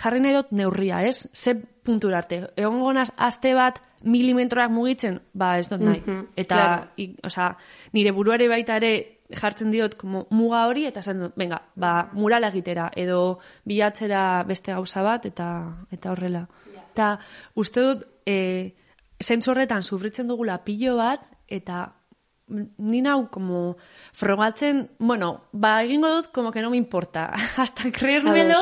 [0.00, 1.28] jarri nahi dut neurria, ez?
[1.34, 1.54] Ze
[1.84, 2.42] puntura arte.
[2.56, 6.02] Egon gonaz, aste bat milimetroak mugitzen, ba ez dut nahi.
[6.04, 6.90] Mhm, eta, claro.
[6.96, 7.56] i, osea,
[7.92, 12.50] nire buruare baita ere jartzen diot como muga hori, eta esan dut, venga, ba, murala
[12.50, 15.48] egitera, edo bilatzera beste gauza bat, eta
[15.92, 16.46] eta horrela.
[16.90, 17.12] Eta
[17.54, 18.74] uste dut, e,
[19.22, 21.99] zentzu horretan sufritzen dugula pilo bat, eta
[22.78, 23.76] ni nau como
[24.12, 28.58] frogatzen, bueno, ba egingo dut como que no me importa, hasta creérmelo,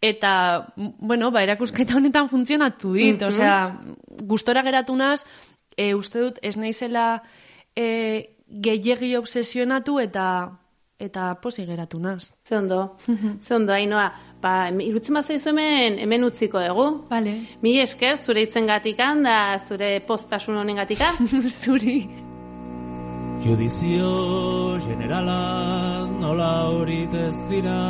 [0.00, 3.80] eta, bueno, ba erakusketa honetan funtzionatu dit, osea,
[4.22, 5.24] gustora geratu naz,
[5.76, 7.22] e, uste dut ez naizela
[7.76, 10.26] e, gehiegi obsesionatu eta
[11.00, 12.34] eta posi geratu naz.
[12.44, 12.96] Ze ondo,
[13.44, 14.10] ze ondo, hainoa.
[14.40, 16.88] Ba, irutzen bat zaizu hemen, hemen utziko dugu.
[17.10, 17.36] Vale.
[17.62, 21.14] Mi esker, zure itzen gatikan, da zure postasun honen gatika.
[21.62, 22.02] Zuri.
[23.40, 27.80] Judizio generalaz nola horik ez dira.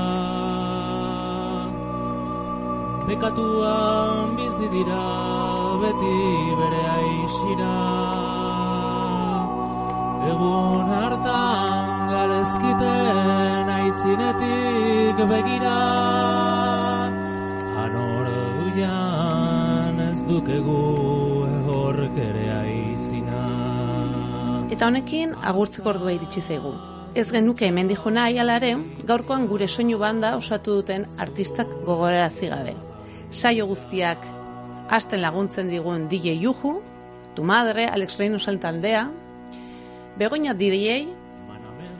[3.08, 5.06] Bekatuan bizi dira
[5.82, 6.18] beti
[6.60, 7.78] bere aixira
[10.30, 15.78] Egun hartan galezkiten aitzinetik begira.
[17.80, 21.19] Hanor duian ez dukegu
[24.70, 26.70] Eta honekin agurtzeko ordua iritsi zaigu.
[27.18, 28.76] Ez genuke hemen dijo nahi alare,
[29.06, 32.76] gaurkoan gure soinu banda osatu duten artistak gogorarazi gabe.
[33.30, 34.26] Saio guztiak
[34.88, 36.76] hasten laguntzen digun DJ Juju,
[37.34, 39.08] Tu Madre, Alex Reynosen taldea,
[40.18, 41.08] Begoña DJ,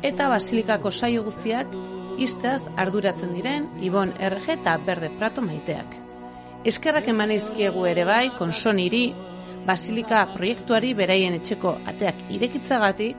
[0.03, 1.75] eta Basilikako saio guztiak
[2.19, 5.97] izteaz arduratzen diren Ibon RG eta Berde Prato maiteak.
[6.65, 9.15] Eskerrak eman ere bai, konsoniri,
[9.67, 13.17] Basilika proiektuari beraien etxeko ateak irekitzagatik,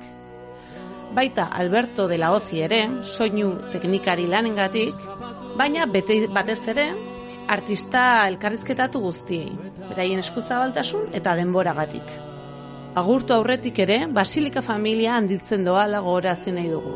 [1.13, 4.95] baita Alberto de la Ozi ere, soinu teknikari lanengatik,
[5.57, 6.87] baina bete, batez ere,
[7.51, 9.51] artista elkarrizketatu guztiei,
[9.89, 12.15] beraien eskuzabaltasun eta denboragatik.
[12.95, 16.95] Agurtu aurretik ere, Basilika familia handitzen doala gogorazi nahi dugu.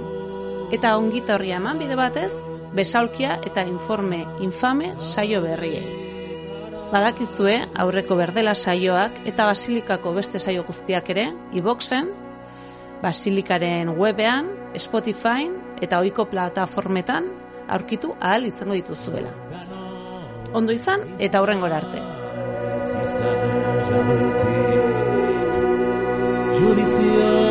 [0.76, 2.34] Eta ongita horria eman bide batez,
[2.76, 6.05] besaulkia eta informe infame saio berriei.
[6.91, 11.26] Badakizue aurreko berdela saioak eta Basilikako beste saio guztiak ere,
[11.57, 12.12] iBoxen,
[13.02, 15.49] Basilikaren webean, Spotify
[15.82, 17.28] eta ohiko plataformetan
[17.70, 19.34] aurkitu ahal izango dituzuela.
[20.53, 21.99] Ondo izan eta aurrengora arte.
[26.56, 27.45] Judizio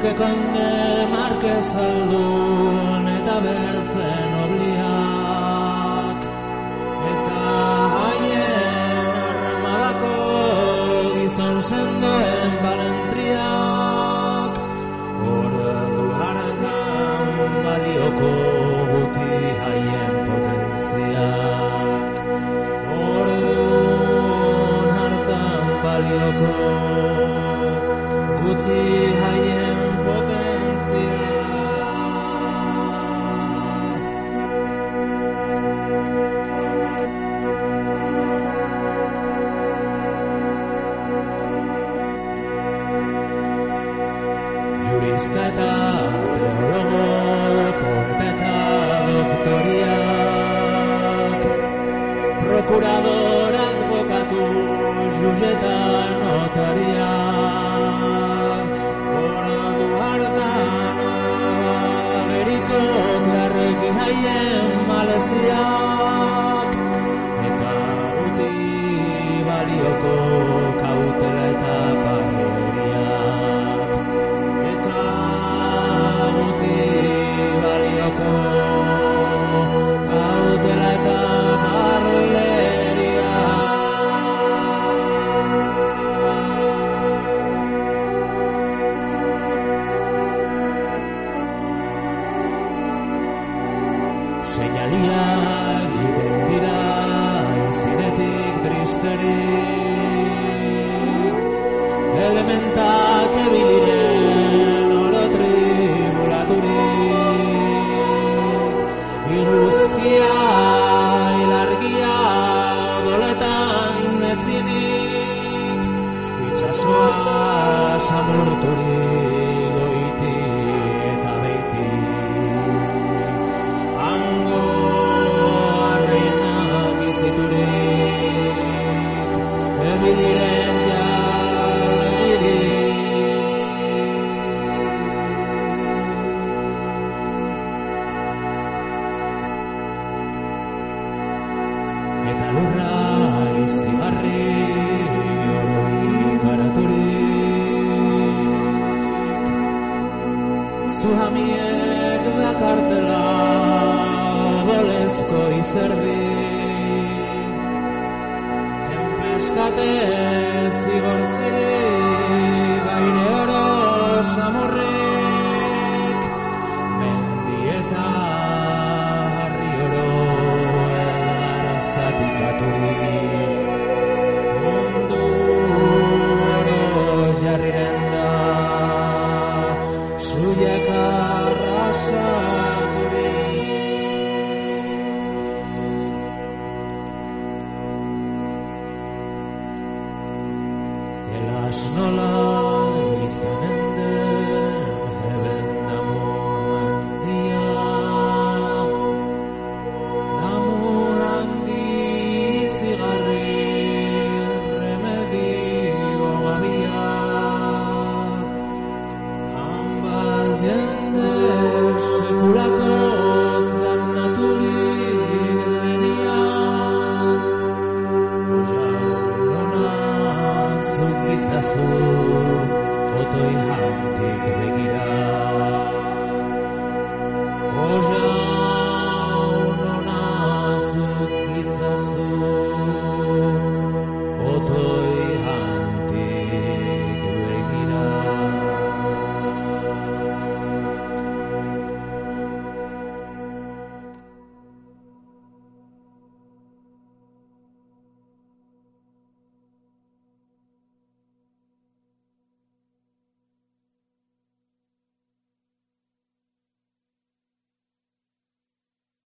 [0.00, 0.68] Duke konde
[1.12, 6.20] Marquez aldun eta bertzen obliak
[7.10, 7.42] Eta
[7.96, 10.14] haien armadako
[11.16, 14.54] gizon sendoen balentriak
[15.34, 17.28] Ordu hartan
[17.68, 18.32] balioko
[18.92, 19.32] guti
[19.66, 22.14] haien potentziak
[25.84, 26.89] balioko